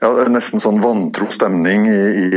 ja, 0.00 0.10
nesten 0.32 0.62
sånn 0.62 0.80
vantro 0.82 1.28
stemning 1.34 1.86
i, 1.90 2.02
i, 2.24 2.28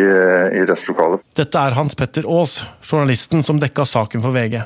i 0.60 0.64
restlokalet. 0.68 1.24
Dette 1.38 1.62
er 1.62 1.78
Hans 1.78 1.96
Petter 2.00 2.28
Aas, 2.28 2.62
journalisten 2.84 3.46
som 3.46 3.62
dekka 3.62 3.86
saken 3.88 4.24
for 4.24 4.36
VG. 4.36 4.60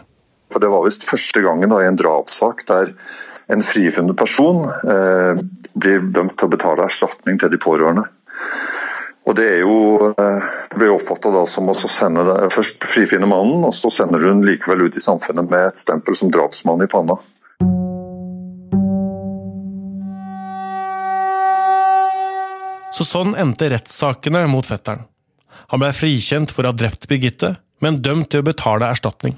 For 0.54 0.64
Det 0.64 0.72
var 0.72 0.86
visst 0.86 1.06
første 1.08 1.44
gangen 1.44 1.70
da, 1.74 1.82
i 1.84 1.90
en 1.90 2.00
drapssak 2.00 2.64
der 2.70 2.94
en 3.52 3.64
frifunnet 3.64 4.18
person 4.20 4.66
eh, 4.68 5.40
blir 5.76 6.08
dømt 6.16 6.38
til 6.40 6.48
å 6.48 6.54
betale 6.56 6.88
erstatning 6.88 7.40
til 7.40 7.52
de 7.52 7.60
pårørende. 7.62 8.08
Og 9.28 9.36
Det 9.36 9.46
er 9.58 9.60
jo, 9.60 10.14
eh, 10.16 10.50
det 10.72 10.80
blir 10.80 10.96
oppfatta 10.96 11.46
som 11.52 11.68
å 11.68 11.76
sende 12.00 12.24
det, 12.28 12.38
først 12.56 12.88
frifinne 12.94 13.28
mannen, 13.28 13.66
og 13.68 13.76
så 13.76 13.92
sender 13.98 14.24
du 14.24 14.30
den 14.30 14.46
likevel 14.48 14.88
ut 14.88 15.00
i 15.00 15.04
samfunnet 15.04 15.52
med 15.52 15.68
et 15.68 15.82
stempel 15.84 16.16
som 16.16 16.32
drapsmann 16.32 16.84
i 16.84 16.92
panna. 16.92 17.20
Så 22.98 23.06
sånn 23.06 23.36
endte 23.38 23.68
rettssakene 23.70 24.48
mot 24.50 24.66
fetteren. 24.66 25.04
Han 25.70 25.82
ble 25.84 25.92
frikjent 25.94 26.50
for 26.50 26.66
å 26.66 26.72
ha 26.72 26.78
drept 26.78 27.06
Birgitte, 27.12 27.52
men 27.84 28.00
dømt 28.02 28.32
til 28.34 28.42
å 28.42 28.48
betale 28.48 28.88
erstatning. 28.90 29.36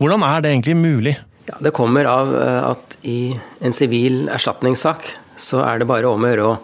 Hvordan 0.00 0.22
er 0.24 0.40
det 0.40 0.52
egentlig 0.54 0.76
mulig? 0.78 1.12
Ja, 1.50 1.58
det 1.60 1.74
kommer 1.76 2.08
av 2.08 2.32
eh, 2.32 2.60
at 2.70 2.96
i 3.04 3.18
en 3.60 3.76
sivil 3.76 4.30
erstatningssak 4.32 5.10
så 5.36 5.60
er 5.66 5.82
det 5.82 5.88
bare 5.90 6.08
om 6.08 6.24
å 6.24 6.30
gjøre 6.30 6.46
å 6.48 6.54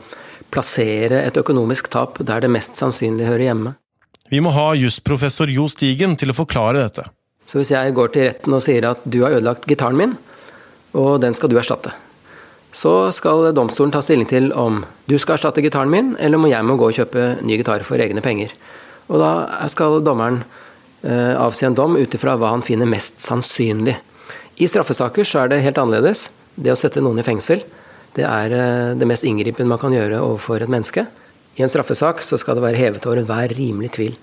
plassere 0.53 1.21
et 1.27 1.37
økonomisk 1.37 1.91
tap 1.93 2.17
der 2.25 2.41
det 2.45 2.51
mest 2.53 2.81
sannsynlig 2.81 3.29
hører 3.29 3.51
hjemme. 3.51 3.75
Vi 4.33 4.41
må 4.41 4.55
ha 4.57 4.71
jusprofessor 4.79 5.53
Jo 5.53 5.67
Stigen 5.69 6.17
til 6.17 6.33
å 6.33 6.39
forklare 6.39 6.87
dette. 6.87 7.05
Så 7.45 7.61
hvis 7.61 7.75
jeg 7.75 7.93
går 7.93 8.15
til 8.15 8.31
retten 8.31 8.57
og 8.57 8.65
sier 8.65 8.89
at 8.89 9.05
du 9.05 9.21
har 9.27 9.37
ødelagt 9.37 9.69
gitaren 9.69 9.99
min, 9.99 10.17
og 10.97 11.21
den 11.21 11.37
skal 11.37 11.53
du 11.53 11.59
erstatte, 11.61 11.93
så 12.73 13.13
skal 13.13 13.51
domstolen 13.55 13.93
ta 13.93 14.01
stilling 14.03 14.27
til 14.29 14.49
om 14.57 14.81
du 15.09 15.19
skal 15.21 15.37
erstatte 15.37 15.63
gitaren 15.65 15.93
min, 15.93 16.15
eller 16.19 16.41
om 16.41 16.49
jeg 16.49 16.65
må 16.65 16.79
gå 16.81 16.89
og 16.89 16.97
kjøpe 16.97 17.27
ny 17.45 17.59
gitar 17.61 17.85
for 17.85 18.01
egne 18.01 18.25
penger. 18.25 18.55
Og 19.13 19.21
da 19.21 19.33
skal 19.69 20.01
dommeren 20.05 20.41
eh, 21.05 21.35
avsi 21.37 21.67
en 21.69 21.77
dom 21.77 21.99
ut 22.01 22.17
ifra 22.17 22.39
hva 22.41 22.55
han 22.55 22.65
finner 22.65 22.89
mest 22.89 23.21
sannsynlig. 23.21 23.99
I 24.57 24.69
straffesaker 24.69 25.29
så 25.29 25.43
er 25.43 25.53
det 25.53 25.63
helt 25.67 25.81
annerledes. 25.81 26.31
Det 26.57 26.73
å 26.73 26.79
sette 26.79 27.03
noen 27.05 27.21
i 27.21 27.27
fengsel, 27.27 27.65
det 28.17 28.25
er 28.29 28.55
eh, 28.57 28.93
det 28.97 29.09
mest 29.09 29.27
inngripende 29.29 29.69
man 29.73 29.81
kan 29.83 29.93
gjøre 29.93 30.23
overfor 30.25 30.65
et 30.65 30.73
menneske. 30.73 31.05
I 31.61 31.67
en 31.67 31.73
straffesak 31.73 32.23
så 32.25 32.39
skal 32.41 32.57
det 32.57 32.65
være 32.65 32.81
hevet 32.81 33.05
over 33.09 33.21
enhver 33.21 33.53
rimelig 33.53 33.93
tvil. 33.99 34.17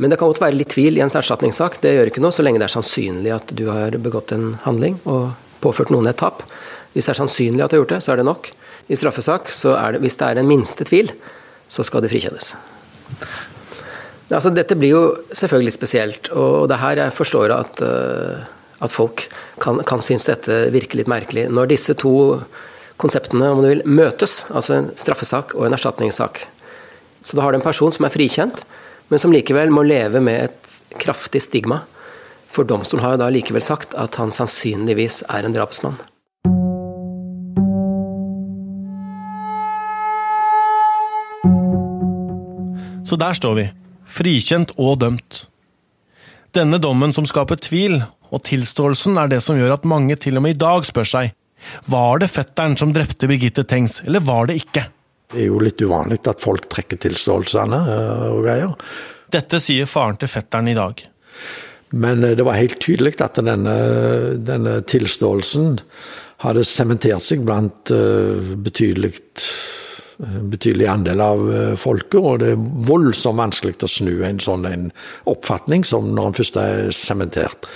Men 0.00 0.10
det 0.10 0.18
kan 0.18 0.30
godt 0.30 0.40
være 0.42 0.56
litt 0.56 0.72
tvil 0.72 0.96
i 0.98 1.04
en 1.04 1.12
erstatningssak. 1.12 1.78
Det 1.82 1.92
gjør 1.94 2.10
ikke 2.10 2.22
noe 2.24 2.34
så 2.34 2.42
lenge 2.42 2.58
det 2.58 2.66
er 2.66 2.74
sannsynlig 2.74 3.34
at 3.36 3.54
du 3.54 3.66
har 3.68 3.94
begått 4.00 4.32
en 4.34 4.54
handling 4.64 4.98
og 5.04 5.36
påført 5.62 5.92
noen 5.92 6.10
et 6.10 6.18
tap. 6.20 6.42
Hvis 6.94 7.06
det 7.06 7.14
er 7.14 7.20
sannsynlig 7.20 7.64
at 7.64 7.70
det 7.70 7.78
har 7.78 7.84
gjort 7.84 7.94
det, 7.94 8.02
så 8.04 8.14
er 8.14 8.20
det 8.20 8.28
nok. 8.28 8.50
I 8.90 8.98
straffesak, 8.98 9.52
det, 9.52 10.00
hvis 10.02 10.18
det 10.18 10.26
er 10.26 10.40
en 10.40 10.50
minste 10.50 10.86
tvil, 10.88 11.12
så 11.70 11.86
skal 11.86 12.02
det 12.02 12.10
frikjennes. 12.10 12.54
Altså, 14.30 14.50
dette 14.54 14.76
blir 14.78 14.94
jo 14.94 15.04
selvfølgelig 15.34 15.74
spesielt, 15.74 16.30
og 16.30 16.68
det 16.70 16.76
er 16.76 16.84
her 16.84 17.02
jeg 17.04 17.14
forstår 17.14 17.54
at, 17.54 17.82
uh, 17.82 18.42
at 18.82 18.92
folk 18.94 19.26
kan, 19.62 19.82
kan 19.86 20.02
synes 20.02 20.28
dette 20.30 20.62
virker 20.74 21.00
litt 21.00 21.10
merkelig. 21.10 21.48
Når 21.50 21.70
disse 21.72 21.96
to 21.98 22.14
konseptene 23.00 23.48
om 23.50 23.62
du 23.62 23.70
vil, 23.70 23.82
møtes, 23.88 24.44
altså 24.50 24.76
en 24.76 24.90
straffesak 24.98 25.54
og 25.56 25.66
en 25.66 25.76
erstatningssak. 25.76 26.44
Så 27.26 27.36
da 27.36 27.44
har 27.44 27.52
du 27.52 27.60
en 27.60 27.64
person 27.64 27.92
som 27.94 28.06
er 28.06 28.14
frikjent, 28.14 28.62
men 29.10 29.22
som 29.22 29.32
likevel 29.34 29.72
må 29.74 29.82
leve 29.86 30.22
med 30.22 30.48
et 30.48 31.00
kraftig 31.02 31.42
stigma. 31.42 31.82
For 32.50 32.66
domstolen 32.66 33.04
har 33.04 33.14
jo 33.14 33.22
da 33.22 33.28
likevel 33.30 33.62
sagt 33.62 33.94
at 33.98 34.18
han 34.18 34.32
sannsynligvis 34.34 35.22
er 35.30 35.46
en 35.46 35.54
drapsmann. 35.54 35.98
Så 43.06 43.16
der 43.18 43.34
står 43.34 43.54
vi, 43.58 43.66
frikjent 44.06 44.74
og 44.78 45.00
dømt. 45.02 45.44
Denne 46.54 46.78
dommen 46.82 47.14
som 47.14 47.26
skaper 47.26 47.58
tvil, 47.58 48.00
og 48.30 48.42
tilståelsen 48.46 49.18
er 49.18 49.30
det 49.30 49.40
som 49.42 49.58
gjør 49.58 49.78
at 49.78 49.86
mange 49.88 50.14
til 50.18 50.38
og 50.38 50.44
med 50.44 50.54
i 50.54 50.60
dag 50.60 50.86
spør 50.86 51.06
seg 51.06 51.36
var 51.92 52.20
det 52.22 52.30
fetteren 52.32 52.76
som 52.78 52.92
drepte 52.94 53.28
Birgitte 53.28 53.66
Tengs, 53.68 54.00
eller 54.06 54.22
var 54.24 54.48
det 54.48 54.60
ikke? 54.62 54.86
Det 55.30 55.42
er 55.44 55.50
jo 55.50 55.60
litt 55.62 55.82
uvanlig 55.84 56.20
at 56.26 56.42
folk 56.42 56.66
trekker 56.72 56.98
tilståelsene 57.04 57.80
eh, 57.94 58.22
og 58.30 58.40
greier. 58.46 58.72
Dette 59.30 59.60
sier 59.62 59.86
faren 59.86 60.18
til 60.18 60.30
fetteren 60.32 60.70
i 60.72 60.76
dag. 60.78 61.02
Men 61.90 62.24
eh, 62.24 62.36
det 62.36 62.46
var 62.46 62.58
helt 62.58 62.80
tydelig 62.82 63.16
at 63.20 63.40
denne, 63.40 63.76
denne 64.38 64.80
tilståelsen 64.86 65.78
hadde 66.40 66.64
sementert 66.64 67.20
seg 67.20 67.42
blant 67.44 67.92
uh, 67.92 68.54
betydelig 68.64 69.12
betydelig 70.20 70.84
andel 70.84 71.20
av 71.24 71.42
eh, 71.48 71.70
folket, 71.80 72.18
og 72.20 72.42
det 72.42 72.50
er 72.52 72.64
voldsomt 72.84 73.40
vanskelig 73.40 73.78
å 73.86 73.88
snu 73.88 74.18
en 74.26 74.40
sånn 74.42 74.66
en 74.68 74.82
oppfatning 75.32 75.80
som 75.88 76.10
når 76.12 76.26
den 76.26 76.36
først 76.36 76.58
er 76.60 76.90
sementert. 76.92 77.68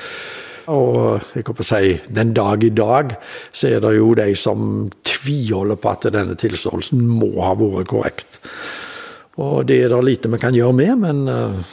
Og 0.69 1.25
jeg 1.33 1.47
kan 1.49 1.65
si, 1.65 1.95
den 2.13 2.35
dag 2.37 2.65
i 2.69 2.73
dag 2.77 3.17
så 3.49 3.71
er 3.71 3.81
det 3.85 3.95
jo 3.97 4.13
de 4.21 4.29
som 4.37 4.91
tviholder 5.09 5.81
på 5.81 5.93
at 5.95 6.05
denne 6.13 6.37
tilståelsen 6.37 7.01
må 7.01 7.33
ha 7.41 7.57
vært 7.57 7.89
korrekt. 7.89 8.41
Og 9.41 9.65
det 9.69 9.81
er 9.87 9.97
det 9.97 10.05
lite 10.05 10.33
vi 10.37 10.45
kan 10.45 10.57
gjøre 10.57 10.77
med, 10.85 11.01
men 11.01 11.65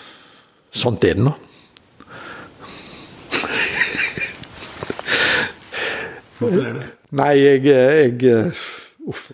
sånt 0.71 1.03
er 1.03 1.19
det 1.19 1.27
nå. 1.27 1.35
Hvorfor 6.41 6.65
er 6.65 6.79
det? 6.79 6.89
Nei, 7.21 7.33
jeg, 7.37 7.65
jeg 7.69 8.51
Uff. 9.09 9.31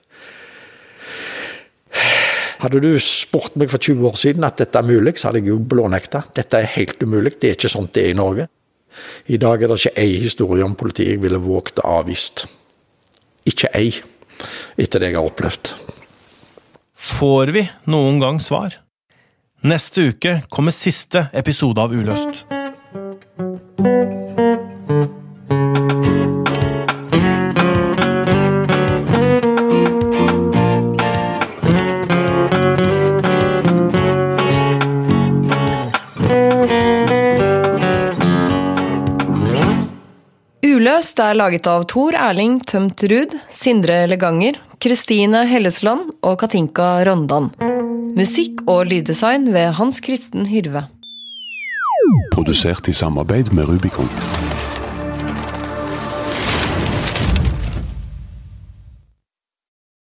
Hadde 2.57 2.81
du 2.81 2.89
spurt 3.03 3.57
meg 3.59 3.69
for 3.69 3.81
20 3.81 4.07
år 4.09 4.15
siden 4.17 4.45
at 4.47 4.57
dette 4.61 4.79
er 4.79 4.87
mulig, 4.87 5.13
så 5.19 5.29
hadde 5.29 5.43
jeg 5.43 5.51
jo 5.51 5.59
blånekta. 5.61 6.23
Dette 6.35 6.61
er 6.61 6.71
helt 6.77 7.03
umulig. 7.03 7.35
Det 7.37 7.51
er 7.51 7.57
ikke 7.59 7.71
sånn 7.71 7.89
det 7.93 8.07
er 8.07 8.15
i 8.15 8.17
Norge. 8.17 8.47
I 9.29 9.37
dag 9.37 9.61
er 9.61 9.69
det 9.69 9.77
ikke 9.81 10.01
ei 10.01 10.15
historie 10.23 10.65
om 10.65 10.73
politiet 10.79 11.13
jeg 11.13 11.21
ville 11.21 11.41
våget 11.41 11.83
å 11.83 11.99
avvist. 11.99 12.47
Ikke 13.47 13.69
ei, 13.77 13.91
etter 14.79 15.03
det 15.03 15.11
jeg 15.11 15.19
har 15.19 15.29
opplevd. 15.29 15.75
Får 16.97 17.53
vi 17.53 17.67
noen 17.93 18.17
gang 18.23 18.41
svar? 18.41 18.79
Neste 19.67 20.09
uke 20.09 20.39
kommer 20.53 20.73
siste 20.73 21.27
episode 21.37 21.81
av 21.81 21.93
Uløst. 21.93 22.45
Uløst 40.97 41.19
er 41.21 41.35
laget 41.37 41.67
av 41.69 41.83
Tor 41.85 42.15
Erling 42.17 42.55
Tømt 42.65 43.03
Ruud, 43.05 43.35
Sindre 43.53 43.99
Leganger, 44.09 44.55
Kristine 44.81 45.43
Hellesland 45.45 46.07
og 46.25 46.39
Katinka 46.41 46.87
Rondan. 47.05 47.51
Musikk 48.17 48.63
og 48.65 48.89
lyddesign 48.89 49.45
ved 49.53 49.75
Hans 49.77 50.01
Kristen 50.01 50.49
Hyrve. 50.49 50.87
Produsert 52.33 52.89
i 52.89 52.97
samarbeid 52.97 53.53
med 53.53 53.69
Rubicon. 53.69 54.09